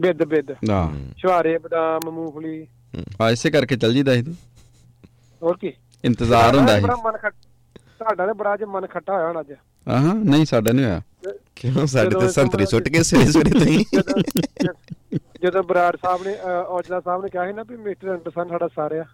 ਬਿੱਦ 0.00 0.24
ਬਿੱਦ। 0.24 0.50
ਹਾਂ 0.70 0.90
ਛੁਹਾਰੇ 1.18 1.58
ਬਦਾਮ 1.58 2.10
ਮੂੰਗਫਲੀ। 2.10 2.66
ਆ 3.20 3.30
ਇਸੇ 3.30 3.50
ਕਰਕੇ 3.50 3.76
ਚੱਲ 3.76 3.92
ਜੀਦਾ 3.94 4.14
ਸੀ 4.14 4.34
ਹੋਰ 5.42 5.56
ਕੀ? 5.56 5.72
ਇੰਤਜ਼ਾਰ 6.04 6.56
ਹੁੰਦਾ 6.56 6.76
ਸੀ। 6.76 6.82
ਬੜਾ 6.82 6.96
ਮਨ 7.04 7.16
ਖੱਟ 7.16 7.34
ਤੁਹਾਡਾ 7.98 8.26
ਤੇ 8.26 8.32
ਬੜਾ 8.32 8.56
ਜੇ 8.56 8.64
ਮਨ 8.64 8.86
ਖੱਟਾ 8.86 9.12
ਹੋਇਆ 9.14 9.28
ਹੁਣ 9.28 9.40
ਅੱਜ। 9.40 9.52
ਆਹਾਂ 9.86 10.14
ਨਹੀਂ 10.14 10.44
ਸਾਡਾ 10.46 10.72
ਨਹੀਂ 10.72 10.84
ਹੋਇਆ। 10.84 11.00
ਕਿਉਂ 11.56 11.86
ਸਾਡੇ 11.86 12.20
ਤੇ 12.20 12.28
ਸੰਤਰੀ 12.28 12.66
ਸੁੱਟ 12.66 12.88
ਕੇ 12.88 13.02
ਸਵੇਰੇ 13.02 13.32
ਸਵੇਰੇ 13.32 13.50
ਤੁਸੀਂ। 13.50 13.84
ਜਦੋਂ- 13.94 14.22
ਜਦੋਂ 15.42 15.62
ਬਰਾੜ 15.62 15.96
ਸਾਹਿਬ 15.96 16.22
ਨੇ 16.26 16.36
ਔਜਲਾ 16.68 17.00
ਸਾਹਿਬ 17.00 17.22
ਨੇ 17.22 17.28
ਕਿਹਾ 17.28 17.46
ਸੀ 17.46 17.52
ਨਾ 17.52 17.62
ਵੀ 17.62 17.76
ਮਿਸਟਰ 17.76 18.08
ਐਂਡਰਸਨ 18.08 18.48
ਸਾਡਾ 18.48 18.68
ਸਾਰਿਆ। 18.68 19.04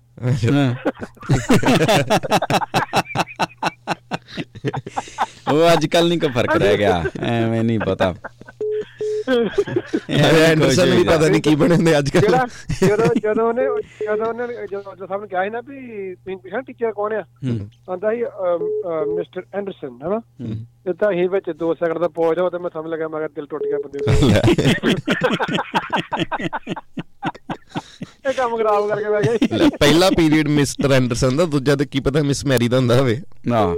ਉਹ 5.53 5.73
ਅੱਜ 5.73 5.87
ਕੱਲ 5.87 6.09
ਨਹੀਂ 6.09 6.19
ਕੋ 6.19 6.29
ਫ਼ਰਕ 6.29 6.57
ਰਹਿ 6.57 6.79
ਗਿਆ 6.79 7.05
ਐਵੇਂ 7.23 7.65
ਨਹੀਂ 7.65 7.81
ਪਤਾ। 7.81 8.15
ਐਂਡਰਸਨ 9.31 10.91
ਵੀ 10.91 11.05
ਪਤਾ 11.05 11.29
ਨਹੀਂ 11.29 11.43
ਕੀ 11.43 11.55
ਬਣਦੇ 11.55 11.99
ਅੱਜ 11.99 12.11
ਕੱਲ 12.11 12.23
ਜਦੋਂ 12.87 13.07
ਜਦੋਂ 13.23 13.49
ਉਹਨੇ 13.49 13.63
ਜਦੋਂ 14.03 14.27
ਉਹਨੇ 14.27 14.47
ਜਦੋਂ 14.67 15.07
ਸਾਹਿਬ 15.07 15.23
ਨੇ 15.23 15.29
ਕਿਹਾ 15.29 15.45
ਸੀ 15.45 15.51
ਨਾ 15.51 15.61
ਵੀ 15.61 16.15
ਤੁਸੀਂ 16.15 16.37
ਪੁੱਛਿਆ 16.37 16.61
ਟੀਚਰ 16.61 16.93
ਕੌਣ 16.93 17.13
ਆ? 17.13 17.23
ਆਂਦਾ 17.93 18.11
ਸੀ 18.11 18.23
ਮਿਸਟਰ 19.17 19.43
ਐਂਡਰਸਨ 19.55 19.99
ਹੈਨਾ 20.05 20.21
ਤੇ 20.85 20.93
ਤਾਂ 20.93 21.13
ਹੀ 21.13 21.29
ਵਿੱਚ 21.29 21.51
2 21.65 21.73
ਸੈਕਿੰਡ 21.75 21.99
ਦਾ 21.99 22.09
ਪੌਜ 22.09 22.39
ਹੋ 22.39 22.51
ਤੇ 22.51 22.59
ਮੈਂ 22.59 22.71
ਸਮਝ 22.71 22.91
ਲੱਗਾ 22.91 23.09
ਮੈਂ 23.09 23.19
ਕਿਹਾ 23.19 23.29
ਦਿਲ 23.35 23.47
ਟੁੱਟ 23.47 23.63
ਗਿਆ 23.63 23.79
ਬੰਦੇ 23.85 23.99
ਦਾ। 24.07 24.13
ਇਹ 28.29 28.33
ਕੰਮ 28.35 28.57
ਖਰਾਬ 28.57 28.89
ਕਰਕੇ 28.89 29.11
ਬਹਿ 29.11 29.23
ਗਿਆ। 29.23 29.57
ਲੈ, 29.59 29.69
ਪਹਿਲਾ 29.81 30.11
ਪੀਰੀਅਡ 30.11 30.49
ਮਿਸਟਰ 30.49 30.93
ਐਂਡਰਸਨ 30.93 31.37
ਦਾ 31.37 31.45
ਦੂਜਾ 31.45 31.77
ਤੇ 31.77 31.85
ਕੀ 31.85 32.01
ਪਤਾ 32.01 32.23
ਮਿਸ 32.23 32.45
ਮੈਰੀ 32.47 32.69
ਦਾ 32.69 32.77
ਹੁੰਦਾ 32.77 33.01
ਹੋਵੇ। 33.01 33.21
ਨਾ। 33.47 33.75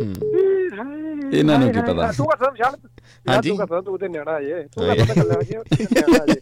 ਇਹਨਾਂ 1.32 1.58
ਨੂੰ 1.58 1.72
ਕੀ 1.72 1.80
ਪਤਾ। 1.80 2.12
ਤੂੰ 2.16 2.26
ਕਸਮ 2.26 2.54
ਛੱਡ। 2.54 2.76
ਹਾਂਜੀ। 3.28 3.50
ਤੂੰ 3.50 3.58
ਕਸਮ 3.58 3.80
ਤੂੰ 3.80 3.98
ਤੇ 3.98 4.08
ਨਿਆਣਾ 4.08 4.40
ਜੇ 4.40 4.62
ਤੂੰ 4.62 4.94
ਕਸਮ 4.94 5.14
ਕੱਲਾ 5.14 5.42
ਜੇ। 5.42 5.54
ਤੂੰ 5.54 5.64
ਤੇ 5.76 5.86
ਨਿਆਣਾ 5.94 6.26
ਜੇ 6.26 6.34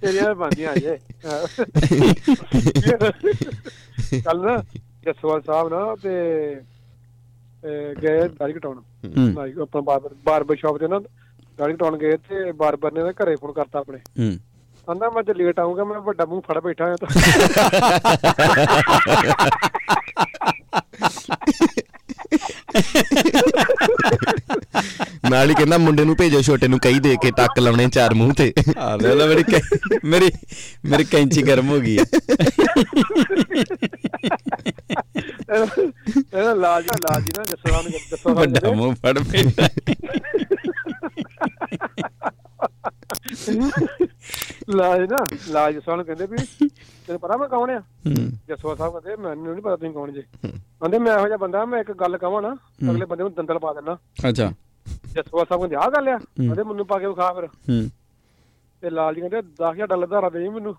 ਤੇਰੀਆਂ 0.00 0.34
ਬੰਦੀਆਂ 0.34 0.76
ਜੇ 0.76 0.98
ਕੱਲ 4.24 4.40
ਨਾ 4.40 4.62
ਜਸਵਾਲ 5.04 5.42
ਸਾਹਿਬ 5.42 5.68
ਨਾ 5.68 5.96
ਤੇ 6.02 6.10
ਗਏ 8.02 8.28
ਦਾੜੀ 8.28 8.52
ਕਟਾਉਣ। 8.52 8.82
ਆਪਣਾ 9.62 9.80
ਬਾਰਬਰ 9.80 10.10
ਬਾਰਬਰ 10.24 10.56
ਸ਼ਾਪ 10.56 10.78
ਤੇ 10.78 10.88
ਨਾ 10.88 11.00
ਦਾੜੀ 11.58 11.74
ਕਟਾਉਣ 11.74 11.98
ਗਏ 11.98 12.16
ਤੇ 12.16 12.52
ਬਾਰਬਰ 12.52 12.92
ਨੇ 12.92 13.02
ਨਾ 13.02 13.12
ਘਰੇ 13.12 13.36
ਫੋਨ 13.36 13.52
ਕਰਤਾ 13.52 13.78
ਆਪਣੇ। 13.78 13.98
ਹੂੰ। 13.98 14.38
ਕਹਿੰਦਾ 14.88 15.10
ਮੈਂ 15.10 15.22
ਅੱਜ 15.22 15.30
ਲੇਟ 15.30 15.60
ਆਉਂਗਾ 15.60 15.84
ਮੈਂ 15.84 16.00
ਵੱਡਾ 16.00 16.24
ਮੂੰਹ 16.24 16.42
ਫੜ 16.42 16.60
ਬੈਠਾ 16.60 16.86
ਹਾਂ 16.86 16.96
ਤਾਂ। 16.96 17.08
ਨਾਲ 25.30 25.50
ਹੀ 25.50 25.54
ਕਹਿੰਦਾ 25.54 25.78
ਮੁੰਡੇ 25.78 26.04
ਨੂੰ 26.04 26.16
ਭੇਜੋ 26.16 26.40
ਛੋਟੇ 26.42 26.68
ਨੂੰ 26.68 26.78
ਕਹੀ 26.78 26.98
ਦੇ 27.00 27.16
ਕੇ 27.22 27.30
ਟੱਕ 27.30 27.58
ਲਾਉਣੇ 27.58 27.88
ਚਾਰ 27.88 28.14
ਮੂੰਹ 28.14 28.32
ਤੇ। 28.34 28.52
ਆ 28.78 28.96
ਲੈ 28.96 29.14
ਲੈ 29.14 29.26
ਮੇਰੀ 29.26 29.44
ਮੇਰੀ 30.04 30.30
ਮੇਰੀ 30.84 31.04
ਕੈਂਚੀ 31.04 31.42
ਗਰਮ 31.42 31.68
ਹੋ 31.68 31.78
ਗਈ 31.80 31.98
ਹੈ 31.98 32.04
ਇਹਦਾ 35.48 36.52
ਲਾਜ 36.54 36.86
ਲਾਜ 37.02 37.24
ਨਾ 37.38 37.44
ਜਸਵਾਲ 37.44 37.82
ਨੂੰ 37.82 37.92
ਜਸਵਾਲ 38.02 38.34
ਵੱਡਾ 38.36 38.70
ਮੂੰਹ 38.72 38.94
ਫੜ 38.94 39.18
ਬੈਠਾ। 39.20 39.68
ਲਾਜ 44.76 45.00
ਨਾ 45.00 45.16
ਲਾਜ 45.48 45.74
ਜਸਵਾਲ 45.74 45.96
ਨੂੰ 45.96 46.06
ਕਹਿੰਦੇ 46.06 46.26
ਵੀ 46.26 46.36
ਤੈਨੂੰ 47.06 47.20
ਪਤਾ 47.20 47.36
ਮੈਂ 47.36 47.48
ਕੌਣ 47.48 47.70
ਆ? 47.70 47.78
ਹੂੰ। 47.78 48.14
ਜਸਵਾਲ 48.48 48.76
ਸਾਹਿਬ 48.76 48.92
ਕਹਿੰਦੇ 48.92 49.22
ਮੈਨੂੰ 49.22 49.52
ਨਹੀਂ 49.52 49.62
ਪਤਾ 49.62 49.76
ਤੁਸੀਂ 49.76 49.92
ਕੌਣ 49.92 50.12
ਜੇ। 50.12 50.22
ਕਹਿੰਦੇ 50.46 50.98
ਮੈਂ 50.98 51.18
ਇਹੋ 51.18 51.26
ਜਿਹਾ 51.26 51.36
ਬੰਦਾ 51.36 51.64
ਮੈਂ 51.64 51.80
ਇੱਕ 51.80 51.92
ਗੱਲ 51.92 52.18
ਕਹਾਂ 52.18 52.42
ਨਾ 52.42 52.56
ਅਗਲੇ 52.90 53.06
ਬੰਦੇ 53.06 53.22
ਨੂੰ 53.22 53.34
ਦੰਦਲ 53.34 53.58
ਪਾ 53.58 53.72
ਦਿੰਦਾ। 53.72 53.98
ਅੱਛਾ। 54.28 54.52
ਜਸਵਾਲ 55.12 55.44
ਸਾਹਿਬ 55.48 55.60
ਕਹਿੰਦੇ 55.60 55.76
ਆਹ 55.76 55.90
ਗੱਲ 55.90 56.08
ਆ। 56.08 56.18
ਕਹਿੰਦੇ 56.18 56.62
ਮੈਨੂੰ 56.62 56.86
ਪਾ 56.86 56.98
ਕੇ 56.98 57.06
ਵਿਖਾ 57.06 57.32
ਫਿਰ। 57.32 57.46
ਹੂੰ। 57.46 57.90
ਤੇ 58.80 58.90
ਲਾਲ 58.90 59.14
ਜੀ 59.14 59.20
ਕਹਿੰਦੇ 59.20 59.38
10000 59.38 59.86
ਡਾਲਰ 59.86 60.06
ਧਾਰਾ 60.06 60.28
ਦੇ 60.28 60.48
ਮੈਨੂੰ। 60.48 60.74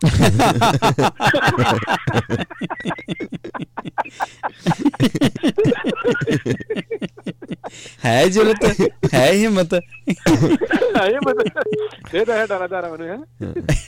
ਹੈ 8.05 8.27
ਜਰੂਰਤ 8.27 8.65
ਹੈ 9.13 9.31
ਹਿੰਮਤ। 9.31 9.73
ਇਹ 9.73 11.19
ਮਤਲਬ 11.27 11.47
ਦੇ 12.11 12.25
ਦਾ 12.25 12.45
ਡਾਲਰ 12.45 12.67
ਧਾਰਾ 12.67 12.89
ਮੈਨੂੰ 12.91 13.07
ਹੈ। 13.07 13.17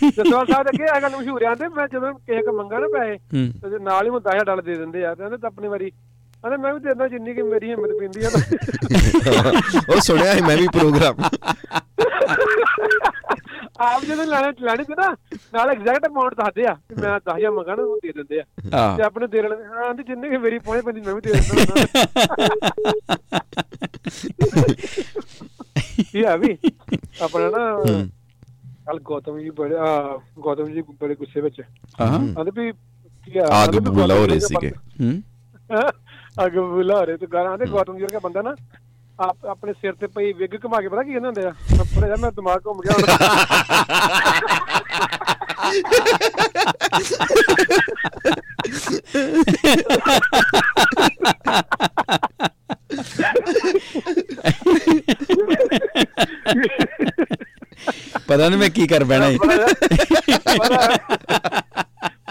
ਜਸਵਾਲ 0.10 0.45
ਸਾਹਿਬ 0.45 0.67
ਦੇ 0.67 0.69
ਅੱਗੇ 0.69 0.84
ਇਹ 0.84 1.02
ਗੱਲ 1.02 1.15
ਮਸ਼ਹੂਰ 1.17 1.43
ਆਂਦੇ 1.43 1.67
ਮੈਂ 1.67 1.88
ਜਦੋਂ 1.88 2.13
ਕਿਸੇ 2.13 2.41
ਕੋ 2.41 2.52
ਮੰਗਾ 2.52 2.80
ਨਾ 2.80 2.88
ਪੈਸੇ 2.88 3.15
ਹੂੰ। 3.15 3.72
ਤੇ 3.72 3.80
ਨਾਲ 3.80 4.06
ਹੀ 4.06 4.10
ਮੈਨੂੰ 4.10 4.22
10000 4.22 4.45
ਡਾਲਰ 4.45 4.62
ਦੇ 4.62 4.76
ਦਿੰਦੇ 4.76 5.06
ਆ 5.06 5.15
ਤੇ 5.15 5.19
ਕਹਿੰਦੇ 5.19 5.38
ਤਾਂ 5.38 5.50
ਆਪਣੀ 5.50 5.67
ਵਾਰੀ। 5.67 5.89
ਕਹਿੰਦੇ 5.89 6.58
ਮੈਂ 6.58 6.74
ਵੀ 6.74 6.80
ਦੇਣਾ 6.80 7.08
ਜਿੰਨੀ 7.08 7.34
ਕਿ 7.34 7.41
ਮੇਰੀ 7.41 7.69
ਹਿੰਮਤ 7.69 7.89
ਪੈਂਦੀ 8.00 8.26
ਆ। 8.26 8.30
ਉਹ 9.89 10.00
ਸੁਣਿਆ 10.00 10.34
ਸੀ 10.34 10.41
ਮੈਂ 10.41 10.58
ਵੀ 10.58 10.67
ਪ੍ਰੋਗਰਾਮ 10.67 11.15
ਆਪ 13.80 14.06
ਜਦੋਂ 14.06 14.26
ਲੈਣੇ 14.26 14.52
ਲੈਣੇ 14.62 14.84
ਤੇ 14.84 14.94
ਨਾ 14.98 15.15
ਨਾਲ 15.54 15.70
ਐਗਜ਼ੈਕਟ 15.70 16.08
ਅਮਾਉਂਟ 16.08 16.34
ਦੱਸਦੇ 16.34 16.65
ਆ 16.68 16.74
ਕਿ 16.74 16.96
ਮੈਂ 17.02 17.20
10000 17.20 17.52
ਮੰਗਾ 17.52 17.76
ਨਾ 17.76 17.84
ਉਹ 17.84 18.00
ਦੇ 18.04 18.12
ਦਿੰਦੇ 18.12 18.39
ਆ। 18.39 18.44
ਤੇ 18.98 19.04
ਆਪਣੇ 19.04 19.28
ਦੇ 19.28 19.42
ਲੈਣੇ 19.42 19.63
ਹਾਂ 19.65 19.94
ਤੇ 19.96 20.04
ਜਿੰਨੀ 20.04 20.30
ਕਿ 20.30 20.38
ਮੇਰੀ 20.38 20.60
ਪਹੁੰਚ 20.60 20.86
ਪੈਂਦੀ 20.86 21.02
ਮੈਂ 21.02 21.13
ਵੀ 21.13 21.22
ਦੇ 21.22 21.34
ਦਿੰਦਾ 21.34 21.74
ਇਹ 26.15 26.28
ਆ 26.28 26.36
ਵੀ 26.36 26.58
ਆਪਣਾ 27.22 27.50
ਨਾ 27.50 27.84
ਕੱਲ 28.86 29.00
ਗੌਤਮ 29.00 29.39
ਜੀ 29.39 29.50
ਬੜੇ 29.50 29.76
ਗੌਤਮ 30.39 30.65
ਜੀ 30.65 30.82
ਬੜੇ 31.02 31.15
ਗੁੱਸੇ 31.15 31.42
ਵਿੱਚ। 31.42 31.62
ਹਾਂ। 32.02 32.39
ਆਂਦੇ 32.39 32.52
ਵੀ 32.56 32.74
ਆਗ 33.52 33.76
ਬਬੂਲਾ 33.76 34.15
ਹੋ 34.15 34.28
ਰਹੇ 34.28 34.39
ਸੀਗੇ। 34.39 34.72
ਹੂੰ। 35.02 35.24
ਅੱਗ 36.46 36.52
ਬੁਲਾ 36.52 37.00
ਹੋ 37.00 37.06
ਰਹੇ 37.06 37.18
ਤੇ 37.18 37.28
ਗਾਲਾਂ 37.28 37.58
ਦੇ 37.58 37.65
ਗੌਤਮ 37.65 37.98
ਜੀ 37.98 38.04
ਵਰਗਾ 38.04 38.20
ਬੰਦਾ 38.20 38.42
ਨਾ 38.42 38.56
ਆਪ 39.20 39.46
ਆਪਣੇ 39.48 39.74
ਸਿਰ 39.74 39.94
ਤੇ 39.96 40.08
ਪਈ 40.10 40.32
ਵਿਗ 40.34 40.56
ਘੁਮਾ 40.64 40.82
ਕੇ 40.82 40.88
ਪਤਾ 40.90 41.04
ਕੀ 41.04 41.12
ਕਹਿੰਦੇ 41.12 41.28
ਹੁੰਦੇ 41.28 41.46
ਆ? 41.46 41.54
ਆਪਣੇ 41.82 42.08
ਯਾਰ 42.10 42.18
ਮੈਂ 42.18 42.32
ਦਿਮਾਗ 42.32 42.62
ਘੁੰਮ 42.66 42.80
ਗਿਆ 42.82 42.96
ਪਤਾ 58.28 58.48
ਨਹੀਂ 58.48 58.60
ਮੈਂ 58.60 58.70
ਕੀ 58.70 58.88
ਕਰ 58.88 59.04
ਬੈਣਾ 59.04 59.28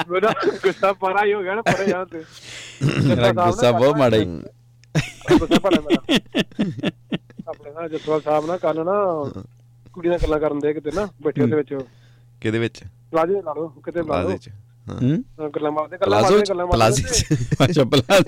ਮੇਰਾ 0.09 0.33
ਗੁੱਸਾ 0.57 0.93
ਪਰਾ 0.95 1.25
ਹੀ 1.25 1.33
ਹੋ 1.33 1.43
ਗਿਆ 1.43 1.55
ਨਾ 1.55 1.63
ਪਰੇ 1.63 1.87
ਜਾਂ 1.87 2.05
ਤੇ। 2.07 2.23
ਮੇਰਾ 3.05 3.31
ਗੁੱਸਾ 3.35 3.71
ਬਹੁਤ 3.73 3.97
ਮਾੜਾ 3.97 4.17
ਹੀ 4.17 4.25
ਗੁੱਸਾ 5.39 5.59
ਭੜਾ 5.65 5.81
ਮੇਰਾ। 5.81 6.01
ਆਪਣੇ 7.49 7.71
ਨਾਲ 7.73 7.89
ਜਸਵਾਲ 7.89 8.21
ਸਾਹਿਬ 8.21 8.47
ਨਾਲ 8.47 8.59
ਕੱਲ 8.59 8.85
ਨਾ 8.85 8.95
ਕੁੜੀ 9.93 10.09
ਨਾਲ 10.09 10.19
ਗੱਲਾਂ 10.23 10.39
ਕਰਨ 10.41 10.59
ਦੇ 10.61 10.73
ਕਿਤੇ 10.75 10.91
ਨਾ 10.95 11.07
ਬੈਠੇ 11.23 11.43
ਉਹਦੇ 11.43 11.57
ਵਿੱਚ। 11.57 11.75
ਕਿਹਦੇ 12.43 12.59
ਵਿੱਚ? 12.59 12.83
ਪਲਾਜ਼ੇ 13.11 13.43
ਲਾ 13.45 13.53
ਲਓ 13.53 13.69
ਕਿਤੇ 13.85 13.99
ਲਾ 14.01 14.05
ਪਲਾਜ਼ੇ 14.07 14.29
ਲਓ 14.29 14.37
ਚ 14.37 14.49
ਹਾਂ। 14.89 15.49
ਗੱਲਾਂ 15.51 15.71
ਮਾਰਦੇ 15.73 15.97
ਗੱਲਾਂ 15.97 16.21
ਪਲਾਜ਼ੋ 16.21 16.35
ਮਾਰਦੇ 16.35 16.45
ਚ? 16.45 16.51
ਗੱਲਾਂ 16.51 16.67
ਪਲਾਜ਼ੇ 16.67 17.03
ਮਾਰਦੇ 17.03 17.19
ਚ? 17.19 17.25
ਅੱਛਾ 17.65 17.85
ਪਲਾਜ਼ੋ 17.85 18.23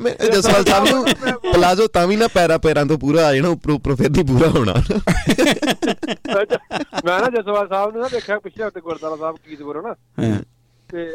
ਮੈਂ 0.00 0.12
ਜਸਵਾਲ 0.32 0.64
ਸਾਹਿਬ 0.64 0.86
ਨੂੰ 0.88 1.04
ਪਲਾਜ਼ੋ 1.52 1.86
ਤਾਂ 1.86 2.06
ਵੀ 2.06 2.16
ਨਾ 2.16 2.28
ਪੈਰਾ 2.28 2.58
ਪੈਰਾਂ 2.58 2.84
ਤੋਂ 2.86 2.98
ਪੂਰਾ 2.98 3.26
ਆ 3.26 3.34
ਜਾਣਾ 3.34 3.48
ਉੱਪਰੋਂ 3.48 3.76
ਉੱਪਰੋਂ 3.76 3.96
ਫਿਰ 3.96 4.10
ਨਹੀਂ 4.10 4.24
ਪੂਰਾ 4.24 4.48
ਹੋਣਾ। 4.48 4.74
ਮੈਂ 7.04 7.20
ਨਾ 7.20 7.28
ਜਸਵਾਲ 7.30 7.68
ਸਾਹਿਬ 7.68 7.92
ਨੂੰ 7.92 8.02
ਨਾ 8.02 8.08
ਦੇਖਿਆ 8.08 8.38
ਪਿੱਛੇ 8.38 8.64
ਉੱਤੇ 8.64 8.80
ਗੁਰਦਾਰਾ 8.80 9.16
ਸਾਹਿਬ 9.16 9.36
ਕੀਦਪੁਰ 9.48 9.82
ਨਾ 9.82 9.94
ਤੇ 10.88 11.06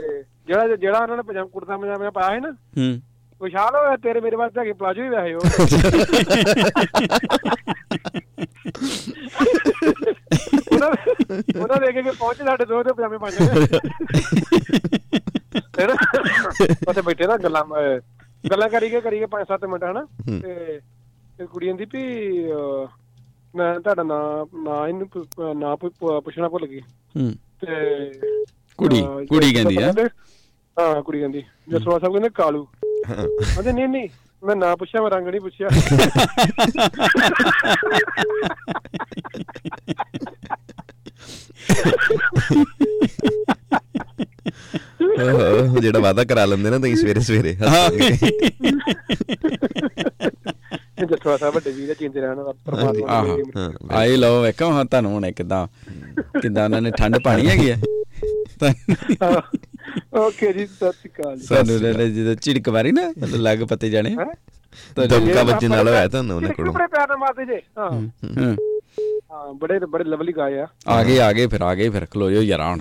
ਜਿਹੜਾ 0.47 0.75
ਜਿਹੜਾ 0.75 0.99
ਉਹਨਾਂ 0.99 1.17
ਨੇ 1.17 1.23
ਪਜਾਮਾ 1.23 1.45
ਕੁੜਤਾ 1.45 1.77
ਪਜਾਮਾ 1.77 2.09
ਪਾਇਆ 2.09 2.29
ਸੀ 2.29 2.39
ਨਾ 2.39 2.49
ਹੂੰ। 2.51 3.01
ਵਿਸ਼ਾਲ 3.41 3.75
ਹੋਇਆ 3.75 3.97
ਤੇਰੇ 3.97 4.21
ਮੇਰੇ 4.21 4.35
ਵਾਸਤੇ 4.35 4.59
ਹੈਗੇ 4.59 4.73
ਪਲਾਜੋ 4.73 5.03
ਹੀ 5.03 5.09
ਵੈਸੇ 5.09 5.33
ਉਹ। 5.33 5.41
ਉਹਨਾਂ 10.73 10.89
ਉਹਨਾਂ 11.61 11.81
ਦੇ 11.81 11.91
ਕੇ 11.91 12.11
ਪਹੁੰਚ 12.11 12.37
ਸਾਡੇ 12.37 12.65
ਦੋ 12.65 12.83
ਤੇ 12.83 12.93
ਪਜਾਮੇ 12.93 13.17
ਪਾਏ। 13.17 13.31
ਫਿਰ 15.75 15.89
ਉੱਥੇ 16.87 17.01
ਬੈਠੇ 17.01 17.27
ਨਾ 17.27 17.37
ਗੱਲਾਂ 17.37 17.63
ਗੱਲਾਂ 18.51 18.69
ਕਰੀ 18.69 18.89
ਕੇ 18.89 19.01
ਕਰੀ 19.01 19.19
ਕੇ 19.19 19.25
5-7 19.25 19.69
ਮਿੰਟ 19.69 19.83
ਹਨਾ? 19.83 20.01
ਹੂੰ। 20.01 20.41
ਤੇ 20.41 20.79
ਤੇ 21.37 21.45
ਕੁੜੀ 21.45 21.65
ਕਹਿੰਦੀ 21.65 21.85
ਵੀ 21.85 22.03
ਮੈਂ 23.55 23.79
ਤੁਹਾਡਾ 23.79 24.03
ਨਾਂ 24.03 24.45
ਨਾਂ 24.63 24.87
ਇਹਨੂੰ 24.87 25.09
ਨਾਂ 25.55 25.77
ਪੁੱਛਣਾ 25.77 26.49
ਭੁੱਲ 26.49 26.67
ਗਈ। 26.67 26.81
ਹੂੰ। 27.17 27.33
ਤੇ 27.33 28.11
ਕੁੜੀ 28.77 29.01
ਕੁੜੀ 29.29 29.53
ਕਹਿੰਦੀ 29.53 29.77
ਆ। 29.77 29.93
ਹਾਂ 30.77 31.01
ਕੁੜੀ 31.03 31.19
ਕਹਿੰਦੀ 31.19 31.43
ਜਸਵਾ 31.69 31.97
ਸਾਹਿਬ 31.99 32.11
ਕਹਿੰਦੇ 32.13 32.29
ਕਾਲੂ। 32.35 32.65
ਹਾਂ 33.09 33.15
ਕਹਿੰਦੇ 33.27 33.71
ਨਹੀਂ 33.71 33.87
ਨਹੀਂ 33.87 34.07
ਮੈਂ 34.43 34.55
ਨਾਂ 34.55 34.75
ਪੁੱਛਿਆ 34.77 35.01
ਮੈਂ 35.01 35.09
ਰੰਗ 35.09 35.27
ਨਹੀਂ 35.27 35.41
ਪੁੱਛਿਆ। 35.41 35.69
ਉਹ 45.19 45.79
ਜਿਹੜਾ 45.81 45.99
ਵਾਦਾ 45.99 46.23
ਕਰਾ 46.23 46.45
ਲੈਂਦੇ 46.45 46.69
ਨਾ 46.69 46.77
ਤੁਸੀਂ 46.79 46.95
ਸਵੇਰੇ 46.95 47.19
ਸਵੇਰੇ 47.19 47.55
ਹਾਂ। 47.57 47.89
ਜਸਵਾ 51.05 51.35
ਸਾਹਿਬ 51.37 51.53
ਵੱਡੇ 51.55 51.71
ਵੀਰ 51.71 51.93
ਚਿੰਤੇ 51.93 52.21
ਰਹਿਣ 52.21 52.35
ਦਾ 52.35 52.53
ਪਰਮਾਤਮਾ 52.65 53.07
ਆਹੋ। 53.09 53.35
ਦੀ 53.37 53.43
ਹਾਂ। 53.57 53.69
ਆਏ 53.91 54.15
ਲਓ 54.15 54.41
ਵੇਖੋ 54.41 54.71
ਹਾਂ 54.71 54.85
ਤੁਹਾਨੂੰ 54.85 55.11
ਹੁਣੇ 55.11 55.31
ਕਿਦਾਂ 55.31 55.65
ਕਿਦਾਂ 56.41 56.63
ਉਹਨਾਂ 56.63 56.81
ਨੇ 56.81 56.91
ਠੰਡ 56.91 57.17
ਪਾਣੀ 57.19 57.47
ਹੈਗੀ 57.47 57.69
ਆ। 57.69 57.77
ਤਾਂ- 58.59 59.41
ਓਕੇ 60.17 60.51
ਜੀ 60.53 60.65
ਸਤਿ 60.65 60.91
ਸ਼੍ਰੀ 60.91 61.09
ਅਕਾਲ 61.09 61.37
ਜੀ। 61.37 61.45
ਸਾਨੂੰ 61.45 61.77
ਲੈ 61.77 61.91
ਜਦੋਂ 62.07 62.35
ਝਿੜਕ 62.41 62.69
ਮਾਰੀ 62.69 62.91
ਨਾ 62.91 63.01
ਲੱਗ 63.37 63.59
ਪਤੇ 63.69 63.89
ਜਾਣੇ। 63.89 64.15
ਦਮਕਾ 64.97 65.43
ਵੱਜਣ 65.43 65.69
ਵਾਲਾ 65.69 65.91
ਹੋਇਆ 65.91 66.07
ਤੁਹਾਨੂੰ 66.07 66.35
ਉਹਨਾਂ 66.35 66.49
ਕੋਲੋਂ। 66.53 66.73
ਬੜੇ 66.73 66.87
ਪਿਆਰ 66.87 67.07
ਨਾਲ 67.07 67.17
ਮਾਰਦੇ 67.17 67.45
ਜੇ। 67.45 67.61
ਹਾਂ। 67.77 67.91
ਹਾਂ। 69.31 69.53
ਬੜੇ 69.53 69.79
ਬੜੇ 69.89 70.03
ਲਵਲੀ 70.03 70.33
ਗਾਏ 70.33 70.57
ਆ। 70.59 70.67
ਆ 70.87 71.03
ਗਏ 71.03 71.19
ਆ 71.19 71.31
ਗਏ 71.33 71.47
ਫਿਰ 71.47 71.61
ਆ 71.61 71.73
ਗਏ 71.75 71.89
ਫਿਰ 71.89 72.05
ਖਲੋਇਓ 72.05 72.41
ਯਾਰਾਂ 72.41 72.69
ਹੁਣ 72.71 72.79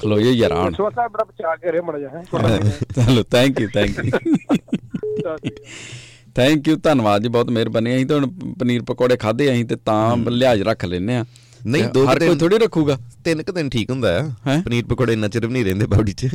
ਖਲੋਇਓ 0.00 0.30
ਯਾਰਾਂ 0.32 0.62
ਹੁਣ 0.62 0.72
ਸਾਹਿਬ 0.74 1.12
ਬੜਾ 1.12 1.24
ਬਚਾ 1.24 1.54
ਕੇ 1.56 1.72
ਰੇ 1.72 1.80
ਮੜ 1.80 1.98
ਜਾ 1.98 2.08
ਹੈ? 2.08 2.22
ਚਲੋ 2.94 3.22
thank 3.32 3.60
you 3.60 3.68
thank 3.74 4.04
you 4.04 4.10
thank 6.34 6.68
you 6.68 6.76
ਧੰਨਵਾਦ 6.76 7.22
ਜੀ 7.22 7.28
ਬਹੁਤ 7.28 7.50
ਮਿਹਰਬਾਨੀ। 7.50 7.94
ਅਸੀਂ 7.96 8.06
ਤਾਂ 8.06 8.16
ਹੁਣ 8.18 8.26
ਪਨੀਰ 8.58 8.82
ਪਕੌੜੇ 8.82 9.16
ਖਾਦੇ 9.16 9.52
ਅਸੀਂ 9.52 9.64
ਤੇ 9.64 9.76
ਤਾਂ 9.84 10.16
ਲਿਹਾਜ਼ 10.16 10.62
ਰੱਖ 10.62 10.84
ਲੈਨੇ 10.84 11.16
ਆ 11.16 11.24
ਨਹੀਂ, 11.66 11.82
ਦੋ 11.84 12.06
ਹਰ 12.06 12.18
ਕੁ 12.18 12.26
ਕੋਈ 12.26 12.36
ਥੋੜੀ 12.36 12.58
ਰੱਖੂਗਾ। 12.58 12.96
ਤਿੰਨ 13.24 13.42
ਕੁ 13.42 13.52
ਦਿਨ 13.52 13.68
ਠੀਕ 13.70 13.90
ਹੁੰਦਾ 13.90 14.18
ਆ 14.18 14.22
ਹੈਂ? 14.46 14.62
ਪਨੀਰ 14.62 14.84
ਪਕੌੜੇ 14.84 15.12
ਇੰਨਾ 15.12 15.28
ਚਿਰ 15.28 15.46
ਵੀ 15.46 15.52
ਨਹੀਂ 15.52 15.64
ਰਹਿੰਦੇ 15.64 15.86
ਬਾਡੀ 15.86 16.12
'ਚ। 16.12 16.26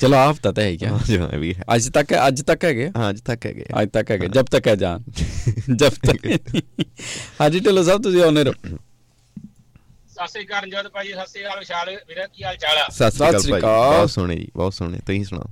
ਚਲੋ 0.00 0.16
ਹਫਤਾ 0.30 0.52
ਤਾਂ 0.52 0.64
ਹੈ 0.64 0.74
ਕਿਆ। 0.76 0.90
ਹਾਂ 0.90 1.38
ਵੀ 1.38 1.54
ਹੈ। 1.54 1.64
ਅੱਜ 1.74 1.88
ਤੱਕ 1.88 2.14
ਅੱਜ 2.28 2.40
ਤੱਕ 2.42 2.64
ਹੈਗੇ? 2.64 2.90
ਹਾਂ 2.96 3.10
ਅੱਜ 3.10 3.20
ਤੱਕ 3.20 3.46
ਹੈਗੇ। 3.46 3.64
ਅੱਜ 3.82 3.88
ਤੱਕ 3.92 4.10
ਹੈਗੇ 4.10 4.28
ਜਬ 4.28 4.46
ਤੱਕ 4.46 4.68
ਹੈ 4.68 4.74
ਜਾਨ। 4.76 5.02
ਜਬ 5.76 5.92
ਤੱਕ। 6.06 6.26
ਹਾਜੀ 7.40 7.60
ਢਿੱਲੋਂ 7.60 7.84
ਸਾਹਿਬ 7.84 8.02
ਤੁਸੀਂ 8.02 8.22
ਆਉਨੇ 8.22 8.44
ਰਹੋ। 8.44 8.52
ਸਤਿ 10.12 10.28
ਸ੍ਰੀ 10.28 10.44
ਅਕਾਲ 10.44 10.62
ਰਣਜੋਤ 10.62 10.86
ਭਾਈ 10.92 11.12
ਸਤਿ 11.12 11.26
ਸ੍ਰੀ 11.30 11.42
ਅਕਾਲ 11.42 11.58
ਵਿਸ਼ਾਲ 11.58 11.90
ਵੀਰੇ 12.08 12.26
ਕੀ 12.34 12.44
ਹਾਲ 12.44 12.56
ਚਾਲ 12.56 12.78
ਆ? 12.78 12.88
ਸਤਿ 12.90 13.10
ਸ੍ਰੀ 13.40 13.58
ਅਕਾਲ। 13.58 13.96
ਬਹੁਤ 13.96 14.10
ਸੋਹਣੇ 14.10 14.36
ਜੀ 14.36 14.48
ਬਹੁਤ 14.56 14.74
ਸੋਹਣੇ। 14.74 14.98
ਤੁਸੀਂ 15.06 15.24
ਸੁਣਾਓ? 15.24 15.50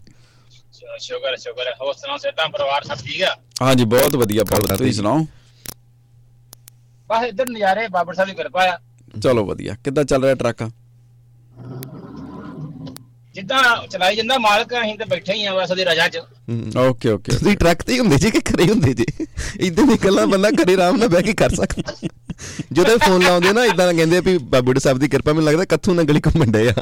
ਸ਼ੁਕਰ 1.00 1.36
ਸ਼ੁਕਰ। 1.36 1.72
ਹੋਰ 1.80 1.94
ਸੁਣਾਓ 1.94 2.16
ਸੇਤਾਂ 2.18 2.48
ਪਰਿਵਾਰ 2.48 2.84
ਸਭ 2.84 3.04
ਠੀਕ 3.04 3.22
ਆ? 3.22 3.34
ਹਾਂਜੀ 3.62 3.84
ਬਹੁਤ 3.84 4.16
ਵਧੀਆ 4.16 4.44
ਬਹੁਤ 4.44 4.68
ਤੁਸੀਂ 4.68 4.86
ਜੀ। 4.86 4.92
ਸੁਣਾਓ? 4.92 5.26
ਬਸ 7.10 7.24
ਇੱਧਰ 7.24 7.48
ਨਜ਼ਾਰੇ 7.48 7.88
ਬਾਬਰ 7.88 8.14
ਸਾਹਿਬ 8.14 8.28
ਦੀ 8.28 8.34
ਕਿਰਪਾ 8.34 8.64
ਆ। 8.64 8.78
ਚਲੋ 9.22 9.44
ਵਧੀਆ। 9.44 9.76
ਕਿੱਦਾਂ 9.84 10.04
ਚੱਲ 10.04 10.22
ਰਿਹਾ 10.22 10.34
ਟਰੱਕ? 10.34 10.70
ਜਿੱਦਾਂ 13.34 13.86
ਚਲਾਈ 13.86 14.16
ਜਾਂਦਾ 14.16 14.38
ਮਾਲਕ 14.38 14.74
ਅਸੀਂ 14.74 14.98
ਤੇ 14.98 15.04
ਬੈਠੇ 15.04 15.32
ਹੀ 15.32 15.44
ਆ 15.44 15.54
ਬਸ 15.54 15.70
ਉਹਦੀ 15.70 15.84
ਰਜਾ 15.84 16.08
'ਚ। 16.08 16.16
ਹੂੰ। 16.16 16.72
Okay 16.76 17.10
okay. 17.10 17.32
ਤੁਸੀਂ 17.32 17.56
ਟਰੱਕ 17.56 17.82
ਤੇ 17.82 17.92
ਹੀ 17.92 17.98
ਹੁੰਦੇ 17.98 18.16
ਜੀ 18.16 18.30
ਕਿ 18.30 18.38
ਘਰੇ 18.38 18.64
ਹੁੰਦੇ 18.64 18.94
ਜੀ? 18.94 19.06
ਇਦਾਂ 19.60 19.86
ਦੀ 19.86 19.98
ਗੱਲਾਂ 20.04 20.26
ਬੰਦਾ 20.26 20.50
ਘਰੇ 20.50 20.74
ਆਰਾਮ 20.74 20.96
ਨਾਲ 20.96 21.08
ਬਹਿ 21.08 21.22
ਕੇ 21.22 21.32
ਕਰ 21.32 21.50
ਸਕਦਾ। 21.50 22.08
ਜਦੋਂ 22.72 22.98
ਫੋਨ 22.98 23.22
ਲਾਉਂਦੇ 23.22 23.52
ਨਾ 23.52 23.64
ਇਦਾਂ 23.64 23.94
ਕਹਿੰਦੇ 23.94 24.16
ਆ 24.16 24.20
ਵੀ 24.20 24.38
ਬਾਬੂ 24.38 24.78
ਸਾਹਿਬ 24.78 24.98
ਦੀ 24.98 25.08
ਕਿਰਪਾ 25.08 25.32
ਮੈਨੂੰ 25.32 25.44
ਲੱਗਦਾ 25.44 25.64
ਕੱਥੂ 25.64 25.94
ਨਾਲ 25.94 26.04
ਗਲੀ 26.04 26.20
ਘੁੰਮਣ 26.20 26.50
ਡਏ 26.52 26.68
ਆ। 26.68 26.74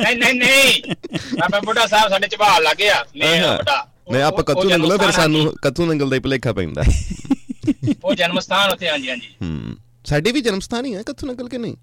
ਨਹੀਂ 0.00 0.16
ਨਹੀਂ 0.16 0.34
ਨਹੀਂ। 0.34 0.94
ਬਾਬਾ 1.40 1.60
ਬੁੱਢਾ 1.60 1.86
ਸਾਹਿਬ 1.86 2.10
ਸਾਡੇ 2.10 2.28
ਚਬਾਲ 2.28 2.62
ਲੱਗੇ 2.62 2.88
ਆ 2.90 3.04
ਮੇਨ 3.16 3.44
ਹਾਂ। 3.44 3.56
ਬੁੱਢਾ। 3.56 3.86
ਨਹੀਂ 4.12 4.22
ਆਪਾਂ 4.22 4.44
ਕੱਥੂ 4.44 4.68
ਨੰਗਲੋ 4.68 4.98
ਫਿਰ 4.98 5.10
ਸਾਨੂੰ 5.10 5.54
ਕੱਥੂ 5.62 5.86
ਨੰਗਲ 5.86 6.10
ਦਾ 6.10 6.16
ਹੀ 6.16 6.20
ਭਲੇਖਾ 6.20 6.52
ਪੈਂਦਾ। 6.52 6.82
ਉਹ 8.04 8.14
ਜਨਮ 8.14 8.40
ਸਥਾਨ 8.40 8.70
ਉੱਥੇ 8.70 8.88
ਹਾਂਜੀ 8.88 9.10
ਹਾਂਜੀ। 9.10 9.28
ਹੂੰ 9.42 9.76
ਸਾਡੇ 10.04 10.32
ਵੀ 10.32 10.40
ਜਨਮ 10.40 10.60
ਸਥਾਨ 10.60 10.84
ਹੀ 10.84 10.94
ਹੈ 10.94 11.02
ਕੱਥੂ 11.02 11.26
ਨੰਗਲ 11.26 11.48
ਕੇ 11.48 11.58
ਨਹੀਂ? 11.58 11.76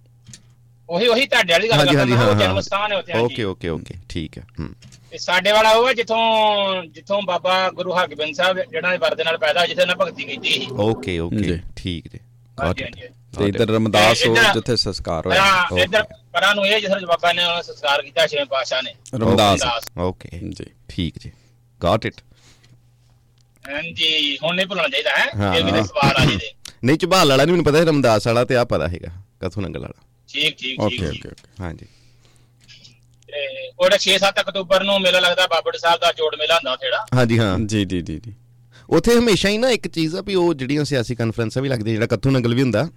ਉਹੀ 0.90 1.08
ਉਹੀ 1.08 1.26
ਤੁਹਾਡੇ 1.28 1.54
ਵਾਲੀ 1.54 1.70
ਗੱਲ 1.70 1.86
ਕਰਦਾ 1.86 2.16
ਹਾਂ 2.16 2.36
ਜਨਮ 2.36 2.56
ਹਾਂ। 2.56 2.62
ਸਥਾਨ 2.62 2.92
ਹੈ 2.92 2.98
ਉੱਥੇ 2.98 3.14
ਓਕੇ 3.14 3.22
ਹਾਂਜੀ। 3.22 3.44
ਓਕੇ 3.44 3.70
ਓਕੇ 3.70 3.94
ਠੀਕ 4.10 4.38
ਹੈ 4.38 4.44
ਹੂੰ। 4.60 4.70
ਤੇ 5.12 5.18
ਸਾਡੇ 5.18 5.52
ਵਾਲਾ 5.52 5.72
ਉਹ 5.72 5.88
ਹੈ 5.88 5.94
ਜਿੱਥੋਂ 5.94 6.84
ਜਿੱਥੋਂ 6.84 7.22
ਬਾਬਾ 7.22 7.70
ਗੁਰੂ 7.70 7.94
ਹਰਗੋਬਿੰਦ 7.94 8.36
ਸਾਹਿਬ 8.36 8.60
ਜਿਹੜਾ 8.72 8.92
ਨੇ 8.92 8.98
ਵਰਦੇ 8.98 9.24
ਨਾਲ 9.24 9.38
ਪੈਦਾ 9.38 9.66
ਜਿੱਥੇ 9.66 9.82
ਉਹਨਾਂ 9.82 9.96
ਭਗਤੀ 9.96 10.24
ਕੀਤੀ 10.24 10.52
ਸੀ। 10.52 10.68
Okay 10.72 11.20
okay. 11.20 11.60
ਠੀਕ 11.76 12.08
ਜੀ। 12.14 12.20
ਤੇ 13.40 13.46
ਇਧਰ 13.46 13.68
ਰਮਦਾਸ 13.68 14.26
ਉਹ 14.28 14.36
ਜਿੱਥੇ 14.54 14.76
ਸੰਸਕਾਰ 14.76 15.26
ਹੋਇਆ। 15.28 15.66
ਪਰਾਂ 15.70 15.84
ਇੱਧਰ 15.84 16.04
ਪਰਾਂ 16.34 16.56
ਨੂੰ 16.56 16.68
ਇਹ 16.68 16.82
ਜਿੱਥੇ 16.82 17.06
ਬਾਬਾ 17.06 17.34
ਨੇ 17.34 17.44
ਉਹਨੂੰ 17.46 17.64
ਸੰਸਕਾਰ 17.64 18.02
ਕੀਤਾ 18.02 18.28
ਛੇਵੇਂ 18.28 18.46
ਪਾਤਸ਼ਾਹ 18.46 18.82
ਨੇ। 18.84 18.94
ਰਮਦਾਸ। 19.16 19.62
ਓਕੇ। 19.98 20.30
ਜੀ। 20.44 20.66
ਠੀਕ 20.90 21.18
ਜੀ। 21.20 21.32
ਗਾਟ 21.84 22.06
ਇਟ 22.06 22.22
ਹਾਂਜੀ 23.70 24.38
ਹੁਣ 24.44 24.56
ਨਹੀਂ 24.56 24.66
ਭੁੱਲਣਾ 24.68 24.88
ਚਾਹੀਦਾ 24.88 25.12
ਹੈ? 25.12 25.26
ਹਾਂ, 25.38 25.56
ਇਹ 25.56 25.64
ਮੇਰੇ 25.66 25.78
ਹਾਂ। 25.78 25.84
ਸਵਾਲ 25.86 26.16
ਆ 26.18 26.26
ਜੀ 26.26 26.36
ਦੇ 26.38 26.52
ਨਹੀਂ 26.84 26.98
ਝਬਾਲ 26.98 27.30
ਵਾਲਾ 27.30 27.44
ਨਹੀਂ 27.46 27.54
ਮੈਨੂੰ 27.54 27.66
ਪਤਾ 27.66 27.84
ਰਮਦਾਸ 27.84 28.28
ਵਾਲਾ 28.28 28.44
ਤੇ 28.46 28.56
ਆ 28.56 28.64
ਪਤਾ 28.64 28.88
ਹੈਗਾ 28.88 29.12
ਕੱਥੂ 29.42 29.62
ਨੰਗਲ 29.62 29.82
ਵਾਲਾ। 29.82 30.02
ਠੀਕ 30.30 30.58
ਠੀਕ 30.58 30.80
ਓਕੇ 30.80 30.98
ਠੀਕ। 30.98 31.06
ਓਕੇ 31.06 31.28
ਓਕੇ 31.28 31.64
ਹਾਂਜੀ। 31.64 31.86
ਉਹਦਾ 33.80 33.98
6-7 33.98 34.42
ਅਕਤੂਬਰ 34.42 34.84
ਨੂੰ 34.84 35.00
ਮੇਲਾ 35.02 35.20
ਲੱਗਦਾ 35.20 35.48
ਬਾਬੜ 35.48 35.76
ਸਾਹਿਬ 35.78 36.00
ਦਾ 36.02 36.12
ਜੋੜ 36.12 36.36
ਮੇਲਾ 36.36 36.56
ਹੁੰਦਾ 36.56 36.76
ਜਿਹੜਾ। 36.76 37.06
ਹਾਂਜੀ 37.14 37.38
ਹਾਂ। 37.40 37.58
ਜੀ 37.60 37.86
ਜੀ 37.86 38.02
ਜੀ 38.02 38.20
ਜੀ। 38.26 38.34
ਉੱਥੇ 38.90 39.16
ਹਮੇਸ਼ਾ 39.18 39.50
ਹੀ 39.50 39.58
ਨਾ 39.58 39.70
ਇੱਕ 39.70 39.88
ਚੀਜ਼ 39.88 40.16
ਆ 40.16 40.22
ਵੀ 40.22 40.36
ਉਹ 40.36 40.54
ਜਿਹੜੀਆਂ 40.54 40.84
ਸਿਆਸੀ 40.86 41.16
ਕਾਨਫਰੰਸਾਂ 41.16 41.62
ਵੀ 41.64 41.70
ਲੱਗਦੀਆਂ 41.70 41.96
ਜਿਹੜਾ 41.96 42.08
ਕੱਥੂ 42.08 42.30
ਨੰਗਲ 42.32 42.54
ਵੀ 42.56 42.62
ਹੁੰਦਾ। 42.62 42.88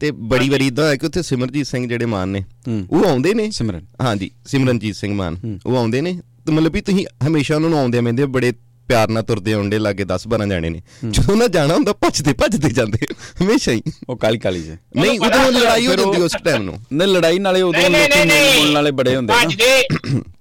ਤੇ 0.00 0.10
ਬੜੀ 0.10 0.48
ਵਾਰੀ 0.48 0.66
ਇਦਾਂ 0.66 0.88
ਹੈ 0.88 0.96
ਕਿ 0.96 1.06
ਉੱਥੇ 1.06 1.22
ਸਿਮਰਜੀਤ 1.22 1.66
ਸਿੰਘ 1.66 1.88
ਜਿਹੜੇ 1.88 2.06
ਮਾਨ 2.06 2.28
ਨੇ 2.28 2.40
ਹੂੰ। 2.68 2.86
ਉਹ 2.90 3.04
ਆਉਂਦੇ 3.06 3.34
ਨੇ। 3.34 3.50
ਸਿਮਰਨ। 3.50 3.86
ਹਾਂਜੀ 4.02 4.30
ਸਿਮਰਨਜੀਤ 4.46 4.96
ਸਿੰਘ 4.96 5.14
ਮਾਨ 5.14 5.36
ਉਹ 5.66 5.76
ਆਉਂਦੇ 5.76 6.00
ਨੇ। 6.00 6.12
ਤੇ 6.46 6.52
ਮਤਲਬ 6.52 6.72
ਵੀ 6.72 6.80
ਤੁਸੀਂ 6.80 7.06
ਹਮੇਸ਼ਾ 7.26 7.54
ਉਹਨਾਂ 7.54 7.70
ਨੂੰ 7.70 7.78
ਆਉਂਦੇ 7.78 8.00
ਮੈਂਦੇ 8.00 8.26
ਬੜੇ 8.26 8.52
ਪਿਆਰ 8.88 9.08
ਨਾਲ 9.08 9.22
ਤੁਰਦੇ 9.22 9.52
ਆਉਂਦੇ 9.52 9.78
ਲਾਗੇ 9.78 10.04
10 10.04 10.26
12 10.28 10.48
ਜਾਣੇ 10.48 10.70
ਨੇ। 10.70 10.82
ਜਦੋਂ 11.10 11.36
ਨਾ 11.36 11.46
ਜਾਣਾ 11.46 11.74
ਹੁੰਦਾ 11.74 11.92
ਭੱਜਦੇ 11.92 12.32
ਭੱਜਦੇ 12.32 12.70
ਜਾਂਦੇ 12.70 13.06
ਹਮੇਸ਼ਾ 13.42 13.72
ਹੀ। 13.72 13.82
ਉਹ 14.08 14.16
ਕਾਲੀ 14.16 14.38
ਕਾਲੀ 14.38 14.62
ਜੇ। 14.62 14.76
ਨਹੀਂ 14.96 15.20
ਉਦੋਂ 15.20 15.52
ਲੜਾਈ 15.52 15.86
ਹੋ 15.86 15.94
ਜਾਂਦੀ 15.94 16.22
ਉਸ 16.22 16.36
ਟਾਈਮ 16.44 16.62
ਨੂੰ। 16.62 16.78
ਨੇ 16.92 17.06
ਲੜਾਈ 17.06 17.38
ਨਾਲੇ 17.38 17.62
ਉਦੋਂ 17.62 17.80
ਨਹੀਂ 17.80 17.90
ਨਹੀਂ 17.90 18.08
ਲੋਕੀ 18.08 18.28
ਨਹੀਂ 18.28 18.62
ਨਹੀਂ। 18.62 18.74
ਵਾਲੇ 18.74 18.90
ਬੜੇ 18.90 19.16
ਹੁੰਦੇ 19.16 19.34
ਨਾ। 19.34 19.40
ਭੱਜਦੇ 19.40 19.82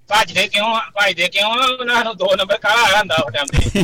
ਭੱਜਦੇ 0.10 0.48
ਕਿਉਂ? 0.48 0.74
ਭੱਜਦੇ 0.96 1.28
ਕਿਉਂ? 1.28 1.50
ਉਹਨਾਂ 1.80 2.04
ਨੂੰ 2.04 2.16
ਦੋ 2.18 2.28
ਨੰਬਰ 2.36 2.58
ਕਾਲਾ 2.58 3.00
ਹੁੰਦਾ 3.00 3.16
ਉਹ 3.16 3.32
ਟਾਈਮ 3.32 3.46
ਤੇ। 3.46 3.84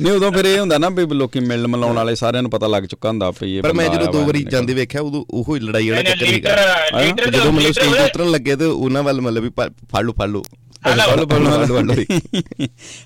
ਨਹੀਂ 0.00 0.12
ਉਦੋਂ 0.12 0.30
ਫਿਰ 0.32 0.44
ਇਹ 0.44 0.58
ਹੁੰਦਾ 0.58 0.78
ਨਾ 0.78 0.88
ਵੀ 0.88 1.06
ਲੋਕੀ 1.06 1.40
ਮਿਲਣ 1.40 1.66
ਮਿਲਾਉਣ 1.66 1.96
ਵਾਲੇ 1.96 2.14
ਸਾਰਿਆਂ 2.14 2.42
ਨੂੰ 2.42 2.50
ਪਤਾ 2.50 2.66
ਲੱਗ 2.66 2.82
ਚੁੱਕਾ 2.82 3.08
ਹੁੰਦਾ 3.08 3.30
ਵੀ 3.30 3.56
ਇਹ 3.56 3.62
ਪਰ 3.62 3.72
ਮੈਂ 3.72 3.88
ਜਦੋਂ 3.88 4.12
ਦੋ 4.12 4.24
ਵਾਰੀ 4.26 4.42
ਜਾਂਦੇ 4.44 4.74
ਵੇਖਿਆ 4.74 5.00
ਉਦੋਂ 5.00 5.24
ਉਹੋ 5.30 5.54
ਹੀ 5.54 5.60
ਲੜਾਈ 5.60 5.88
ਵਾਲਾ 5.90 6.02
ਨਹੀਂ, 6.02 6.14
ਚੱਕਰ 6.14 6.26
ਸੀਗਾ। 6.26 7.00
ਲੀਡਰ 7.00 7.30
ਜਦੋਂ 7.30 7.52
ਮਤਲਬ 7.52 7.72
ਸਟੇਜ। 7.72 7.98
ਉਤਰਨ 8.04 8.30
ਲੱਗੇ 8.30 8.56
ਤੇ 8.56 8.64
ਉਹਨਾਂ 8.64 9.02
ਵੱਲ 9.02 9.20
ਮਤਲਬ 9.20 9.42
ਵੀ 9.42 9.50
ਫੜ 9.92 10.02
ਲਓ 10.02 10.12
ਫੜ 10.12 10.28
ਲਓ। 10.28 10.42
ਲਓ, 10.84 11.26
ਫੜ 11.68 11.84
ਲਓ। 11.84 11.94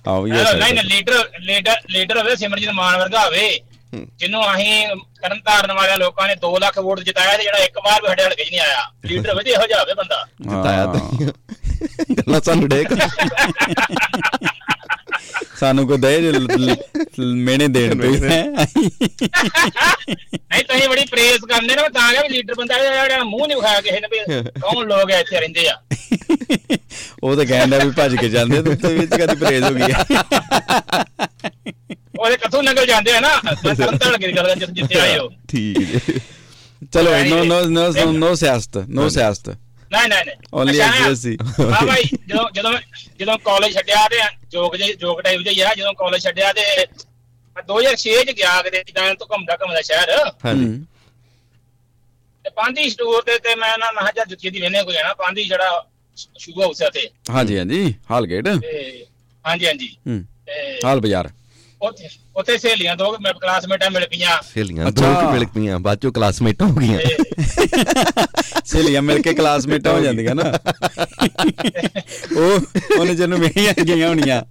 ਆਹ 0.07 0.23
ਵੀ 0.23 0.31
ਨਹੀਂ 0.31 0.45
ਹੈ 0.69 0.73
ਲੀਡਰ 0.85 1.29
ਲੀਡਰ 1.41 1.77
ਲੀਡਰ 1.91 2.19
ਹੋਵੇ 2.19 2.37
ਸਿਮਰਜੀਤ 2.37 2.71
ਮਾਨ 2.73 2.99
ਵਰਗਾ 2.99 3.27
ਹੋਵੇ 3.27 3.61
ਜਿਹਨੂੰ 4.19 4.45
ਅਸੀਂ 4.45 4.87
ਕਰਨ 5.21 5.41
ਤਾਰਨ 5.41 5.73
ਵਾਲਿਆਂ 5.73 5.99
ਲੋਕਾਂ 5.99 6.29
ਨੇ 6.29 6.35
2 6.45 6.59
ਲੱਖ 6.61 6.79
ਵੋਟ 6.79 7.01
ਜਿਤਾਇਆ 7.01 7.37
ਤੇ 7.37 7.43
ਜਿਹੜਾ 7.43 7.59
ਇੱਕ 7.59 7.79
ਵਾਰ 7.79 8.03
ਵੀ 8.03 8.09
ਸਾਡੇ 8.09 8.25
ਹਲਕੇ 8.25 8.45
'ਚ 8.45 8.51
ਨਹੀਂ 8.51 8.61
ਆਇਆ 8.61 8.91
ਲੀਡਰ 9.05 9.37
ਤੇ 9.37 9.51
ਇਹੋ 9.51 9.67
ਜਿਹਾ 9.67 9.81
ਹੋਵੇ 9.81 9.95
ਬੰਦਾ। 9.95 10.27
ਜਿਤਾਇਆ 10.41 10.87
ਤਾਂ 10.87 11.01
ਗੱਲਾਂ 12.17 12.41
ਸਾਨੂੰ 12.41 12.69
ਡੇ 12.69 12.85
ਸਾਨੂੰ 15.61 15.87
ਕੋ 15.89 15.97
ਦੇ 15.97 16.33
ਮੇਨੇ 17.19 17.69
ਦੇਣ 17.69 18.01
ਪਈ। 18.01 18.11
ਨਹੀਂ 18.11 18.45
ਤੁਸੀਂ 20.65 20.89
ਬੜੀ 20.89 21.05
ਪ੍ਰੇਸ 21.05 21.45
ਕਰਦੇ 21.45 21.75
ਨਾ 21.75 21.89
ਤਾਂ 21.89 22.13
ਵੀ 22.13 22.29
ਲੀਡਰ 22.29 22.55
ਬੰਦਾ 22.55 22.79
ਜਿਹੜਾ 22.79 23.25
ਮੂੰਹ 23.25 23.47
ਨਹੀਂ 23.47 23.57
ਵਿਖਾਇਆ 23.57 23.81
ਕਿਸੇ 23.81 24.01
ਨੇ 24.01 24.09
ਵੀ 24.11 24.19
ਕੌਣ 24.61 24.87
ਲੋਕ 24.87 25.11
ਇੱਥੇ 25.11 25.41
ਰਹਿੰਦੇ 25.41 25.69
ਆ। 25.69 25.83
ਉਹ 27.23 27.37
ਤਾਂ 27.37 27.47
ਕਹਿੰਦਾ 27.47 27.79
ਵੀ 27.79 27.91
ਭੱਜ 27.91 28.17
ਕੇ 28.17 28.29
ਜਾਂਦੇ 28.29 28.63
ਤੇ 28.63 28.95
ਵਿੱਚ 28.95 29.15
ਕਦੀ 29.15 29.37
ਪਰੇਜ਼ 29.37 29.65
ਹੋ 29.65 29.71
ਗਈ 29.71 29.83
ਉਹਦੇ 32.19 32.37
ਕਿੱਥੋਂ 32.37 32.63
ਨਿਕਲ 32.63 32.87
ਜਾਂਦੇ 32.87 33.13
ਆ 33.13 33.21
ਨਾ 33.21 33.41
ਮੈਂ 33.65 33.75
ਤਰਨ 33.75 33.99
ਤਾਰਨ 33.99 34.21
ਦੀ 34.21 34.37
ਗੱਲ 34.37 34.55
ਜਿੱਥੇ 34.55 35.01
ਆਏ 35.01 35.19
ਹੋ। 35.19 35.29
ਠੀਕ 35.49 35.79
ਜੀ। 35.79 36.21
ਚਲੋ 36.93 37.25
ਨੋ 37.25 37.45
ਨੋ 37.45 37.65
ਨੋ 37.65 38.13
ਨੋ 38.13 38.35
ਸਿਆਸਤ 38.35 38.77
ਨੋ 38.77 39.09
ਸਿਆਸਤ। 39.09 39.49
ਨਹੀਂ 39.49 40.09
ਨਹੀਂ 40.09 40.25
ਨਹੀਂ। 40.25 40.81
ਅੱਛਾ, 40.81 41.09
SBSC 41.09 41.37
ਹਾਂ 41.73 41.87
ਭਾਈ 41.87 42.03
ਜਦੋਂ 42.29 42.51
ਜਦੋਂ 42.55 42.73
ਜਦੋਂ 43.19 43.39
ਕਾਲਜ 43.39 43.75
ਛੱਡਿਆ 43.75 44.09
ਤੇ 44.09 44.17
ਜੋਗ 44.49 44.77
ਜੇ 44.77 44.95
ਜੋਗ 44.95 45.21
ਟਾਈਪ 45.21 45.41
ਜਿਹਾ 45.41 45.71
ਆ 45.71 45.75
ਜਦੋਂ 45.75 45.95
ਕਾਲਜ 45.95 46.23
ਛੱਡਿਆ 46.23 46.53
ਤੇ 46.53 46.61
ਮੈਂ 47.57 47.63
2006 47.63 48.25
ਚ 48.25 48.31
ਗਿਆ 48.31 48.63
ਕਿਤੇ 48.63 48.85
ਜਿੱਦਾਂ 48.87 49.15
ਤੋਂ 49.15 49.27
ਘੁੰਮਦਾ 49.31 49.57
ਘੁੰਮਦਾ 49.57 49.83
ਸ਼ਹਿਰ। 49.83 50.11
ਹਾਂਜੀ। 50.45 50.65
ਹੂੰ। 50.65 50.87
ਤੇ 52.45 52.51
ਪਾਂਦੀ 52.51 52.91
ਸਟੋਰ 52.91 53.23
ਤੇ 53.23 53.39
ਤੇ 53.39 53.55
ਮੈਂ 53.55 53.79
ਨਾ 53.79 53.93
ਮਹਾਂ 53.93 54.13
ਜਾਂ 54.17 54.27
ਜੁੱਤੀ 54.27 54.51
ਦੀ 54.51 54.61
ਵੇਨੇ 54.61 54.83
ਕੋਈ 54.83 54.95
ਜਾਣਾ 54.95 55.15
ਪਾਂਦੀ 55.15 55.45
ਜਿਹੜਾ 55.45 55.87
ਸ਼ੂ 56.17 56.53
ਹਾਊਸ 56.63 56.83
ਆ 56.83 56.89
ਤੇ 56.91 57.09
ਹਾਂਜੀ 57.31 57.59
ਹਾਂਜੀ। 57.59 57.95
ਹਾਲਗੇਟ 58.11 58.49
ਤੇ 58.49 59.07
ਹਾਂਜੀ 59.45 59.67
ਹਾਂਜੀ 59.67 59.97
ਹਾਲ 60.85 61.01
ਬਾਜ਼ਾਰ? 61.01 61.31
ਉੱਥੇ 61.81 62.09
ਉੱਥੇ 62.37 62.57
ਸਹੇਲੀਆਂ 62.59 62.97
ਦੋ 62.97 63.11
ਮੇਰੇ 63.21 63.39
ਕਲਾਸਮੇਟਾਂ 63.39 63.91
ਮਿਲ 63.91 64.07
ਪਈਆਂ। 64.07 64.43
ਸਹੇਲੀਆਂ 64.43 64.91
ਦੋ 64.93 65.31
ਮਿਲ 65.33 65.47
ਪਈਆਂ 65.47 65.79
ਬਾਅਦ 65.79 65.99
ਚੋਂ 65.99 66.13
ਕਲਾਸਮੇਟ 66.13 66.63
ਹੋ 66.63 66.69
ਗਈਆਂ। 66.75 66.99
ਸਹੇਲੀਆਂ 68.65 69.03
ਮਿਲ 69.03 69.23
ਕੇ 69.23 69.35
ਕਲਾਸਮੇਟਾਂ 69.35 69.93
ਹੋ 69.93 70.01
ਜਾਂਦੀਆਂ 70.01 70.35
ਨਾ। 70.35 70.43
ਉਹ 72.37 72.61
ਉਹਨੇ 72.99 73.15
ਜਿਹਨੂੰ 73.15 73.39
ਵੇਹੀਆਂ 73.39 73.75
ਗਈਆਂ 73.85 74.09
ਹੋਣੀਆਂ। 74.09 74.43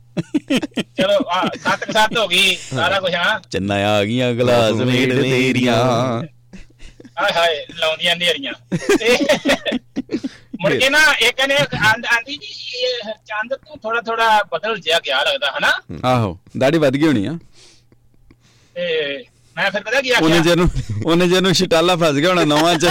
ਚਲੋ 0.97 1.17
ਆ 1.29 1.41
ਸੱਤ 1.63 1.91
ਸੱਤ 1.91 2.17
ਹੋ 2.17 2.27
ਗਈ 2.27 2.55
ਸਾਰਾ 2.55 2.99
ਕੁਝ 2.99 3.13
ਹਾਂ। 3.15 3.39
ਚੰਨਾ 3.51 3.75
ਆ 3.95 4.03
ਗਈਆਂ 4.03 4.33
ਕਲਾਸਮੇਟ 4.35 5.13
ਤੇਰੀਆਂ। 5.21 5.75
ਹਾਏ 7.21 7.31
ਹਾਏ 7.31 7.65
ਲਾਉਂਦੀਆਂ 7.79 8.15
ਨੇਰੀਆਂ। 8.15 8.53
ਕੇ 10.69 10.89
ਨਾ 10.89 10.99
ਇੱਕ 11.19 11.41
ਨੇ 11.47 11.55
ਆਂਦ- 11.55 12.05
ਆਂਦੀ 12.05 12.37
ਜੀ 12.37 12.47
ਇਹ 12.85 13.13
ਚੰਦ 13.25 13.53
ਤੂੰ 13.53 13.77
ਥੋੜਾ 13.83 14.01
ਥੋੜਾ 14.01 14.43
ਬਦਲ 14.43 14.79
ਜਿਆ 14.79 14.99
ਗਿਆ 14.99 15.23
ਲੱਗਦਾ 15.23 15.51
ਹਨਾ? 15.57 15.73
ਆਹੋ 16.05 16.37
ਦਾੜੀ 16.57 16.77
ਵੱਧ 16.77 16.93
ਗਈ 16.93 17.07
ਹੋਣੀ 17.07 17.25
ਆ। 17.25 17.37
ਤੇ 18.75 19.23
ਮੈਂ 19.57 19.71
ਫਿਰ 19.71 19.83
ਪਤਾ 19.83 20.01
ਕੀ 20.01 20.11
ਉਹਨੇ 20.11 20.37
ਆਖਿਆ 20.37 20.39
ਜਿਹਨੂੰ 20.43 20.69
ਉਹਨੇ 21.05 21.27
ਜਿਹਨੂੰ 21.27 21.53
ਛਟਾਲਾ 21.53 21.95
ਫਸ 21.95 22.11
ਗਿਆ 22.11 22.29
ਹੋਣਾ 22.29 22.43
ਨਵਾਂ 22.45 22.75
ਚ। 22.75 22.85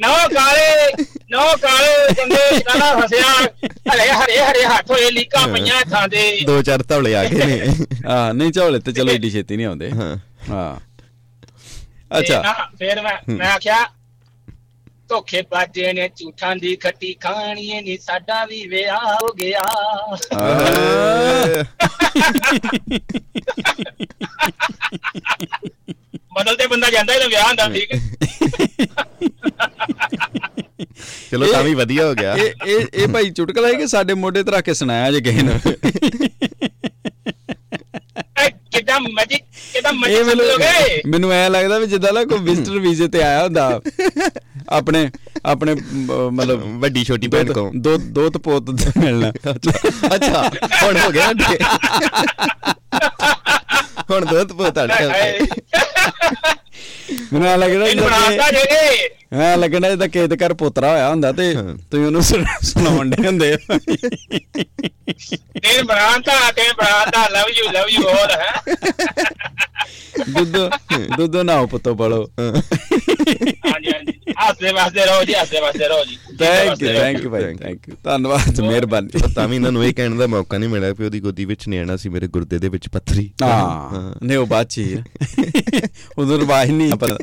ਨੋ 0.00 0.14
ਕਾਲੇ 0.34 0.92
ਨੋ 1.30 1.40
ਕਾਲੇ 1.62 2.12
ਬੰਦੇ 2.14 2.58
ਸਾਰਾ 2.58 3.00
ਫਸਿਆ। 3.00 3.32
ਹਰੇ 3.92 4.10
ਹਰੇ 4.10 4.38
ਹਰੇ 4.38 4.64
ਹੱਥ 4.64 4.90
ਹੋਏ 4.90 5.10
ਲੀਕਾਂ 5.10 5.48
ਪਈਆਂ 5.48 5.78
ਹੱਥਾਂ 5.80 6.08
ਦੇ 6.08 6.40
ਦੋ 6.46 6.62
ਚਾਰ 6.62 6.82
ਧਵਲੇ 6.82 7.14
ਆ 7.14 7.24
ਗਏ 7.24 7.44
ਨੇ। 7.44 7.74
ਹਾਂ 8.06 8.34
ਨਹੀਂ 8.34 8.52
ਝੋਲੇ 8.52 8.78
ਤੇ 8.78 8.92
ਚਲੋ 8.92 9.12
ਏਡੀ 9.12 9.30
ਛੇਤੀ 9.30 9.56
ਨਹੀਂ 9.56 9.66
ਆਉਂਦੇ। 9.66 9.90
ਹਾਂ। 9.90 10.16
ਹਾਂ। 10.50 10.76
ਅੱਛਾ। 12.10 12.42
ਫਿਰ 12.78 13.00
ਮੈਂ 13.02 13.16
ਮੈਂ 13.28 13.50
ਆਖਿਆ 13.52 13.76
ਧੋਖੇ 15.08 15.42
ਬਾਜੇ 15.50 15.92
ਨੇ 15.92 16.08
ਝੂਠਾਂ 16.16 16.54
ਦੀ 16.56 16.74
ਖੱਟੀ 16.76 17.12
ਖਾਣੀ 17.20 17.80
ਨਹੀਂ 17.80 17.98
ਸਾਡਾ 18.02 18.44
ਵੀ 18.44 18.66
ਵਿਆਹ 18.68 19.04
ਹੋ 19.14 19.28
ਗਿਆ। 19.38 19.62
ਬਦਲਦੇ 26.36 26.66
ਬੰਦਾ 26.66 26.90
ਜਾਂਦਾ 26.90 27.14
ਇਹਦਾ 27.14 27.26
ਵਿਆਹ 27.26 27.46
ਹੁੰਦਾ 27.48 27.68
ਠੀਕ 27.68 27.94
ਚਲੋ 31.30 31.46
ਤਾਂ 31.52 31.62
ਵੀ 31.62 31.74
ਵਧੀਆ 31.74 32.06
ਹੋ 32.06 32.14
ਗਿਆ। 32.14 32.34
ਇਹ 32.34 32.66
ਇਹ 32.66 32.86
ਇਹ 32.94 33.08
ਭਾਈ 33.08 33.30
ਚੁਟਕਲਾ 33.30 33.68
ਹੈ 33.68 33.72
ਕਿ 33.74 33.86
ਸਾਡੇ 33.86 34.14
ਮੋਢੇ 34.14 34.42
ਤੇ 34.42 34.50
ਰੱਖ 34.52 34.64
ਕੇ 34.64 34.74
ਸੁਣਾਇਆ 34.74 35.10
ਜੇ 35.12 35.20
ਕਿਸੇ 35.20 35.42
ਨੇ? 35.42 35.58
ਕਿਦਾਂ 38.72 39.00
ਮੈਜਿਕ 39.00 39.42
ਕਿਦਾਂ 39.76 39.92
ਇਹ 40.08 40.24
ਮੈਜਿਕ 40.24 41.06
ਮੈਨੂੰ 41.06 41.32
ਐ 41.32 41.48
ਲੱਗਦਾ 41.48 41.78
ਵੀ 41.78 41.86
ਜਿੱਦਾਂ 41.86 42.12
ਨਾ 42.12 42.24
ਕੋਈ 42.24 42.38
ਵਿਜ਼ਟਰ 42.38 42.78
ਵੀਜ਼ੇ 42.78 43.08
ਤੇ 43.08 43.22
ਆਇਆ 43.22 43.44
ਹੁੰਦਾ। 43.44 43.80
ਆਪਣੇ 44.68 45.10
ਆਪਣੇ 45.46 45.74
ਮਤਲਬ 46.30 46.62
ਵੱਡੀ 46.80 47.04
ਛੋਟੀ 47.04 47.28
ਭੈਣ 47.28 47.52
ਕੋ 47.52 47.70
ਦੋ 47.76 47.96
ਦੋ 47.96 48.30
ਤਪੋਤ 48.30 48.70
ਮਿਲਣਾ। 48.98 49.32
ਅੱਛਾ 50.14 50.50
ਹੁਣ 50.82 50.96
ਹੋ 50.96 51.10
ਗਿਆ। 51.10 51.26
ਹੁਣ 54.10 54.24
ਦੁੱਧ 54.24 54.52
ਪੋਤਾ 54.52 54.86
ਹਾਏ। 54.86 55.38
ਮੈਨੂੰ 57.32 57.58
ਲੱਗਦਾ 57.58 57.86
ਇਹਨੂੰ 57.86 58.04
ਬਣਾਤਾ 58.04 58.50
ਜੇਗੇ 58.50 59.08
ਐ 59.32 59.56
ਲੱਗਣਾ 59.56 59.88
ਜਿੱਦਾਂ 59.90 60.08
ਖੇਤ 60.08 60.32
ਘਰ 60.34 60.54
ਪੋਤਰਾ 60.54 60.90
ਹੋਇਆ 60.90 61.08
ਹੁੰਦਾ 61.10 61.32
ਤੇ 61.32 61.52
ਤੁਸੀਂ 61.54 62.04
ਉਹਨੂੰ 62.06 62.22
ਸੁਣਾ- 62.22 62.58
ਸੁਣਾਉਣ 62.62 63.10
ਦੇ 63.10 63.26
ਹੁੰਦੇ 63.26 63.52
ਆ। 63.52 63.56
ਤੇਨ 65.62 65.84
ਬਣਾਤਾ 65.86 66.50
ਤੇਨ 66.52 66.72
ਬਣਾਤਾ 66.78 67.28
ਲਵ 67.28 67.50
ਯੂ 67.58 67.70
ਲਵ 67.72 67.88
ਯੂ 67.88 68.02
ਹੋਰ 68.02 68.30
ਹੈ। 68.30 68.54
ਦੁੱਧ 70.28 70.56
ਦੁੱਧ 71.16 71.36
ਨਾਓ 71.36 71.66
ਪੁੱਤੋ 71.66 71.94
ਪੜੋ 71.94 72.22
ਹਾਂਜੀ 72.38 73.92
ਹਾਂਜੀ। 73.92 74.12
ਹੱਸਦੇ 74.48 74.72
ਵਸਦੇ 74.72 75.04
ਰਹੋ 75.06 75.24
ਜੀ 75.24 75.34
ਹੱਸਦੇ 75.34 75.60
ਵਸਦੇ 75.60 75.88
ਰਹੋ 75.88 76.04
ਜੀ। 76.04 76.16
ਥੈਂਕ 76.38 76.82
ਯੂ 76.82 76.88
ਥੈਂਕ 76.88 77.24
ਯੂ 77.24 77.30
ਭਾਈ 77.30 77.54
ਥੈਂਕ 77.54 77.88
ਯੂ 77.88 77.96
ਧੰਨਵਾਦ 78.04 78.60
ਮਿਹਰਬਾਨੀ। 78.60 79.20
ਤਾਂ 79.34 79.48
ਵੀ 79.48 79.56
ਇਹਨਾਂ 79.56 79.72
ਨੂੰ 79.72 79.84
ਇਹ 79.84 79.94
ਕਹਿਣ 79.94 80.16
ਦਾ 80.18 80.26
ਮੌਕਾ 80.26 80.58
ਨਹੀਂ 80.58 80.68
ਮਿਲਿਆ 80.70 80.92
ਕਿ 80.92 81.04
ਉਹਦੀ 81.04 81.20
ਗੋਦੀ 81.20 81.44
ਵਿੱਚ 81.44 81.68
ਨਿਆਣਾ 81.68 81.96
ਸੀ 81.96 82.08
ਮੇਰੇ 82.08 82.28
ਗੁਰਦੇ 82.28 82.58
ਦੇ 82.58 82.68
ਵਿੱਚ 82.68 82.88
ਪੱਥਰੀ। 82.88 83.30
ਹਾਂ 83.42 84.24
ਨੇ 84.24 84.36
ਉਹ 84.36 84.46
ਬਾਤ 84.46 84.66
ਚੀ 84.68 84.96
ਉਦੋਂ 86.18 86.38
ਰਵਾਜ 86.38 86.70
ਨਹੀਂ 86.70 86.90
ਪਰ 86.96 87.16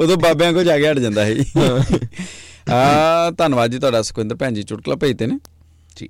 ਉਦੋਂ 0.00 0.16
ਬਾਬਿਆਂ 0.18 0.52
ਕੋ 0.52 0.62
ਜਾ 0.62 0.78
ਕੇ 0.78 0.90
ਹਟ 0.90 0.98
ਜਾਂਦਾ 0.98 1.24
ਹੈ 1.24 1.34
ਆ 2.70 3.30
ਧੰਨਵਾਦ 3.38 3.70
ਜੀ 3.70 3.78
ਤੁਹਾਡਾ 3.78 4.02
ਸੁਖਵਿੰਦਰ 4.02 4.36
ਭੈਣ 4.36 4.54
ਜੀ 4.54 4.62
ਚੁਟਕਲਾ 4.64 4.96
ਭੇਜਦੇ 4.96 5.26
ਨੇ 5.26 5.38
जी 5.92 6.06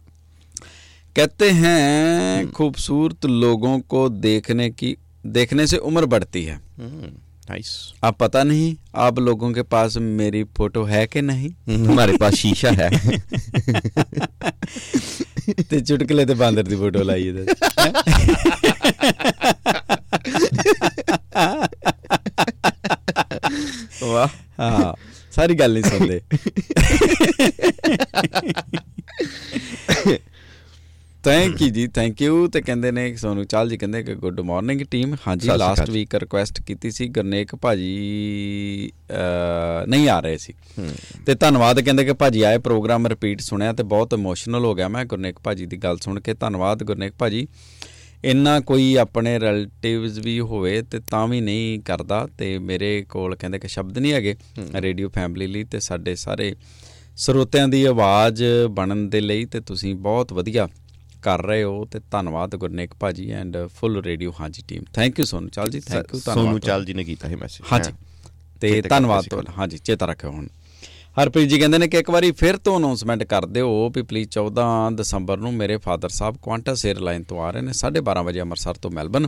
कहते 1.16 1.46
हैं 1.52 2.42
खूबसूरत 2.52 3.26
लोगों 3.36 3.70
को 3.92 4.00
देखने 4.20 4.66
की 4.72 4.90
देखने 5.30 5.66
से 5.66 5.78
उम्र 5.84 6.08
बढ़ती 6.08 6.42
है 6.44 6.56
नाइस 6.80 7.70
अब 8.02 8.18
पता 8.20 8.42
नहीं 8.44 8.68
आप 9.06 9.18
लोगों 9.20 9.50
के 9.52 9.64
पास 9.68 9.96
मेरी 10.12 10.42
फोटो 10.58 10.84
है 10.86 11.02
कि 11.08 11.22
नहीं 11.24 11.50
हमारे 11.86 12.16
पास 12.16 12.34
शीशा 12.36 12.74
है 12.74 12.90
ਤੇ 15.62 15.78
ਚੁਟਕਲੇ 15.80 16.24
ਤੇ 16.24 16.34
ਬਾਂਦਰ 16.34 16.62
ਦੀ 16.62 16.76
ਫੋਟੋ 16.76 17.02
ਲਾਈ 17.02 17.26
ਇਹਦੇ 17.26 17.44
वाह 24.03 24.29
ਹਾਂ 24.59 24.93
ਸਾਰੀ 25.31 25.53
ਗੱਲ 25.53 25.73
ਨਹੀਂ 25.73 25.83
ਸੁਣਦੇ। 25.83 26.21
ਥੈਂਕ 31.23 31.61
ਯੂ 31.61 31.69
ਜੀ 31.69 31.87
ਥੈਂਕ 31.87 32.21
ਯੂ 32.21 32.47
ਤੇ 32.47 32.61
ਕਹਿੰਦੇ 32.61 32.91
ਨੇ 32.91 33.15
ਸੋਨੂੰ 33.15 33.45
ਚਾਲ 33.45 33.69
ਜੀ 33.69 33.77
ਕਹਿੰਦੇ 33.77 34.03
ਕਿ 34.03 34.15
ਗੁੱਡ 34.15 34.39
ਮਾਰਨਿੰਗ 34.39 34.81
ਟੀਮ 34.81 35.15
ਹਾਂਜੀ 35.27 35.49
ਲਾਸਟ। 35.57 35.89
ਵੀਕ 35.89 36.15
ਰਿਕੁਐਸਟ 36.15 36.61
ਕੀਤੀ 36.61 36.91
ਸੀ 36.91 37.07
ਗਰਨੇਕ 37.07 37.55
ਭਾਜੀ 37.55 38.91
ਨਹੀਂ 39.87 40.09
ਆ 40.09 40.19
ਰਹੇ 40.19 40.37
ਸੀ। 40.37 40.53
ਤੇ 41.25 41.35
ਧੰਨਵਾਦ 41.35 41.81
ਕਹਿੰਦੇ 41.81 42.05
ਕਿ 42.05 42.13
ਭਾਜੀ 42.13 42.41
ਆਏ 42.41 42.57
ਪ੍ਰੋਗਰਾਮ 42.57 43.07
ਰਿਪੀਟ 43.07 43.41
ਸੁਣਿਆ 43.41 43.73
ਤੇ 43.73 43.83
ਬਹੁਤ 43.83 44.13
ਇਮੋਸ਼ਨਲ 44.13 44.65
ਹੋ 44.65 44.75
ਗਿਆ। 44.75 44.87
ਮੈਂ 44.87 45.05
ਗੁਰਨੇਕ 45.05 45.39
ਭਾਜੀ 45.39 45.65
ਦੀ 45.65 45.77
ਗੱਲ 45.77 45.97
ਸੁਣ 45.97 46.19
ਕੇ 46.19 46.33
ਧੰਨਵਾਦ 46.33 46.83
ਗੁਰਨੇਕ 46.83 47.13
ਭਾਜੀ। 47.19 47.47
ਇੰਨਾ 48.23 48.59
ਕੋਈ 48.59 48.95
ਆਪਣੇ 48.95 49.39
ਰਿਲੇਟਿਵਸ 49.39 50.17
ਵੀ 50.17 50.39
ਹੋਵੇ 50.39 50.81
ਤੇ 50.81 50.99
ਤਾਂ 50.99 51.27
ਵੀ 51.27 51.41
ਨਹੀਂ 51.41 51.79
ਕਰਦਾ 51.79 52.27
ਤੇ 52.37 52.59
ਮੇਰੇ 52.59 53.05
ਕੋਲ 53.09 53.35
ਕਹਿੰਦੇ 53.35 53.59
ਕਿ 53.59 53.67
ਸ਼ਬਦ 53.67 53.97
ਨਹੀਂ 53.97 54.13
ਹੈਗੇ 54.13 54.35
ਰੇਡੀਓ 54.75 55.09
ਫੈਮਿਲੀ 55.09 55.47
ਲਈ 55.47 55.63
ਤੇ 55.63 55.79
ਸਾਡੇ 55.79 56.15
ਸਾਰੇ 56.15 56.55
ਸਰੋਤਿਆਂ 57.15 57.67
ਦੀ 57.67 57.83
ਆਵਾਜ਼ 57.85 58.43
ਬਣਨ 58.69 59.09
ਦੇ 59.09 59.21
ਲਈ 59.21 59.45
ਤੇ 59.45 59.59
ਤੁਸੀਂ 59.59 59.95
ਬਹੁਤ 59.95 60.33
ਵਧੀਆ 60.33 60.67
ਕਰ 61.21 61.41
ਰਹੇ 61.41 61.63
ਹੋ 61.63 61.85
ਤੇ 61.85 61.99
ਧੰਨਵਾਦ 62.11 62.55
ਗੁਰਨੇਕ 62.55 62.93
ਭਾਜੀ 62.93 63.29
ਐਂਡ 63.31 63.57
ਫੁੱਲ 63.67 64.01
ਰੇਡੀਓ 64.01 64.33
ਹਾਂਜੀ 64.39 64.63
team 64.67 64.83
thank 64.93 65.19
you 65.19 65.25
Sonu 65.25 65.49
Chahal 65.49 65.69
ji 65.69 65.79
thank 65.79 66.13
you 66.13 66.21
ਧੰਨਵਾਦ 66.25 66.45
ਸੋਨੂ 66.45 66.59
ਚਾਲ 66.59 66.85
ਜੀ 66.85 66.93
ਨੇ 66.93 67.03
ਕੀਤਾ 67.03 67.27
ਹੈ 67.27 67.35
ਮੈਸੇਜ। 67.35 67.67
ਹਾਂਜੀ। 67.71 67.91
ਤੇ 68.61 68.81
ਧੰਨਵਾਦ 68.81 69.25
ਤੁਹਾਡਾ। 69.25 69.53
ਹਾਂਜੀ 69.57 69.77
ਚੇਤਾ 69.77 70.05
ਰੱਖਿਓ 70.05 70.31
ਹੁਣ। 70.31 70.47
ਹਰਪ੍ਰੀਤ 71.21 71.49
ਜੀ 71.49 71.59
ਕਹਿੰਦੇ 71.59 71.77
ਨੇ 71.77 71.87
ਕਿ 71.87 71.97
ਇੱਕ 71.97 72.09
ਵਾਰੀ 72.09 72.31
ਫਿਰ 72.31 72.57
ਤੋਂ 72.57 72.77
ਅਨਾਉਂਸਮੈਂਟ 72.77 73.23
ਕਰ 73.23 73.45
ਦਿਓ 73.45 73.89
ਵੀ 73.89 74.01
ਪਲੀਜ਼ 74.01 74.29
14 74.39 74.95
ਦਸੰਬਰ 74.95 75.37
ਨੂੰ 75.37 75.53
ਮੇਰੇ 75.53 75.77
ਫਾਦਰ 75.77 76.09
ਸਾਹਿਬ 76.09 76.37
ਕੁਆਂਟਸ 76.41 76.85
에ਅਰਲਾਈਨ 76.85 77.23
ਤੋਂ 77.23 77.41
ਆ 77.41 77.51
ਰਹੇ 77.51 77.61
ਨੇ 77.61 77.71
12:30 77.71 78.23
ਵਜੇ 78.23 78.41
ਅੰਮ੍ਰਿਤਸਰ 78.41 78.73
ਤੋਂ 78.73 78.91
ਮੈਲਬਨ 78.91 79.27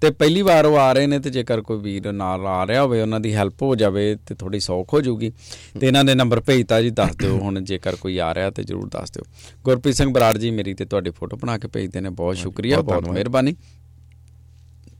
ਤੇ 0.00 0.10
ਪਹਿਲੀ 0.10 0.42
ਵਾਰ 0.42 0.64
ਉਹ 0.64 0.76
ਆ 0.76 0.92
ਰਹੇ 0.92 1.06
ਨੇ 1.06 1.18
ਤੇ 1.18 1.30
ਜੇਕਰ 1.30 1.60
ਕੋਈ 1.60 1.78
ਵੀਰ 1.78 2.12
ਨਾਲ 2.12 2.46
ਆ 2.46 2.66
ਰਿਹਾ 2.66 2.82
ਹੋਵੇ 2.82 3.02
ਉਹਨਾਂ 3.02 3.20
ਦੀ 3.20 3.34
ਹੈਲਪ 3.34 3.62
ਹੋ 3.62 3.74
ਜਾਵੇ 3.74 4.16
ਤੇ 4.26 4.34
ਥੋੜੀ 4.34 4.60
ਸੌਖ 4.60 4.94
ਹੋ 4.94 5.00
ਜਾਊਗੀ। 5.00 5.32
ਤੇ 5.80 5.86
ਇਹਨਾਂ 5.86 6.04
ਦੇ 6.04 6.14
ਨੰਬਰ 6.14 6.40
ਭੇਜਤਾ 6.40 6.82
ਜੀ 6.82 6.90
ਦੱਸ 6.90 7.16
ਦਿਓ 7.16 7.38
ਹੁਣ 7.38 7.60
ਜੇਕਰ 7.60 7.96
ਕੋਈ 7.96 8.18
ਆ 8.18 8.34
ਰਿਹਾ 8.34 8.50
ਤੇ 8.50 8.64
ਜਰੂਰ 8.64 8.88
ਦੱਸ 8.88 9.10
ਦਿਓ। 9.10 9.24
ਗੁਰਪ੍ਰੀਤ 9.64 9.96
ਸਿੰਘ 9.96 10.12
ਬਰਾੜ 10.12 10.38
ਜੀ 10.38 10.50
ਮੇਰੀ 10.50 10.74
ਤੇ 10.74 10.84
ਤੁਹਾਡੀ 10.84 11.10
ਫੋਟੋ 11.10 11.36
ਬਣਾ 11.36 11.58
ਕੇ 11.58 11.68
ਭੇਜਦੇ 11.68 12.00
ਨੇ 12.00 12.10
ਬਹੁਤ 12.10 12.36
ਸ਼ੁਕਰੀਆ 12.36 12.80
ਬਹੁਤ। 12.80 13.08
ਮਿਹਰਬਾਨੀ। 13.08 13.54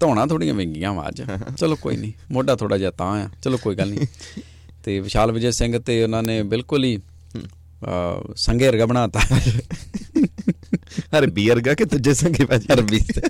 ਧੋਣਾ 0.01 0.26
ਥੋੜੀਆਂ 0.26 0.55
ਵਿੰਗੀਆਂ 0.55 1.09
ਅੱਜ 1.09 1.22
ਚਲੋ 1.57 1.76
ਕੋਈ 1.76 1.97
ਨਹੀਂ 1.97 2.12
ਮੋਢਾ 2.30 2.57
ਥੋੜਾ 2.57 2.78
ਜਿਹਾ 2.78 2.91
ਤਾਂ 2.91 3.07
ਆ 3.07 3.28
ਚਲੋ 3.43 3.57
ਕੋਈ 3.57 3.74
ਗੱਲ 3.74 3.91
ਨਹੀਂ। 3.91 4.07
ਤੇ 4.84 4.99
ਵਿਸ਼ਾਲ 4.99 5.32
ਵਿਜੇ 5.32 5.51
ਸਿੰਘ 5.51 5.78
ਤੇ 5.80 6.03
ਉਹਨਾਂ 6.03 6.21
ਨੇ 6.23 6.41
ਬਿਲਕੁਲ 6.45 6.84
ਹੀ 6.84 6.97
ਅਹ, 6.97 8.34
ਸੰਘੇ 8.36 8.67
ਵਰਗਾ 8.67 8.86
ਬਣਾਤਾ 8.86 9.19
ਹਰ 11.13 11.25
ਬੀਅਰਗਾ 11.32 11.73
ਕਿ 11.73 11.86
ਤੁਝੇ 11.86 12.13
ਸੰਗੇ 12.13 12.45
ਭਾਜੀ 12.45 12.67
ਅਰਬੀ 12.73 12.99
ਤੇ 13.09 13.21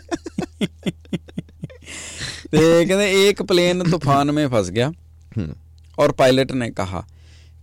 ਤੇ 2.52 2.60
ਕਹਿੰਦੇ 2.86 3.06
ਇੱਕ 3.30 3.42
प्लेन 3.44 3.84
तूफान 3.86 4.30
में 4.36 4.44
फंस 4.50 4.68
गया 4.72 4.86
हम्म, 5.32 5.54
और 5.98 6.12
पायलट 6.14 6.52
ने 6.54 6.68
कहा 6.72 7.02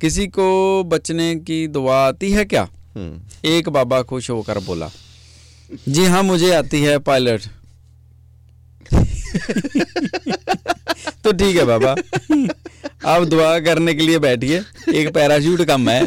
किसी 0.01 0.27
को 0.31 0.47
बचने 0.87 1.29
की 1.43 1.57
दुआ 1.69 1.97
आती 2.03 2.31
है 2.33 2.45
क्या 2.47 2.65
हम्म, 2.65 3.13
एक 3.49 3.71
बाबा 3.71 4.01
खुश 4.05 4.29
होकर 4.31 4.61
बोला 4.63 4.89
जी 5.91 6.05
हाँ 6.07 6.23
मुझे 6.25 6.51
आती 6.55 6.81
है 6.83 6.99
पायलट 7.05 7.47
तो 11.23 11.33
ठीक 11.33 11.57
है 11.57 11.65
बाबा 11.67 11.93
आप 13.07 13.23
दुआ 13.29 13.49
करने 13.61 13.95
के 13.95 14.07
लिए 14.07 14.19
बैठिए 14.21 14.59
एक 14.95 15.09
पैराशूट 15.15 15.63
कम 15.67 15.89
है 15.91 16.01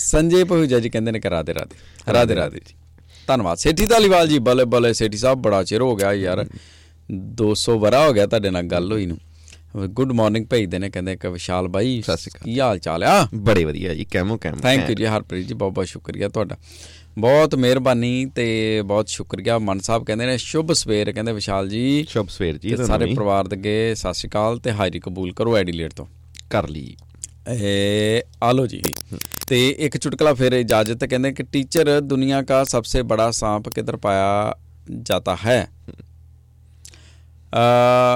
ਸੰਜੇ 0.00 0.42
ਪਹੁਜਾ 0.44 0.78
ਜੀ 0.80 0.88
ਕਹਿੰਦੇ 0.90 1.12
ਨੇ 1.12 1.20
ਕਿ 1.20 1.30
ਰਾਦੇ 1.30 1.54
ਰਾਦੇ 1.54 2.12
ਰਾਦੇ 2.12 2.34
ਰਾਦੇ 2.34 2.60
ਜੀ 2.66 2.74
ਧੰਨਵਾਦ 3.28 3.58
ਸੇਠੀ 3.58 3.86
ਧਾਲੀਵਾਲ 3.86 4.28
ਜੀ 4.28 4.38
ਬਲੇ 4.48 4.64
ਬਲੇ 4.74 4.92
ਸੇਠੀ 4.92 5.18
ਸਾਹਿਬ 5.18 5.38
ਬੜਾ 5.42 5.62
ਚਿਰ 5.64 5.80
ਹੋ 5.82 5.94
ਗਿਆ 5.96 6.12
ਯਾਰ 6.14 6.44
200 7.40 7.76
ਵਰਾ 7.80 8.06
ਹੋ 8.06 8.12
ਗਿਆ 8.12 8.26
ਤੁਹਾਡੇ 8.26 8.50
ਨਾਲ 8.50 8.62
ਗੱਲ 8.66 8.92
ਹੋਈ 8.92 9.06
ਨੂੰ 9.06 9.18
ਗੁੱਡ 9.90 10.12
ਮਾਰਨਿੰਗ 10.12 10.46
ਭੇਜਦੇ 10.46 10.78
ਨੇ 10.78 10.90
ਕਹਿੰਦੇ 10.90 11.16
ਕਿ 11.16 11.28
ਵਿਸ਼ਾਲ 11.28 11.68
ਬਾਈ 11.68 12.00
ਸਤਿ 12.02 12.16
ਸ਼੍ਰੀ 12.16 12.30
ਅਕਾਲ। 12.30 12.44
ਕੀ 12.44 12.58
ਹਾਲ 12.60 12.78
ਚਾਲ 12.78 13.04
ਆ 13.04 13.16
ਬੜੇ 13.48 13.64
ਵਧੀਆ 13.64 13.94
ਜੀ 13.94 14.04
ਕੈਮੋ 14.10 14.36
ਕੈਮ 14.38 14.60
ਥੈਂਕ 14.60 14.88
ਯੂ 14.90 14.94
ਜੀ 14.94 15.06
ਹਰਪ੍ਰੀਤ 15.06 15.46
ਜੀ 15.48 15.54
ਬਹੁਤ 15.54 15.72
ਬਹੁਤ 15.72 15.86
ਸ਼ੁਕਰੀਆ 15.86 16.28
ਤੁਹਾਡਾ 16.28 16.56
ਬਹੁਤ 17.17 17.55
ਮਿਹਰਬਾਨੀ 17.55 18.25
ਤੇ 18.25 18.81
ਬਹੁਤ 18.81 19.07
ਸ਼ੁਕਰੀਆ। 19.07 19.59
ਮਨ 19.59 19.79
ਸਾਹਿਬ 19.79 20.05
ਕਹਿੰਦੇ 20.05 20.25
ਨੇ 20.25 20.37
ਸ਼ੁਭ 20.37 20.73
ਸਵੇਰ। 20.73 21.11
ਕਹਿੰਦੇ 21.11 21.31
ਵਿਸ਼ਾਲ 21.31 21.69
ਜੀ। 21.69 22.05
ਸ਼ੁਭ 22.09 22.27
ਸਵੇਰ 22.29 22.57
ਜੀ 22.57 22.77
ਸਾਰੇ 22.77 23.05
ਪਰਿਵਾਰ 23.05 23.47
ਦੇ 23.47 23.55
ਅੱਗੇ 23.55 23.95
ਸਤਿ 23.95 24.13
ਸ਼੍ਰੀ 24.13 24.29
ਅਕਾਲ 24.29 24.57
ਤੇ 24.57 24.71
ਹਾਜ਼ਰੀ 24.71 24.99
ਕਬੂਲ 24.99 25.33
ਕਰੋ 25.33 25.57
ਐਡੀਲੇਟ 25.57 25.93
ਤੋਂ। 25.93 26.05
ਕਰ 26.49 26.67
ਲਈ। 26.69 26.95
ਏ 27.49 28.21
ਆਲੋ 28.43 28.67
ਜੀ। 28.67 28.81
ਤੇ 29.47 29.69
ਇੱਕ 29.69 29.97
ਚੁਟਕਲਾ 29.97 30.33
ਫਿਰ 30.33 30.51
ਇਜਾਜ਼ਤ 30.51 31.05
ਕਹਿੰਦੇ 31.05 31.31
ਕਿ 31.31 31.43
ਟੀਚਰ 31.43 32.01
ਦੁਨੀਆ 32.01 32.41
ਦਾ 32.41 32.63
ਸਭ 32.63 32.83
ਤੋਂ 32.83 33.03
ਬੜਾ 33.03 33.31
ਸਾਂਪ 33.31 33.69
ਕਿਧਰ 33.69 33.97
ਪਾਇਆ 33.97 34.55
ਜਾਂਦਾ 35.01 35.37
ਹੈ? 35.45 35.69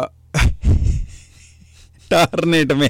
ਅ 0.05 0.07
ਟਾਰਨੇਟ 2.09 2.71
ਮੇ। 2.71 2.89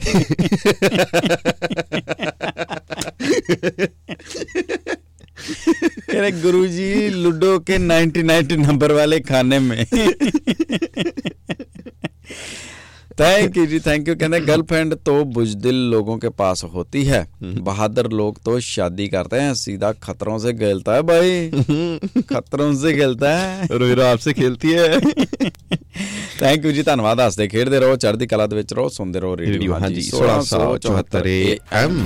गुरु 6.43 6.67
जी 6.69 6.89
लूडो 7.11 7.59
के 7.61 7.79
99 7.79 8.59
नंबर 8.59 8.93
वाले 8.93 9.21
खाने 9.23 9.59
में 9.61 9.85
थैंक 13.21 13.57
यू 13.57 13.65
जी 13.67 13.79
थैंक 13.81 14.09
यू 14.09 14.15
कहते 14.15 14.41
गर्लफ्रेंड 14.41 14.95
तो 15.07 15.15
बुजदिल 15.33 15.75
लोगों 15.91 16.17
के 16.19 16.29
पास 16.37 16.63
होती 16.75 17.03
है 17.05 17.21
बहादुर 17.43 18.09
लोग 18.13 18.39
तो 18.45 18.59
शादी 18.61 19.09
करते 19.09 19.41
हैं 19.41 19.55
सीधा 19.55 19.91
खतरों 20.03 20.39
से 20.39 20.53
खेलता 20.55 20.95
है 20.95 21.03
भाई 21.03 21.51
खतरों 22.33 22.73
से 22.77 22.93
खेलता 22.95 23.37
है 23.39 23.69
ਰੋਈ 23.73 23.95
ਰੋ 23.95 24.03
ਆਪਸੇ 24.03 24.33
ਖੇਲਤੀ 24.33 24.75
ਹੈ 24.75 24.99
ਥੈਂਕ 26.39 26.65
ਯੂ 26.65 26.73
ਜੀ 26.73 26.83
ਧੰਨਵਾਦ 26.83 27.21
ਹੱਸਦੇ 27.21 27.49
ਖੇਡਦੇ 27.49 27.81
ਰਹੋ 27.81 27.97
ਚੜ੍ਹਦੀ 27.97 28.27
ਕਲਾ 28.27 28.47
ਦੇ 28.47 28.57
ਵਿੱਚ 28.57 28.73
ਰਹੋ 28.75 28.89
ਸੁਣਦੇ 28.89 29.21
ਰਹੋ 29.21 29.37
ਰੇਡੀਓ 29.37 29.53
ਰੇਡੀਓ 29.53 29.79
ਹਾਂਜੀ 29.81 30.09
1674 30.11 31.37
AM 31.37 32.01